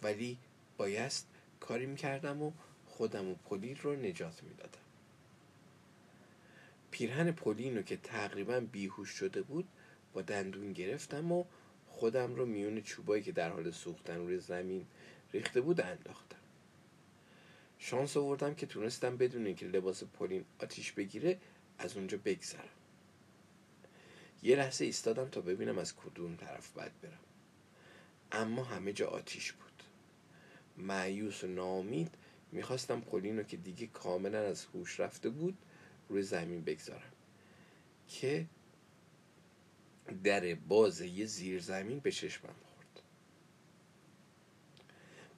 [0.03, 0.37] ولی
[0.77, 1.27] بایست
[1.59, 2.51] کاری می‌کردم و
[2.85, 4.79] خودم و پولین رو نجات می‌دادم.
[6.91, 9.67] پیرهن پولین رو که تقریبا بیهوش شده بود
[10.13, 11.45] با دندون گرفتم و
[11.99, 14.85] خودم رو میون چوبایی که در حال سوختن روی زمین
[15.33, 16.37] ریخته بود انداختم.
[17.79, 21.39] شانس آوردم که تونستم بدون اینکه لباس پولین آتیش بگیره
[21.77, 22.69] از اونجا بگذرم.
[24.43, 27.19] یه لحظه ایستادم تا ببینم از کدوم طرف باید برم.
[28.31, 29.83] اما همه جا آتیش بود.
[30.77, 32.15] معیوس و ناامید
[32.51, 35.57] می‌خواستم پولین رو که دیگه کاملا از هوش رفته بود
[36.09, 37.11] روی زمین بگذارم.
[38.07, 38.45] که
[40.09, 43.01] در باز یه زیرزمین به چشمم خورد.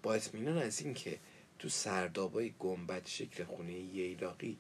[0.03, 1.19] با اطمینان از اینکه
[1.60, 4.57] تو سردابای گنبد شکل خونه ییلاقی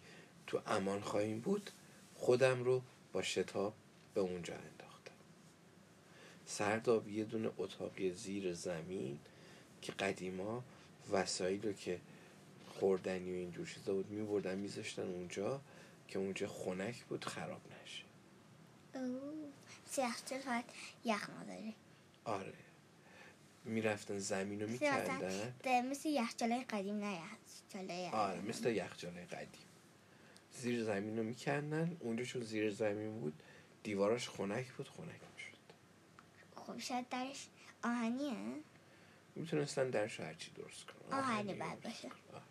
[0.47, 1.71] تو امان خواهیم بود
[2.15, 2.81] خودم رو
[3.13, 3.73] با شتاب
[4.13, 5.11] به اونجا انداختم.
[6.45, 9.19] سرداب یه دونه اتاقی زیر زمین
[9.81, 10.63] که قدیما
[11.11, 11.99] وسایل رو که
[12.67, 15.61] خوردنی و اینجور چیزا بود میبردن میذاشتن اونجا
[16.07, 18.03] که اونجا خنک بود خراب نشه.
[19.91, 20.65] سیخچل فقط
[21.05, 21.73] یخ نداره
[22.25, 22.53] آره.
[23.65, 25.53] می‌رفتن زمین رو میکندن
[25.89, 29.61] مثل یخچاله قدیم نه یخچاله آره مثل یخچاله قدیم.
[30.53, 31.97] زیر زمین رو میکندن.
[31.99, 33.43] اونجا چون زیر زمین بود
[33.83, 35.57] دیواراش خنک بود خنک می‌شد.
[36.55, 37.47] خب شاید درش
[37.83, 38.35] آهنیه.
[39.35, 41.19] می‌تونستن درش هرچی درست کنن.
[41.19, 42.07] آهنی بعد باشه.
[42.33, 42.43] آره.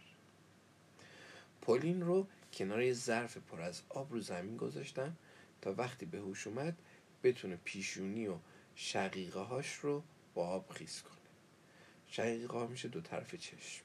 [1.63, 5.17] پولین رو کنار یه ظرف پر از آب رو زمین گذاشتم
[5.63, 6.77] تا وقتی به هوش اومد
[7.23, 8.37] بتونه پیشونی و
[8.75, 10.03] شقیقه هاش رو
[10.35, 11.15] با آب خیس کنه.
[12.07, 13.85] شقیقه ها میشه دو طرف چشم.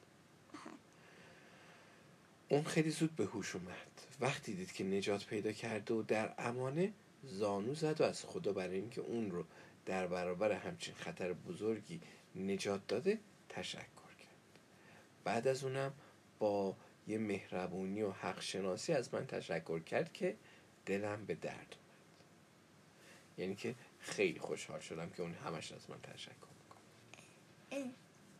[2.48, 4.00] اون خیلی زود به هوش اومد.
[4.20, 6.92] وقتی دید که نجات پیدا کرده و در امانه
[7.24, 9.44] زانو زد و از خدا برای اینکه اون رو
[9.86, 12.00] در برابر همچین خطر بزرگی
[12.36, 13.18] نجات داده
[13.48, 14.60] تشکر کرد.
[15.24, 15.92] بعد از اونم
[16.38, 16.76] با
[17.06, 20.36] یه مهربونی و حق شناسی از من تشکر کرد که
[20.86, 21.76] دلم به درد
[23.38, 26.32] یعنی که خیلی خوشحال شدم که اون همش از من تشکر
[26.62, 27.90] می‌کنه.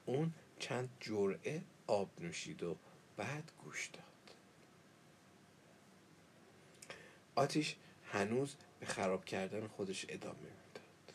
[0.07, 2.77] اون چند جرعه آب نوشید و
[3.17, 4.03] بعد گوش داد.
[7.35, 11.15] آتیش هنوز به خراب کردن خودش ادامه می‌داد.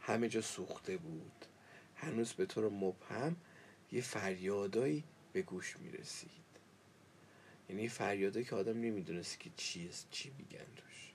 [0.00, 1.44] همه جا سوخته بود.
[1.96, 3.36] هنوز به طور مبهم
[3.92, 6.30] یه فریادایی به گوش می‌رسید.
[7.68, 11.12] یعنی فریاده که آدم نمی‌دونست که چیست چی میگن روش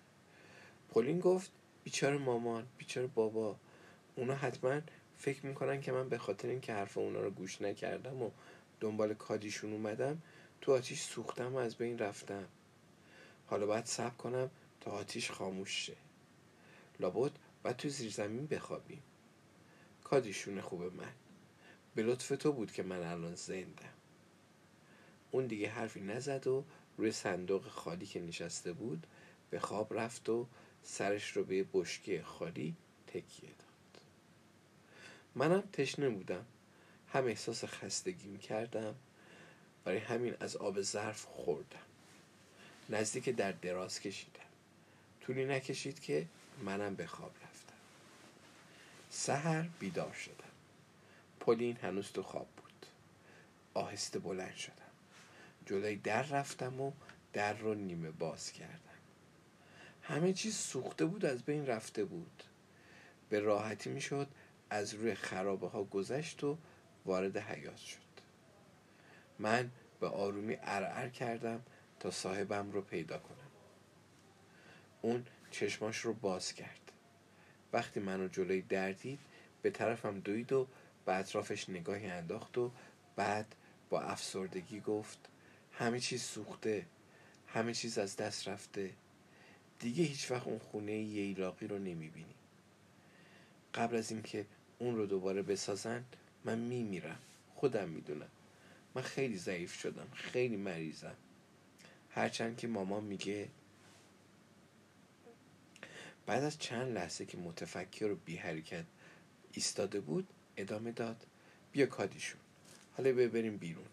[0.90, 1.52] پولین گفت
[1.84, 3.55] بیچاره مامان بیچاره بابا.
[4.15, 4.81] اونا حتما
[5.18, 8.31] فکر می‌کنن که من به خاطر اینکه حرف اونا رو گوش نکردم و
[8.80, 10.22] دنبال کادیشون اومدم
[10.61, 12.47] تو آتیش سوختم و از بین رفتم.
[13.47, 14.49] حالا باید صبر کنم
[14.81, 15.95] تا آتیش خاموش شه.
[16.99, 17.31] لابد
[17.64, 19.03] باید تو زیر زمین بخوابیم.
[20.03, 21.11] کادیشون خوبه من.
[21.95, 23.93] به لطف تو بود که من الان زندم.
[25.31, 26.64] اون دیگه حرفی نزد و
[26.97, 29.07] روی صندوق خالی که نشسته بود
[29.49, 30.47] به خواب رفت و
[30.84, 32.76] سرش رو به بشکه خالی
[33.07, 34.01] تکیه داد.
[35.35, 36.45] منم تشنه بودم.
[37.14, 38.95] هم احساس خستگی کردم
[39.85, 41.80] برای همین از آب ظرف خوردم.
[42.89, 44.39] نزدیک در دراز کشیدم.
[45.22, 46.26] طولی نکشید که
[46.65, 47.73] منم به خواب رفتم.
[49.10, 50.35] سهر بیدار شدم.
[51.39, 52.85] پولین هنوز تو خواب بود.
[53.73, 54.73] آهسته بلند شدم.
[55.65, 56.91] جلوی در رفتم و
[57.34, 58.82] در رو نیمه باز کردم.
[60.04, 62.44] همه چیز سوخته بود از بین رفته بود.
[63.30, 64.28] به راحتی می‌شد
[64.70, 66.58] از روی خرابه ها گذشت و
[67.06, 67.98] وارد حیات شد.
[69.40, 71.62] من به آرومی ارعر کردم
[72.00, 73.38] تا صاحبم رو پیدا کنم.
[75.02, 76.92] اون چشماش رو باز کرد.
[77.74, 79.20] وقتی منو جلوی در دید
[79.62, 80.68] به طرفم دوید و
[81.06, 82.72] به اطرافش نگاهی انداخت و
[83.16, 83.56] بعد
[83.90, 85.30] با افسردگی گفت
[85.72, 86.86] همه چیز سوخته
[87.48, 88.92] همه چیز از دست رفته
[89.84, 92.35] دیگه هیچ وقت اون خونه ییلاقی رو نمی‌بینی.
[93.73, 94.45] قبل از اینکه
[94.80, 96.03] اون رو دوباره بسازن
[96.45, 97.19] من میمیرم.
[97.55, 98.30] خودم می‌دونم.
[98.95, 100.07] من خیلی ضعیف شدم.
[100.14, 101.15] خیلی مریضم.
[102.10, 103.49] هرچند که مامان میگه
[106.26, 108.85] بعد از چند لحظه که متفکر و بی حرکت
[109.53, 110.27] ایستاده بود
[110.57, 111.26] ادامه داد.
[111.72, 112.41] بیا کادیشون.
[112.97, 113.88] حالا ببریم بیرون.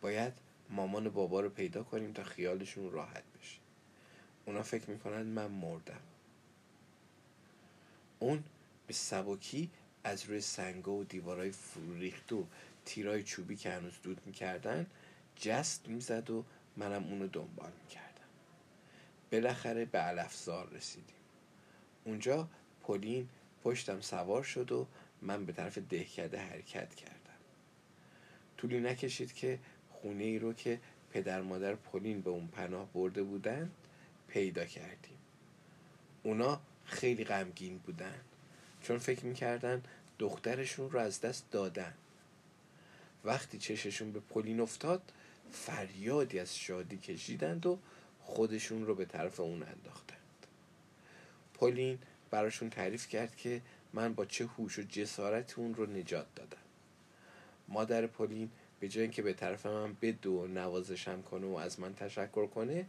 [0.00, 0.32] باید
[0.70, 3.24] مامان و بابا رو پیدا کنیم تا خیالشون راحت.
[4.46, 6.00] اونا فکر می‌کنن من مردم.
[8.18, 8.44] اون
[8.86, 9.70] به سبکی
[10.04, 12.46] از روی سنگا و دیوارای فروریخت و
[12.84, 14.86] تیرای چوبی که هنوز دود می‌کردن
[15.36, 16.44] جست می‌زد و
[16.76, 18.10] منم اونو دنبال می‌کردم.
[19.32, 21.16] بالاخره به علفزار رسیدیم.
[22.04, 22.48] اونجا
[22.82, 23.28] پولین
[23.64, 24.86] پشتم سوار شد و
[25.22, 27.16] من به طرف دهکده حرکت کردم.
[28.56, 29.58] طولی نکشید که
[29.92, 30.80] خونه ای رو که
[31.10, 33.70] پدر مادر پولین به اون پناه برده بودن
[34.30, 35.18] پیدا کردیم.
[36.22, 38.20] اونا خیلی غمگین بودن.
[38.82, 39.82] چون فکر می‌کردن
[40.18, 41.94] دخترشون رو از دست دادن.
[43.24, 45.02] وقتی چششون به پولین افتاد
[45.52, 47.78] فریادی از شادی کشیدند و
[48.22, 50.46] خودشون رو به طرف اون انداختند.
[51.54, 51.98] پولین
[52.30, 53.60] براشون تعریف کرد که
[53.92, 56.56] من با چه هوش و جسارت اون رو نجات دادم.
[57.68, 58.50] مادر پولین
[58.80, 62.86] به جای اینکه به طرف من بدو و نوازشم کنه و از من تشکر کنه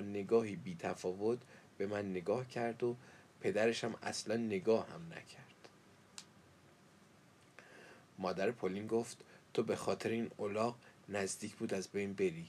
[0.00, 1.38] نگاهی بی تفاوت
[1.78, 2.96] به من نگاه کرد و
[3.40, 5.68] پدرش اصلا نگاه هم نکرد.
[8.18, 9.24] مادر پولین گفت
[9.54, 10.76] تو به خاطر این اولاغ
[11.08, 12.46] نزدیک بود از بین بری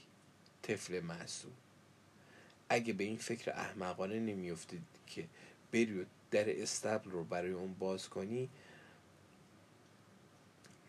[0.62, 1.52] طفل معصوم.
[2.68, 5.24] اگه به این فکر احمقانه نمیافتید که
[5.72, 8.48] بری و در استبل رو برای اون باز کنی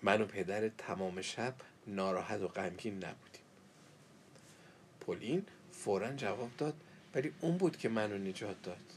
[0.03, 1.55] من و پدر تمام شب
[1.87, 3.41] ناراحت و غمگین نبودیم.
[4.99, 5.45] پولین
[5.83, 6.73] فورا جواب داد.
[7.15, 8.93] ولی اون بود که منو نجات داد.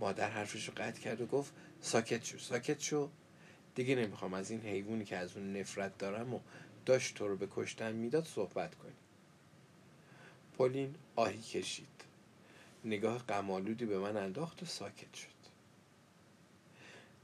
[0.00, 3.10] مادر حرفش رو قطع کرد و گفت ساکت شو ساکت شو.
[3.74, 6.40] دیگه نمی‌خوام از این حیوانی که از اون نفرت دارم و
[6.86, 8.92] داشت تو رو به کشتن می‌داد صحبت کنی.
[10.56, 11.86] پولین آهی کشید.
[12.84, 15.40] نگاه قمالودی به من انداخت و ساکت شد.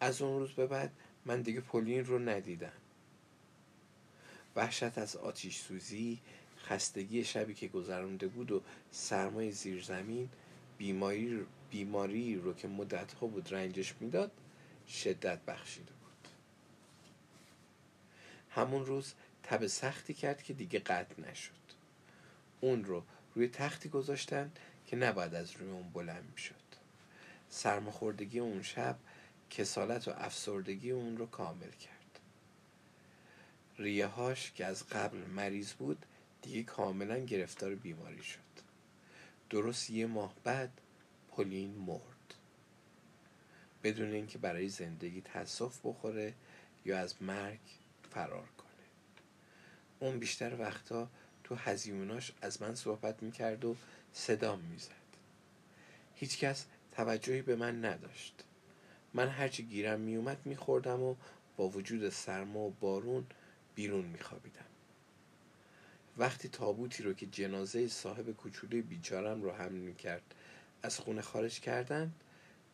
[0.01, 0.93] از اون روز به بعد
[1.25, 2.73] من دیگه پولین رو ندیدم.
[4.57, 6.21] وحشت از آتیش سوزی
[6.69, 10.29] خستگی شبی که گذرانده بود و سرمای زیر زمین
[10.79, 14.31] بیماری, بیماری رو که مدتها بود رنجش می‌داد
[14.89, 16.29] شدت بخشیده بود.
[18.51, 21.53] همون روز تب سختی کرد که دیگه قطع نشد.
[22.61, 23.03] اون رو
[23.35, 24.53] روی تختی گذاشتن
[24.87, 26.55] که نباید از روی اون بلند می‌شد.
[27.49, 28.97] سرماخوردگی اون شب
[29.51, 32.21] کسالت و افسردگی اون رو کامل کرد.
[33.79, 36.07] ریه هاش که از قبل مریض بود
[36.47, 38.39] دیگه کاملا گرفتار بیماری شد.
[39.51, 40.81] درست یه ماه بعد
[41.31, 42.35] پولین مرد.
[43.83, 46.35] بدون اینکه برای زندگی تصف بخوره
[46.85, 47.61] یا از مرگ
[48.11, 48.87] فرار کنه.
[50.01, 51.09] اون بیشتر وقتا
[51.45, 53.77] تو هزیوناش از من صحبت می‌کرد و
[54.13, 54.91] صدام می‌زد.
[56.15, 58.45] هیچکس توجهی به من نداشت.
[59.15, 61.15] من هرچی گیرم میومد میخوردم و
[61.57, 63.27] با وجود سرما و بارون
[63.75, 64.76] بیرون میخوابیدم.
[66.19, 70.35] وقتی تابوتی رو که جنازه صاحب کوچولوی بیچارم رو حمل می‌کرد
[70.83, 72.13] از خونه خارج کردن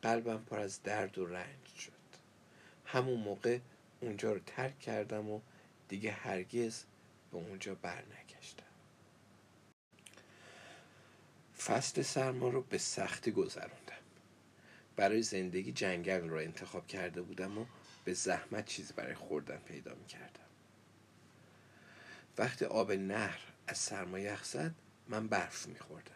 [0.03, 1.93] قلبم پر از درد و رنج شد.
[2.87, 3.59] همون موقع
[4.01, 5.41] اونجا رو ترک کردم و
[5.89, 6.85] دیگه هرگز
[7.31, 8.67] به اونجا برنگشتم.
[11.59, 14.03] فصل سرما رو به سختی گذروندم.
[14.97, 17.67] برای زندگی جنگل رو انتخاب کرده بودم و
[18.05, 20.42] به زحمت چیزی برای خوردن پیدا می کردم.
[22.39, 24.75] وقتی آب نهر از سرما یخ زد
[25.09, 26.11] من برف می خوردم.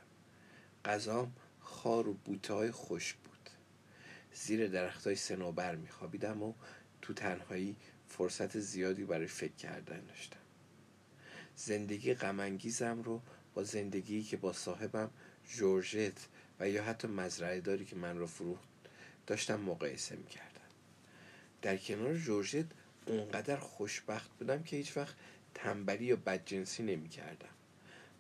[0.85, 3.51] غذام خار و بوته های خوش بود.
[4.33, 6.55] زیر درخت های سنوبر می خوابیدم و
[7.03, 7.77] تو تنهایی
[8.09, 10.41] فرصت زیادی برای فکر کردن داشتم.
[11.57, 13.23] زندگی غمانگیزم رو
[13.55, 15.11] با زندگی که با صاحبم
[15.49, 16.27] جورجت
[16.61, 18.69] و یا حتی مزرعه داری که من رو فروخت
[19.27, 20.61] داشتم مقایسه می‌کردم
[21.63, 22.67] در کنار جورجت
[23.07, 25.17] اونقدر خوشبخت بودم که هیچ وقت
[25.57, 27.49] تنبلی یا بدجنسی نمی کردم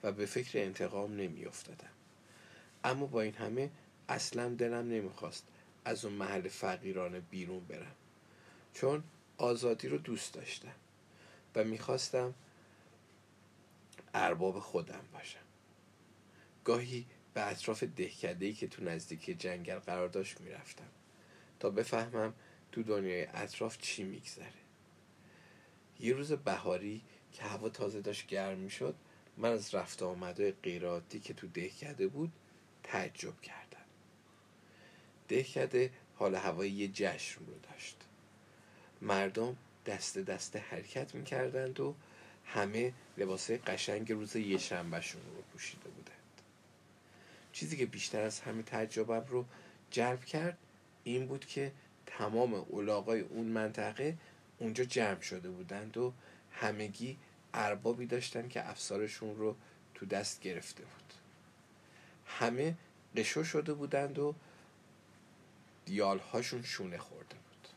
[0.03, 1.91] و به فکر انتقام نمی افتادم.
[2.85, 3.71] اما با این همه
[4.09, 5.47] اصلا دلم نمی‌خواست
[5.85, 7.95] از اون محل فقیرانه بیرون برم.
[8.75, 9.05] چون
[9.39, 10.75] آزادی رو دوست داشتم
[11.55, 12.35] و می‌خواستم
[14.15, 15.41] ارباب خودم باشم.
[16.65, 20.89] گاهی به اطراف دهکدهی که تو نزدیکی جنگل قرار داشت می‌رفتم
[21.61, 22.35] تا بفهمم
[22.73, 24.53] تو دنیای اطراف چی میگذره.
[26.01, 27.03] یه روز بهاری
[27.37, 28.95] که هوا تازه داشت گرم می‌شد
[29.37, 32.33] من از رفت آمده غیراتی که تو دهکده بود
[32.83, 33.85] تعجب کردم.
[35.29, 37.97] دهکده حال هوایی یه جشن رو داشت.
[39.03, 39.57] مردم
[39.87, 41.95] دست دست حرکت می‌کردند و
[42.45, 46.43] همه لباسه قشنگ روز یه شنبهشون رو پوشیده بودند.
[47.53, 49.45] چیزی که بیشتر از همه تعجبم رو
[49.91, 50.59] جلب کرد
[51.05, 51.73] این بود که
[52.07, 54.17] تمام اولاغای اون منطقه
[54.59, 56.13] اونجا جمع شده بودند و
[56.53, 57.17] همگی
[57.57, 59.57] اربابی داشتن که افسارشون رو
[59.95, 61.12] تو دست گرفته بود.
[62.27, 62.74] همه
[63.16, 64.35] قشو شده بودند و
[65.85, 67.69] دیالهاشون شونه خورده بود.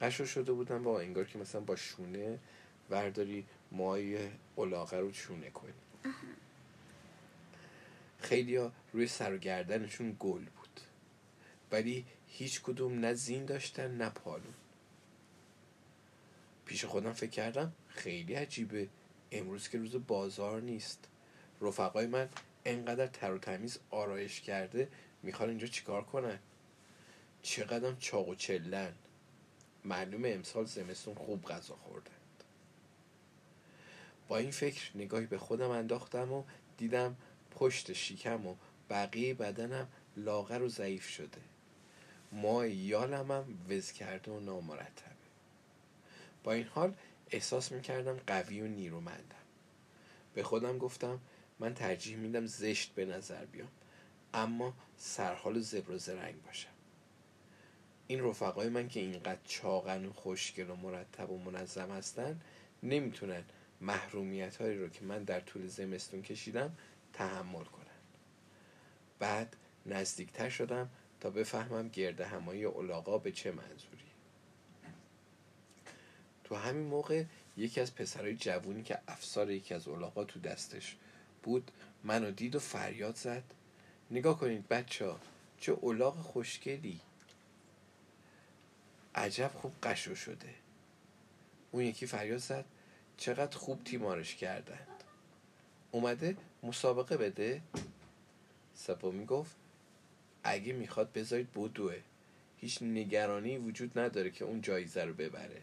[0.00, 2.38] قشو شده بودن با انگار که مثلا با شونه
[2.90, 5.72] ورداری مای اولاغه رو شونه کنی.
[8.18, 10.80] خیلی روی سر و گردنشون گل بود.
[11.72, 14.54] ولی هیچ کدوم نه زین داشتن نه پالون
[16.64, 18.88] پیش خودم فکر کردم خیلی عجیبه.
[19.32, 21.08] امروز که روز بازار نیست.
[21.60, 22.28] رفقای من
[22.64, 24.88] انقدر تر و تمیز آرایش کرده
[25.22, 26.38] می‌خوان اینجا چیکار کنن؟
[27.42, 28.92] چقدر چاق و چلن.
[29.84, 32.14] معلومه امسال زمستون خوب غذا خوردند.
[34.28, 36.44] با این فکر نگاهی به خودم انداختم و
[36.78, 37.16] دیدم
[37.50, 38.54] پشت شیکم و
[38.90, 41.40] بقیه بدنم لاغر و ضعیف شده.
[42.32, 45.13] ما یالم هم وز کرده و نامرتبه
[46.44, 46.94] با این حال
[47.30, 49.44] احساس می‌کردم قوی و نیرومندم.
[50.34, 51.20] به خودم گفتم
[51.58, 53.68] من ترجیح میدم زشت به نظر بیام
[54.34, 56.70] اما سرحال زبر و زرنگ باشم.
[58.06, 62.40] این رفقای من که اینقدر چاقن و خوشگل و مرتب و منظم هستن
[62.82, 63.44] نمی‌تونن
[63.80, 66.76] محرومیت هایی رو که من در طول زمستون کشیدم
[67.12, 67.84] تحمل کنن.
[69.18, 69.56] بعد
[69.86, 70.90] نزدیکتر شدم
[71.20, 73.93] تا بفهمم گرد همایی اولاغا به چه منظوری.
[76.44, 77.24] تو همین موقع
[77.56, 80.96] یکی از پسرهای جوونی که افسار یکی از اولاغا تو دستش
[81.42, 81.70] بود
[82.04, 83.42] منو دید و فریاد زد.
[84.10, 85.14] نگاه کنید بچه
[85.60, 87.00] چه اولاغ خوشگلی.
[89.14, 90.54] عجب خوب قشو شده.
[91.72, 92.64] اون یکی فریاد زد
[93.16, 95.04] چقدر خوب تیمارش کردند.
[95.90, 97.62] اومده مسابقه بده؟
[98.74, 99.56] سپا می‌گفت
[100.44, 101.96] اگه می‌خواد بذارید بدوه.
[102.58, 105.62] هیچ نگرانی وجود نداره که اون جایزه رو ببره.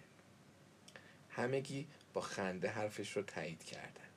[1.31, 4.09] همگی با خنده حرفش رو تایید کردن.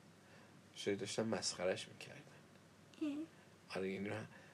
[0.75, 2.21] شاید داشتن مسخرش می‌کردن.
[3.69, 4.11] آره یعنی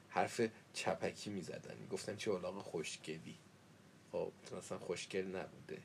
[0.08, 0.40] حرف
[0.72, 1.86] چپکی می‌زدن.
[1.90, 3.38] گفتن چه اولاغ خوشگلی.
[4.12, 5.82] خب مثلا خوشگل نبوده.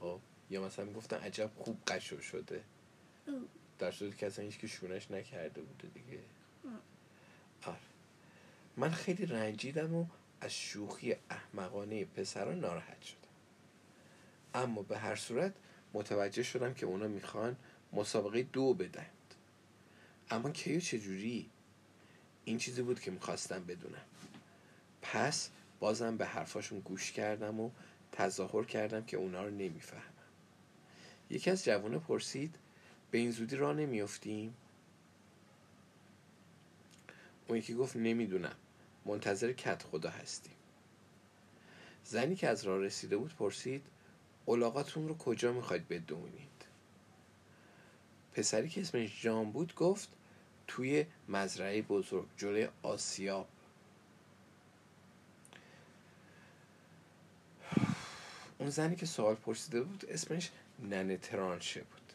[0.00, 0.20] خب
[0.50, 2.64] یا مثلا می‌گفتن عجب خوب قشو شده.
[3.78, 6.20] در صورتی که اصلا هیچ که شونش نکرده بوده دیگه.
[7.62, 7.78] آره.
[8.76, 10.06] من خیلی رنجیدم و
[10.40, 13.23] از شوخی احمقانه پسران ناراحت شدم.
[14.54, 15.54] اما به هر صورت
[15.92, 17.56] متوجه شدم که اونا می‌خوان
[17.92, 19.34] مسابقه دو بدند
[20.30, 21.50] اما کیو چجوری؟
[22.44, 24.04] این چیزی بود که می‌خواستم بدونم.
[25.02, 25.50] پس
[25.80, 27.70] بازم به حرفاشون گوش کردم و
[28.12, 30.02] تظاهر کردم که اونا رو نمی‌فهمم.
[31.30, 32.54] یکی از جوانه پرسید
[33.10, 34.54] به این زودی راه نمیافتیم؟
[37.48, 38.54] اون یکی گفت نمی‌دونم.
[39.04, 40.54] منتظر کت خدا هستیم.
[42.04, 43.86] زنی که از راه رسیده بود پرسید
[44.46, 46.64] اولاغاتون رو کجا می‌خواید بدونید؟
[48.32, 50.08] پسری که اسمش جان بود گفت
[50.66, 53.48] توی مزرعه بزرگ جلوی آسیاب
[58.58, 62.12] اون زنی که سوال پرسیده بود اسمش ننه ترانشه بود.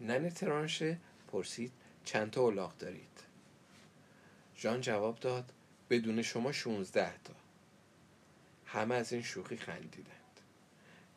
[0.00, 0.98] ننه ترانشه
[1.32, 1.72] پرسید
[2.04, 3.22] چند تا اولاغ دارید؟
[4.56, 5.52] جان جواب داد
[5.90, 7.34] بدون شما 16 تا.
[8.66, 10.17] همه از این شوخی خندیدند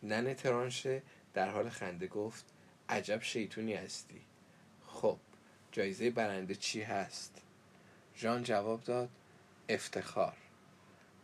[0.03, 1.02] ننه ترانشه
[1.34, 2.45] در حال خنده گفت
[2.90, 4.22] عجب شیطونی هستی.
[4.88, 5.18] خب
[5.72, 7.41] جایزه برنده چی هست؟
[8.15, 9.10] جان جواب داد
[9.69, 10.38] افتخار.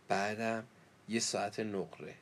[0.08, 0.68] بعدم
[1.10, 2.16] یه ساعت نقره.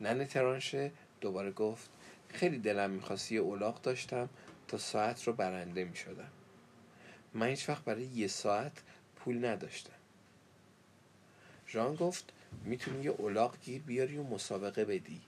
[0.00, 1.90] ننه ترانشه دوباره گفت
[2.28, 4.28] خیلی دلم می‌خواست یه اولاغ داشتم
[4.68, 6.30] تا ساعت رو برنده می‌شدم.
[7.34, 8.82] من هیچ وقت برای یه ساعت
[9.16, 9.92] پول نداشتم.
[11.68, 12.32] ژان گفت
[12.64, 15.20] می‌تونی یه اولاغ گیر بیاری و مسابقه بدی.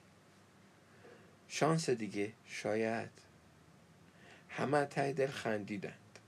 [1.48, 3.10] شانس دیگه شاید.
[4.48, 6.18] همه تای دل خندیدند.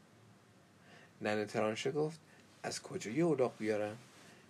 [1.20, 2.20] ننه ترانشه گفت
[2.62, 3.98] از کجا یه اولاغ بیارم؟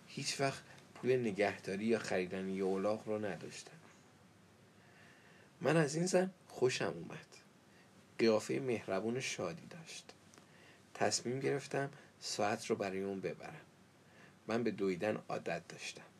[0.07, 0.63] هیچ وقت
[0.95, 3.71] پول نگهداری یا خریدن یه اولاغ رو نداشتم.
[5.61, 7.27] من از این زن خوشم اومد.
[8.19, 10.13] قیافه مهربون شادی داشت.
[10.93, 13.61] تصمیم گرفتم ساعت رو برای اون ببرم.
[14.47, 16.10] من به دویدن عادت داشتم.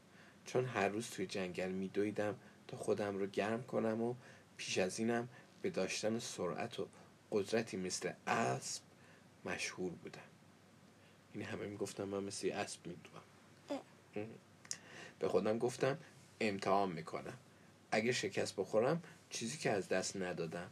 [0.46, 2.36] چون هر روز توی جنگل می دویدم
[2.68, 4.16] تا خودم رو گرم کنم و
[4.58, 5.30] پیش از اینم
[5.62, 6.88] به داشتن سرعت و
[7.32, 8.82] قدرتی مثل اسب
[9.46, 10.22] مشهور بودم.
[11.34, 13.22] این همه می‌گفتم من مثل اسب میدوم
[15.20, 15.98] به خودم گفتم
[16.40, 17.38] امتحان می‌کنم.
[17.92, 20.72] اگه شکست بخورم چیزی که از دست ندادم.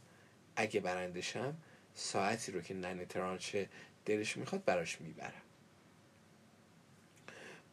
[0.55, 1.57] اگه برندشم
[1.95, 3.69] ساعتی رو که ننه ترانچه
[4.05, 5.41] دلش می‌خواد براش می‌برم.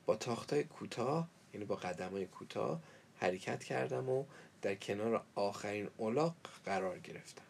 [0.07, 2.81] با تاختای کوتاه یعنی با قدم های کوتاه
[3.17, 4.25] حرکت کردم و
[4.63, 6.35] در کنار آخرین الاغ
[6.65, 7.43] قرار گرفتم.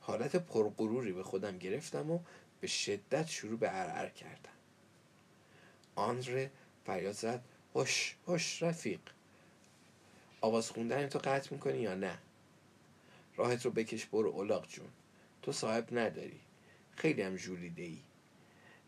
[0.00, 2.20] حالت پرغروری به خودم گرفتم و
[2.60, 4.50] به شدت شروع به عرعر کردم.
[5.94, 6.50] آندره
[6.86, 7.42] فریاد زد
[7.76, 9.00] هش هش رفیق
[10.40, 12.18] آواز خوندن تو قطع می‌کنی یا نه؟
[13.36, 14.88] راهت رو بکش برو الاغ جون.
[15.42, 16.40] تو صاحب نداری.
[16.96, 17.98] خیلی هم جولیده ای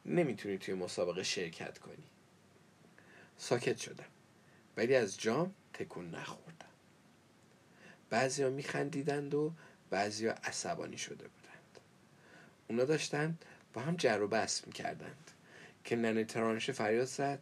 [0.06, 2.05] نمی‌تونی توی مسابقه شرکت کنی.
[3.38, 4.18] ساکت شدم.
[4.78, 6.66] ولی از جام تکون نخوردم
[8.10, 9.52] بعضیا میخندیدند و
[9.90, 11.78] بعضیا عصبانی شده بودند.
[12.68, 13.44] اونا داشتند
[13.74, 15.30] با هم جر و بحث می‌کردند
[15.84, 17.38] که ننه ترانشه فریاد زد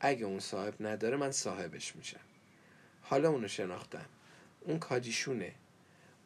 [0.00, 2.20] اگه اون صاحب نداره من صاحبش میشم.
[3.02, 4.06] حالا اونو شناختم.
[4.60, 5.52] اون کاجیشونه.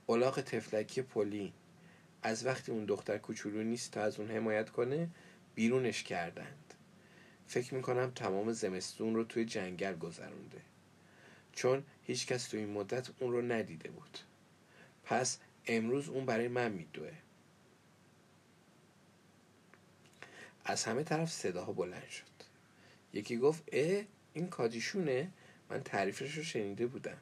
[0.07, 1.53] اولاق تفلکی پولین
[2.23, 5.09] از وقتی اون دختر کوچولو نیست تا از اون حمایت کنه
[5.55, 6.66] بیرونش کردند
[7.47, 10.61] فکر می‌کنم تمام زمستون رو توی جنگل گذرونده.
[11.53, 14.19] چون هیچکس توی این مدت اون رو ندیده بود.
[15.05, 17.13] پس امروز اون برای من میدوه.
[20.65, 22.25] از همه طرف صداها بلند شد.
[23.13, 24.05] یکی گفت اه
[24.35, 25.31] این کادیشونه
[25.71, 27.19] من تعریفش رو شنیده بودم.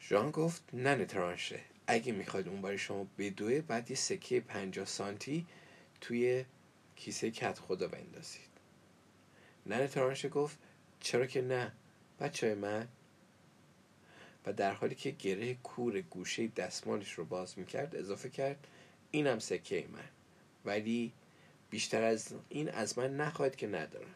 [0.00, 5.46] ژان گفت نه ترانشه اگه می‌خواید اون برای شما بدوه بعد یه سکه پنجاه سانتی
[6.00, 6.44] توی
[6.96, 8.48] کیسه کت خدا بندازید.
[9.66, 10.58] ننه ترانشه گفت
[11.00, 11.72] چرا که نه؟
[12.20, 12.88] بچه من.
[14.46, 18.66] و در حالی که گره کور گوشه دستمالش رو باز می‌کرد اضافه کرد
[19.10, 20.08] اینم سکه من.
[20.64, 21.12] ولی
[21.70, 24.14] بیشتر از این از من نخواهد که ندارم.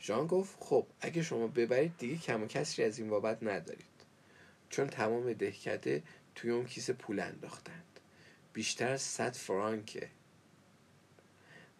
[0.00, 3.86] ژان گفت خب اگه شما ببرید دیگه کم و کسری از این بابت ندارید.
[4.70, 6.02] چون تمام دهکده
[6.34, 7.84] توی اون کیسه پول انداختند
[8.58, 10.10] بیشتر از صد فرانکه.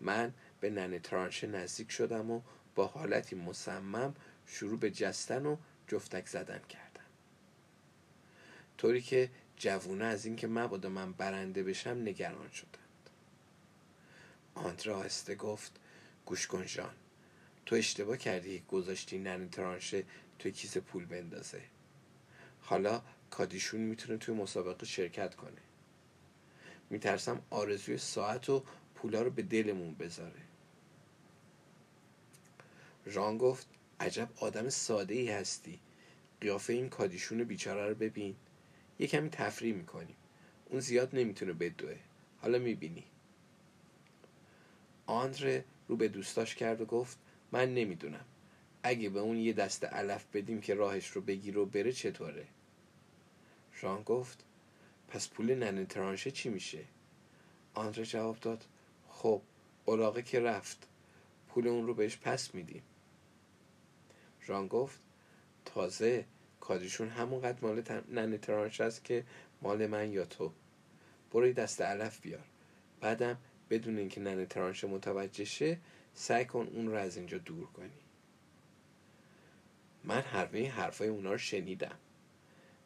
[0.00, 2.40] من به ننه ترانشه نزدیک شدم و
[2.74, 4.14] با حالتی مصمم
[4.46, 5.56] شروع به جستن و
[5.88, 7.06] جفتک زدن کردم.
[8.76, 13.10] طوری که جوونه از اینکه مبادا من برنده بشم نگران شدند.
[14.54, 15.80] آندره آهسته گفت
[16.26, 16.94] گوش کن جان
[17.66, 20.04] تو اشتباه کردی گذاشتی ننه ترانشه
[20.38, 21.62] توی کیسه پول بندازه.
[22.60, 25.67] حالا کادیشون می‌تونه توی مسابقه شرکت کنه.
[26.90, 28.62] میترسم آرزوی ساعت و
[28.94, 30.40] پولا رو به دلمون بذاره.
[33.06, 33.66] ژان گفت
[34.00, 35.80] عجب آدم ساده ای هستی.
[36.40, 38.36] قیافه این کادیشون بیچاره رو ببین.
[38.98, 40.16] یه کمی تفریح می‌کنیم.
[40.70, 41.96] اون زیاد نمی‌تونه بدوه.
[42.40, 43.04] حالا می‌بینی.
[45.06, 47.18] آندره رو به دوستاش کرد و گفت
[47.52, 48.24] من نمی‌دونم.
[48.82, 52.46] اگه به اون یه دست علف بدیم که راهش رو بگیر و بره چطوره؟
[53.80, 54.44] ژان گفت
[55.08, 56.84] پس پول ننه ترانشه چی میشه؟
[57.74, 58.64] آندره جواب داد
[59.08, 59.42] خب
[59.84, 60.88] اولاغه که رفت.
[61.48, 62.82] پول اون رو بهش پس میدیم.
[64.46, 65.00] ژان گفت
[65.64, 66.24] تازه
[66.60, 69.24] کادیشون همونقدر مال ننه ترانش است که
[69.62, 70.52] مال من یا تو.
[71.32, 72.44] برو دست علف بیار.
[73.00, 73.38] بعدم
[73.70, 75.78] بدون اینکه ننه ترانش متوجه شه
[76.14, 77.90] سعی کن اون رو از اینجا دور کنی.
[80.04, 81.98] من حرفه حرفای اونا رو شنیدم.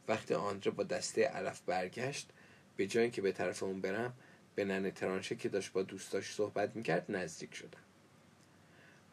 [0.08, 2.30] وقتی آندره با دسته علف برگشت
[2.76, 4.14] به جایی که به طرف اون برم
[4.54, 7.80] به ننه ترانشه که داشت با دوستاش صحبت می‌کرد نزدیک شدم.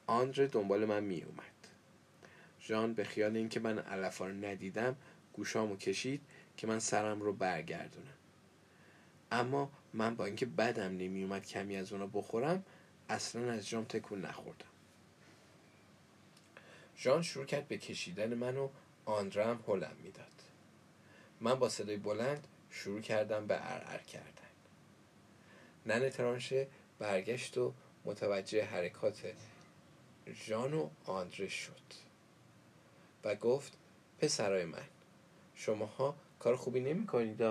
[0.07, 1.43] آندره دنبال من میومد
[2.59, 4.95] جان به خیال اینکه من علفا رو ندیدم
[5.33, 6.21] گوشامو کشید
[6.57, 8.13] که من سرم رو برگردونم.
[9.31, 12.65] اما من با اینکه بدم نمیومد کمی از اونا بخورم
[13.09, 14.65] اصلا از جام تکون نخوردم.
[16.97, 18.69] ژان شروع کرد به کشیدن من و
[19.05, 20.38] آندره هم هلم می‌داد.
[21.41, 24.29] من با صدای بلند شروع کردم به ارعر کردن.
[25.85, 26.67] نن ترانشه
[26.99, 27.73] برگشت و
[28.05, 29.33] متوجه حرکات
[30.33, 31.81] ژان و آندره شد
[33.23, 33.73] و گفت
[34.19, 34.85] پسرای من
[35.55, 37.41] شماها کار خوبی نمی کنید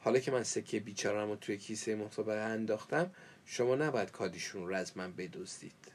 [0.00, 3.10] حالا که من سکه بیچارم و توی کیسه مسابقه انداختم
[3.46, 5.92] شما نباید کادیشون رو از من بدزدید.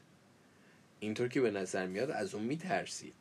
[1.00, 3.14] اینطور که به نظر میاد از اون میترسید.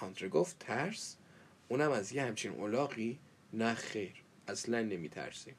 [0.00, 1.16] آندره گفت ترس؟
[1.68, 3.18] اونم از یه همچین اولاقی
[3.52, 4.14] نه خیر
[4.48, 5.54] اصلا نمیترسیم.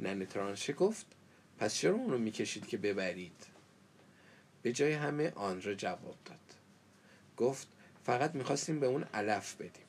[0.00, 1.06] ننه ترانشه گفت
[1.58, 3.46] پس چرا اونو می‌کشید که ببرید؟
[4.62, 6.38] به جای همه آندره جواب داد.
[7.36, 7.68] گفت
[8.04, 9.84] فقط می‌خواستیم به اون علف بدیم.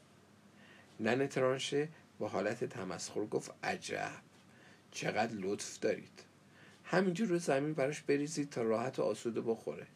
[1.00, 1.90] نن ترانشه
[2.20, 4.22] با حالت تمسخر گفت عجب
[4.92, 6.24] چقدر لطف دارید.
[6.84, 9.88] همینجور رو زمین براش بریزید تا راحت و آسوده بخوره.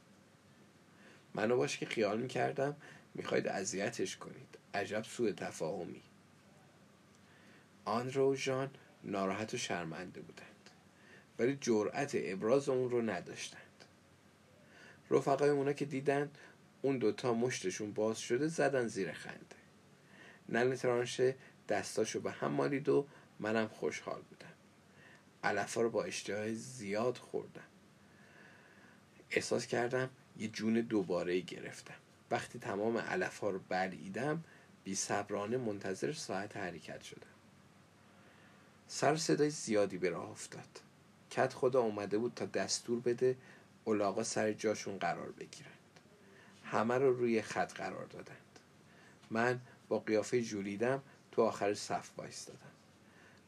[1.34, 2.76] منو باش که خیال می‌کردم
[3.14, 4.55] می‌خواید اذیتش کنید.
[4.76, 6.02] عجب سوء تفاهمی.
[7.86, 8.70] آن و ژان
[9.04, 10.70] ناراحت و شرمنده بودند
[11.40, 13.62] ولی جرأت ابراز اون رو نداشتند.
[15.10, 16.38] رفقای اونا که دیدند
[16.82, 19.56] اون دوتا مشتشون باز شده زدن زیر خنده.
[20.50, 21.36] نن ترانشه
[21.70, 23.08] دستاشو به هم مالید و
[23.40, 24.54] منم خوشحال بودم.
[25.44, 27.68] علفا رو با اشتهای زیاد خوردم.
[29.32, 31.96] احساس کردم یه جون دوباره گرفتم.
[32.32, 34.44] وقتی تمام علفا رو بلعیدم
[34.86, 37.28] بی صبرانه منتظر ساعت حرکت شدم
[38.88, 40.82] سر صدای زیادی به راه افتاد.
[41.32, 43.38] کت خدا اومده بود تا دستور بده
[43.84, 45.70] اولاغا سر جاشون قرار بگیرن
[46.64, 48.60] همه رو روی خط قرار دادند.
[49.32, 49.60] من
[49.90, 51.02] با قیافه جولیدم
[51.32, 52.60] تو آخر صف دادم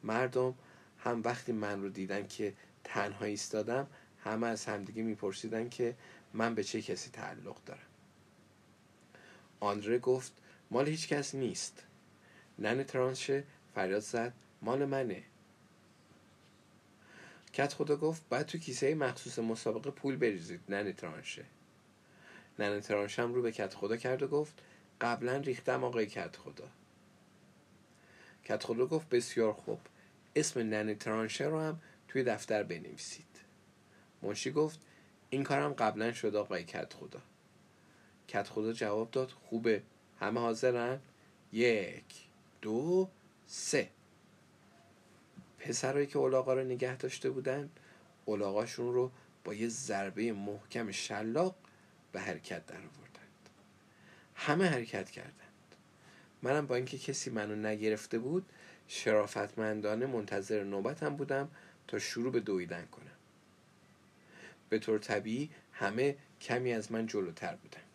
[0.04, 0.56] مردم
[1.00, 2.54] هم وقتی من رو دیدن که
[2.84, 3.88] تنها ایستادم
[4.24, 5.96] همه از همدیگه میپرسیدن که
[6.34, 7.80] من به چه کسی تعلق دارم.
[9.60, 10.32] آندره گفت
[10.72, 11.84] مال هیچ کس نیست.
[12.60, 13.44] نن ترانشه
[13.76, 15.24] فریاد زد مال منه.
[17.54, 21.46] کت خدا گفت بعد تو کیسه مخصوص مسابقه پول بریزید نن ترانشه.
[22.60, 24.62] ننه ترانشم رو به کت خدا کرد و گفت
[25.02, 26.68] قبلا ریختم آقای کت خدا.
[28.44, 29.80] کت خدا گفت بسیار خوب.
[30.36, 33.26] اسم ننه ترانشه رو هم توی دفتر بنویسید.
[34.22, 34.80] منشی گفت
[35.30, 37.22] این کارم قبلا شد آقای کت خدا.
[38.28, 39.84] کت خدا جواب داد خوبه.
[40.20, 41.00] همه حاضرن؟
[41.54, 42.28] یک
[42.62, 43.10] دو
[43.48, 43.90] سه.
[45.60, 47.70] پسرایی که اولاغا رو نگه داشته بودن
[48.26, 49.12] اولاغاشون رو
[49.44, 51.56] با یه ضربه محکم شلاق
[52.12, 53.50] به حرکت در آوردند.
[54.36, 55.34] همه حرکت کردند.
[56.42, 58.46] منم با اینکه کسی منو نگرفته بود
[58.88, 61.50] شرافتمندانه منتظر نوبتم بودم
[61.88, 63.08] تا شروع به دویدن کنم.
[64.70, 67.87] به طور طبیعی همه کمی از من جلوتر بودند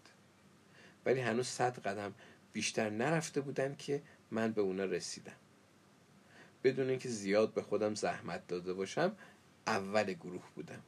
[1.06, 2.14] ولی هنوز صد قدم
[2.52, 5.32] بیشتر نرفته بودند که من به اونا رسیدم.
[6.64, 9.16] بدون اینکه زیاد به خودم زحمت داده باشم
[9.66, 10.82] اول گروه بودم.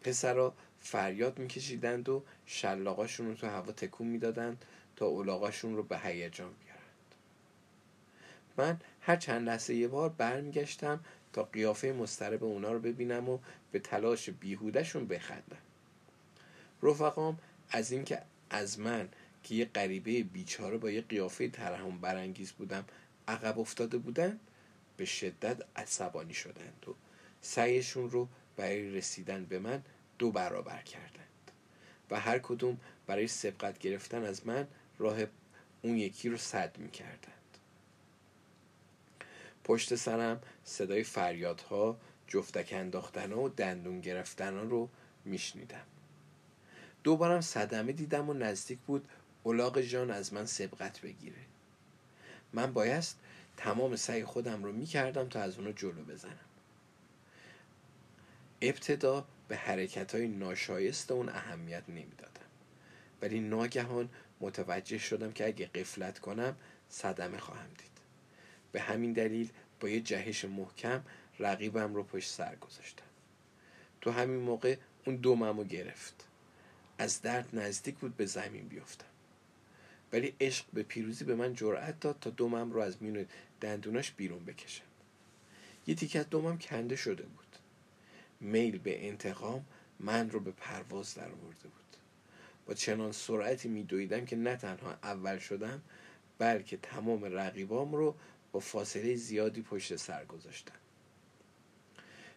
[0.00, 4.64] پسرا فریاد میکشیدند و شلاقاشون رو تو هوا تکون می‌دادند
[4.96, 6.80] تا اولاغاشون رو به هیجان بیارند.
[8.56, 11.00] من هر چند لحظه یه بار برمیگشتم
[11.32, 13.38] تا قیافه مسترب اونا رو ببینم و
[13.72, 15.58] به تلاش بیهودشون بخندم.
[16.82, 17.38] رفقام
[17.70, 19.08] از اینکه از من
[19.42, 22.84] که یه غریبه بیچاره با یه قیافه ترحم برانگیز بودم
[23.28, 24.40] عقب افتاده بودن
[24.96, 26.94] به شدت عصبانی شدند و
[27.40, 29.82] سعیشون رو برای رسیدن به من
[30.18, 31.50] دو برابر کردند
[32.10, 34.66] و هر کدوم برای سبقت گرفتن از من
[34.98, 35.18] راه
[35.82, 37.58] اون یکی رو صد می کردند
[39.64, 44.88] پشت سرم صدای فریادها جفتک انداختن و دندون گرفتن رو
[45.24, 45.86] میشنیدم.
[47.04, 49.08] دوبارم صدمه دیدم و نزدیک بود
[49.42, 51.36] اولاغ جان از من سبقت بگیره.
[52.52, 53.18] من بایست
[53.56, 56.38] تمام سعی خودم رو می‌کردم تا از اونو جلو بزنم.
[58.62, 62.30] ابتدا به حرکت های ناشایست اون اهمیت نمی‌دادم.
[63.22, 64.08] ولی ناگهان
[64.40, 66.56] متوجه شدم که اگه قفلت کنم
[66.88, 67.90] صدمه خواهم دید.
[68.72, 69.50] به همین دلیل
[69.80, 71.02] با یه جهش محکم
[71.38, 73.04] رقیبم رو پشت سر گذاشتم.
[74.00, 76.29] تو همین موقع اون دوممو گرفت.
[77.00, 79.06] از درد نزدیک بود به زمین بیفتم.
[80.12, 83.26] ولی عشق به پیروزی به من جرأت داد تا دومم رو از میون
[83.60, 84.84] دندوناش بیرون بکشم.
[85.86, 87.56] یه تیکه از دومم کنده شده بود.
[88.40, 89.64] میل به انتقام
[90.00, 91.96] من رو به پرواز در آورده بود.
[92.66, 95.82] با چنان سرعتی میدویدم که نه تنها اول شدم
[96.38, 98.14] بلکه تمام رقیبام رو
[98.52, 100.74] با فاصله زیادی پشت سر گذاشتم.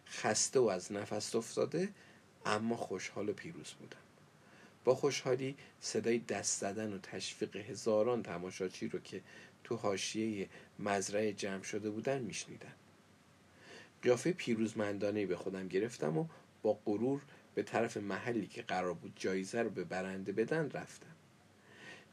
[0.06, 1.88] خسته و از نفس افتاده
[2.46, 4.03] اما خوشحال و پیروز بودم.
[4.84, 9.20] با خوشحالی صدای دست زدن و تشویق هزاران تماشاچی رو که
[9.64, 10.48] تو حاشیه
[10.78, 12.74] مزرعه جمع شده بودن میشنیدم.
[14.02, 16.26] قیافه پیروزمندانه به خودم گرفتم و
[16.62, 17.22] با غرور
[17.54, 21.14] به طرف محلی که قرار بود جایزه رو به برنده بدن رفتم.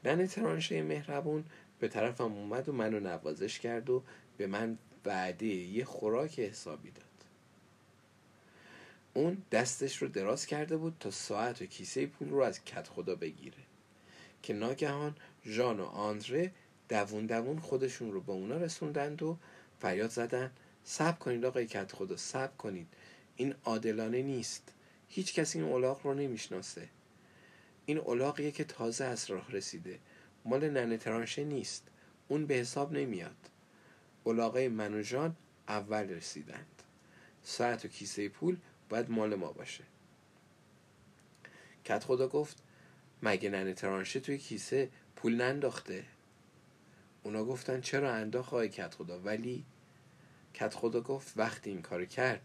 [0.03, 1.45] ننه ترانشه مهربون
[1.80, 4.03] به طرفم اومد و منو نوازش کرد و
[4.38, 7.10] به من وعده یه خوراک حسابی داد.
[9.13, 13.15] اون دستش رو دراز کرده بود تا ساعت و کیسه پول رو از کت خدا
[13.15, 13.57] بگیره.
[14.43, 15.15] که ناگهان
[15.45, 16.51] ژان و آندره
[16.89, 19.38] دوون دوون خودشون رو به اونا رسوندند و
[19.79, 20.51] فریاد زدن
[20.83, 22.88] سب کنید آقای کت خدا سب کنید.
[23.35, 24.73] این عادلانه نیست.
[25.09, 26.88] هیچ کسی این اولاق رو نمی‌شناسه.
[27.85, 29.99] این اولاقیه که تازه از راه رسیده.
[30.45, 31.88] مال ننه ترانشه نیست.
[32.27, 33.49] اون به حساب نمیاد.
[34.23, 35.35] اولاقه من و جان
[35.67, 36.83] اول رسیدند.
[37.43, 38.57] ساعت و کیسه پول
[38.91, 39.84] باید مال ما باشه.
[41.85, 42.63] کت خدا گفت
[43.23, 46.05] مگه ننه ترانشه توی کیسه پول ننداخته؟
[47.23, 49.65] اونا گفتن چرا انداخت آقای کت خدا؟ ولی
[50.53, 52.41] کت خدا گفت وقتی این کار کرد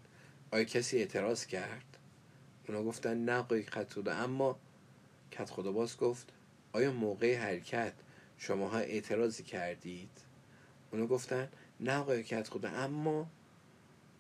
[0.51, 1.99] آیا کسی اعتراض کرد؟
[2.69, 4.13] اونا گفتن نه آقای کت خدا.
[4.13, 4.59] اما
[5.31, 6.33] کت خدا باز گفت
[6.73, 7.95] آیا موقع حرکت
[8.39, 10.11] شماها اعتراضی کردید؟
[10.93, 11.49] اونا گفتن
[11.81, 12.69] نه آقای کت خدا.
[12.69, 13.31] اما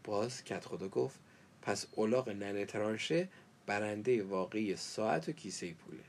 [0.04, 1.20] باز کت خدا گفت
[1.66, 3.28] پس اولاغ ننه ترانشه
[3.66, 6.02] برنده واقعی ساعت و کیسه پوله.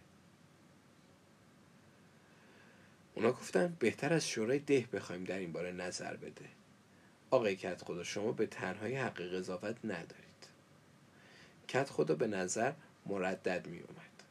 [3.15, 6.45] اونا گفتن بهتر از شورای ده بخوایم در این باره نظر بده.
[7.31, 10.47] آقای کت خدا شما به تنهایی حق قضاوت ندارید.
[11.67, 12.73] کت خدا به نظر
[13.05, 14.23] مردد می اومد.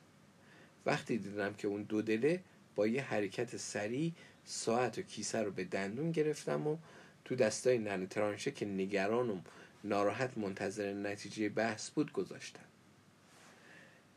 [0.86, 2.40] وقتی دیدم که اون دو دله
[2.76, 4.12] با یه حرکت سریع
[4.44, 6.76] ساعت و کیسه رو به دندون گرفتم و
[7.24, 9.44] تو دستای ننه ترانشه که نگرانم
[9.88, 12.64] ناراحت منتظر نتیجه بحث بود گذاشتم.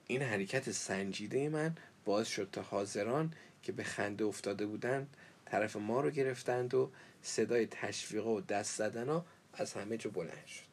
[0.08, 1.76] این حرکت سنجیده من
[2.06, 3.34] باعث شد تا حاضران
[3.64, 6.92] که به خنده افتاده بودند طرف ما رو گرفتند و
[7.22, 10.64] صدای تشویق و دست زدن ها از همه جا بلند شد.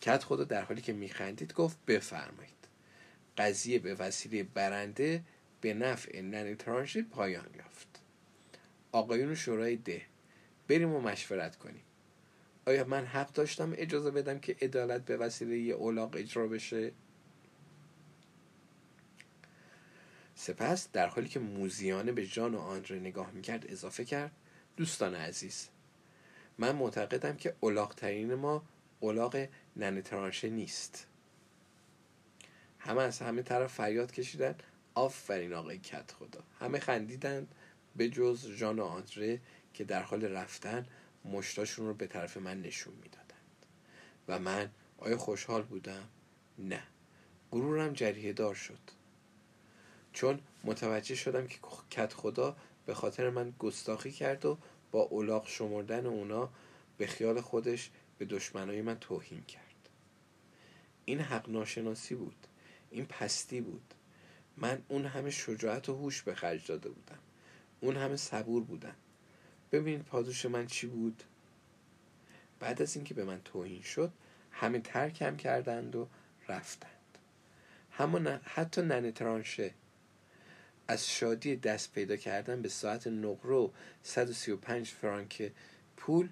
[0.00, 2.52] کت خدا در حالی که میخندید گفت بفرمایید.
[3.38, 5.22] قضیه به وسیله برنده
[5.60, 8.00] به نفع نن ترانش پایان یافت.
[8.92, 10.02] آقایون شورای ده
[10.68, 11.85] بریم و مشورت کنیم.
[12.66, 16.92] آیا من حق داشتم اجازه بدم که عدالت به وسیله یه اولاق اجرا بشه؟
[20.34, 24.30] سپس در حالی که موزیانه به جان و آندره نگاه می‌کرد اضافه کرد
[24.76, 25.68] دوستان عزیز
[26.58, 27.54] من معتقدم که
[27.96, 28.62] ترین ما
[29.00, 29.36] اولاق
[29.76, 31.06] ننه ترانشه نیست.
[32.78, 34.54] همه از همه طرف فریاد کشیدن
[34.94, 36.40] آفرین آقای کت خدا.
[36.60, 37.54] همه خندیدند
[37.96, 39.40] به جز جان و آندره
[39.74, 40.86] که در حال رفتن
[41.32, 43.66] مشتاشون رو به طرف من نشون می‌دادند
[44.28, 46.08] و من آیا خوشحال بودم؟
[46.58, 46.82] نه.
[47.50, 48.78] غرورم جریه دار شد.
[50.12, 51.58] چون متوجه شدم که
[51.90, 54.58] کت خدا به خاطر من گستاخی کرد و
[54.90, 56.50] با اولاق شمردن اونا
[56.98, 59.88] به خیال خودش به دشمنای من توهین کرد.
[61.04, 62.46] این حق ناشناسی بود.
[62.90, 63.94] این پستی بود.
[64.56, 67.18] من اون همه شجاعت و هوش به خرج داده بودم.
[67.80, 68.96] اون همه صبور بودم.
[69.72, 71.22] ببینید پادوش من چی بود.
[72.60, 74.12] بعد از اینکه به من توهین شد
[74.50, 76.08] همه ترکم کردند و
[76.48, 76.90] رفتند.
[77.90, 79.74] همون حتی ننه ترانشه
[80.88, 83.72] از شادی دست پیدا کردن به ساعت نقرو
[84.02, 85.52] 135 فرانک
[85.96, 86.28] پول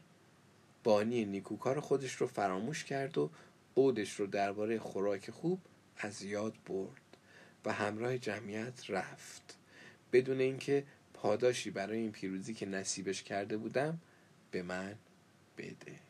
[0.84, 3.30] بانی نیکوکار خودش رو فراموش کرد و
[3.74, 5.60] قودش رو درباره خوراک خوب
[5.98, 7.16] از یاد برد
[7.64, 9.56] و همراه جمعیت رفت.
[10.12, 10.84] بدون اینکه
[11.24, 14.00] پاداشی برای این پیروزی که نصیبش کرده بودم
[14.50, 14.94] به من
[15.58, 16.03] بده.